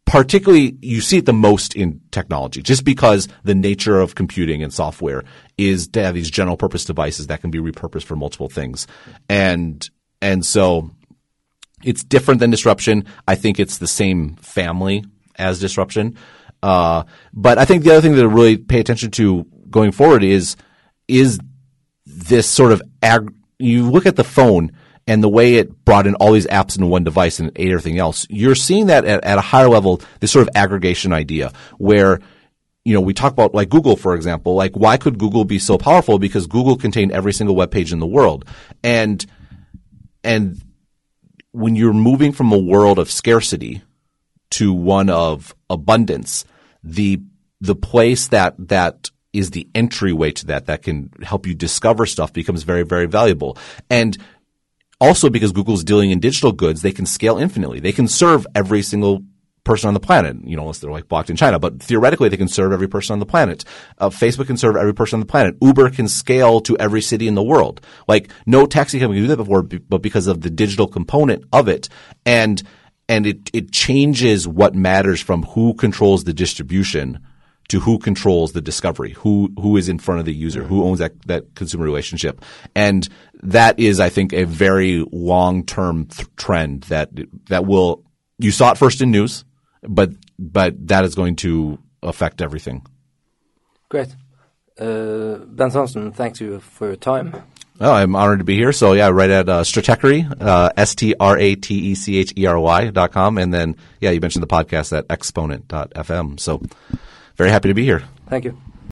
particularly 0.09 0.75
you 0.81 1.01
see 1.01 1.19
it 1.19 1.25
the 1.27 1.33
most 1.33 1.75
in 1.75 2.01
technology 2.09 2.63
just 2.63 2.83
because 2.83 3.27
the 3.43 3.53
nature 3.53 3.99
of 3.99 4.15
computing 4.15 4.63
and 4.63 4.73
software 4.73 5.23
is 5.57 5.87
to 5.87 6.03
have 6.03 6.15
these 6.15 6.31
general 6.31 6.57
purpose 6.57 6.83
devices 6.83 7.27
that 7.27 7.41
can 7.41 7.51
be 7.51 7.59
repurposed 7.59 8.05
for 8.05 8.15
multiple 8.15 8.49
things. 8.49 8.87
And 9.29 9.87
and 10.19 10.43
so 10.43 10.89
it's 11.83 12.03
different 12.03 12.39
than 12.39 12.49
disruption. 12.49 13.05
I 13.27 13.35
think 13.35 13.59
it's 13.59 13.77
the 13.77 13.87
same 13.87 14.35
family 14.37 15.05
as 15.35 15.59
disruption. 15.59 16.17
Uh, 16.61 17.03
but 17.31 17.57
i 17.57 17.63
think 17.63 17.83
the 17.83 17.91
other 17.91 18.01
thing 18.01 18.15
to 18.15 18.27
really 18.27 18.57
pay 18.57 18.81
attention 18.81 19.09
to 19.09 19.45
going 19.69 19.93
forward 19.93 20.23
is 20.23 20.57
is 21.07 21.39
this 22.05 22.49
sort 22.49 22.73
of 22.73 22.81
ag- 23.01 23.33
you 23.59 23.89
look 23.89 24.05
at 24.05 24.17
the 24.17 24.25
phone 24.25 24.69
and 25.07 25.23
the 25.23 25.29
way 25.29 25.55
it 25.55 25.85
brought 25.85 26.07
in 26.07 26.15
all 26.15 26.33
these 26.33 26.47
apps 26.47 26.75
into 26.75 26.87
one 26.87 27.03
device 27.03 27.39
and 27.39 27.51
ate 27.55 27.71
everything 27.71 27.97
else, 27.97 28.27
you're 28.29 28.55
seeing 28.55 28.87
that 28.87 29.05
at, 29.05 29.23
at 29.23 29.37
a 29.37 29.41
higher 29.41 29.69
level, 29.69 30.01
this 30.19 30.31
sort 30.31 30.47
of 30.47 30.55
aggregation 30.55 31.13
idea 31.13 31.51
where 31.77 32.19
you 32.85 32.93
know, 32.93 33.01
we 33.01 33.13
talk 33.13 33.31
about 33.33 33.53
like 33.53 33.69
Google, 33.69 33.95
for 33.95 34.15
example, 34.15 34.55
like 34.55 34.75
why 34.75 34.97
could 34.97 35.19
Google 35.19 35.45
be 35.45 35.59
so 35.59 35.77
powerful? 35.77 36.17
Because 36.17 36.47
Google 36.47 36.77
contained 36.77 37.11
every 37.11 37.33
single 37.33 37.55
web 37.55 37.71
page 37.71 37.91
in 37.91 37.99
the 37.99 38.07
world. 38.07 38.45
And, 38.83 39.23
and 40.23 40.59
when 41.51 41.75
you're 41.75 41.93
moving 41.93 42.31
from 42.31 42.51
a 42.51 42.57
world 42.57 42.97
of 42.97 43.11
scarcity 43.11 43.81
to 44.51 44.73
one 44.73 45.09
of 45.09 45.53
abundance, 45.69 46.45
the, 46.83 47.21
the 47.61 47.75
place 47.75 48.29
that, 48.29 48.55
that 48.69 49.11
is 49.33 49.51
the 49.51 49.67
entryway 49.75 50.31
to 50.31 50.47
that, 50.47 50.65
that 50.67 50.81
can 50.81 51.11
help 51.21 51.45
you 51.45 51.53
discover 51.53 52.05
stuff 52.05 52.33
becomes 52.33 52.63
very, 52.63 52.83
very 52.83 53.05
valuable. 53.05 53.57
And 53.89 54.17
also, 55.01 55.29
because 55.29 55.51
Google's 55.51 55.83
dealing 55.83 56.11
in 56.11 56.19
digital 56.19 56.51
goods, 56.51 56.81
they 56.81 56.91
can 56.91 57.05
scale 57.05 57.37
infinitely. 57.37 57.79
They 57.79 57.91
can 57.91 58.07
serve 58.07 58.45
every 58.53 58.81
single 58.81 59.23
person 59.63 59.87
on 59.87 59.93
the 59.93 59.99
planet, 59.99 60.35
you 60.43 60.55
know, 60.55 60.63
unless 60.63 60.79
they're 60.79 60.91
like 60.91 61.07
blocked 61.07 61.29
in 61.29 61.35
China. 61.35 61.59
But 61.59 61.81
theoretically, 61.81 62.29
they 62.29 62.37
can 62.37 62.47
serve 62.47 62.71
every 62.71 62.87
person 62.87 63.13
on 63.13 63.19
the 63.19 63.25
planet. 63.25 63.63
Uh, 63.97 64.09
Facebook 64.09 64.47
can 64.47 64.57
serve 64.57 64.75
every 64.75 64.93
person 64.93 65.17
on 65.17 65.19
the 65.21 65.25
planet. 65.25 65.55
Uber 65.61 65.91
can 65.91 66.07
scale 66.07 66.59
to 66.61 66.77
every 66.77 67.01
city 67.01 67.27
in 67.27 67.35
the 67.35 67.43
world. 67.43 67.79
Like 68.07 68.31
no 68.45 68.65
taxi 68.65 68.99
company 68.99 69.19
can 69.19 69.25
do 69.25 69.35
that 69.35 69.37
before, 69.37 69.63
but 69.63 70.01
because 70.01 70.27
of 70.27 70.41
the 70.41 70.49
digital 70.49 70.87
component 70.87 71.43
of 71.53 71.67
it, 71.67 71.87
and 72.25 72.61
and 73.07 73.25
it 73.27 73.49
it 73.53 73.71
changes 73.71 74.47
what 74.47 74.75
matters 74.75 75.21
from 75.21 75.43
who 75.43 75.73
controls 75.73 76.23
the 76.23 76.33
distribution 76.33 77.19
to 77.69 77.79
who 77.79 77.99
controls 77.99 78.51
the 78.51 78.61
discovery, 78.61 79.13
who 79.13 79.51
who 79.59 79.77
is 79.77 79.87
in 79.87 79.99
front 79.99 80.19
of 80.19 80.25
the 80.25 80.33
user, 80.33 80.63
who 80.63 80.83
owns 80.83 80.99
that 80.99 81.21
that 81.27 81.55
consumer 81.55 81.85
relationship, 81.85 82.43
and 82.75 83.07
that 83.43 83.79
is, 83.79 83.99
I 83.99 84.09
think, 84.09 84.33
a 84.33 84.43
very 84.43 85.05
long 85.11 85.65
term 85.65 86.05
th- 86.05 86.27
trend 86.35 86.83
that 86.83 87.09
that 87.47 87.65
will. 87.65 88.03
You 88.37 88.51
saw 88.51 88.71
it 88.71 88.77
first 88.77 89.01
in 89.01 89.11
news, 89.11 89.45
but 89.83 90.11
but 90.37 90.87
that 90.87 91.05
is 91.05 91.15
going 91.15 91.35
to 91.37 91.79
affect 92.01 92.41
everything. 92.41 92.85
Great, 93.89 94.15
uh, 94.79 95.35
Ben 95.45 95.71
Thompson. 95.71 96.11
Thank 96.11 96.39
you 96.39 96.59
for 96.59 96.87
your 96.87 96.95
time. 96.95 97.35
Oh, 97.81 97.93
I'm 97.93 98.15
honored 98.15 98.39
to 98.39 98.45
be 98.45 98.55
here. 98.55 98.73
So 98.73 98.91
yeah, 98.93 99.07
right 99.07 99.29
at 99.29 99.47
uh, 99.47 99.63
Stratechery, 99.63 100.29
uh, 100.41 100.71
S 100.75 100.95
T 100.95 101.15
R 101.17 101.37
A 101.37 101.55
T 101.55 101.75
E 101.75 101.95
C 101.95 102.17
H 102.17 102.33
E 102.37 102.45
R 102.45 102.59
Y 102.59 102.89
dot 102.89 103.11
com, 103.11 103.37
and 103.37 103.53
then 103.53 103.77
yeah, 104.01 104.11
you 104.11 104.19
mentioned 104.19 104.43
the 104.43 104.47
podcast 104.47 104.97
at 104.97 105.05
Exponent.fm. 105.09 106.39
So 106.39 106.61
very 107.37 107.49
happy 107.49 107.69
to 107.69 107.73
be 107.73 107.85
here. 107.85 108.03
Thank 108.27 108.45
you. 108.45 108.57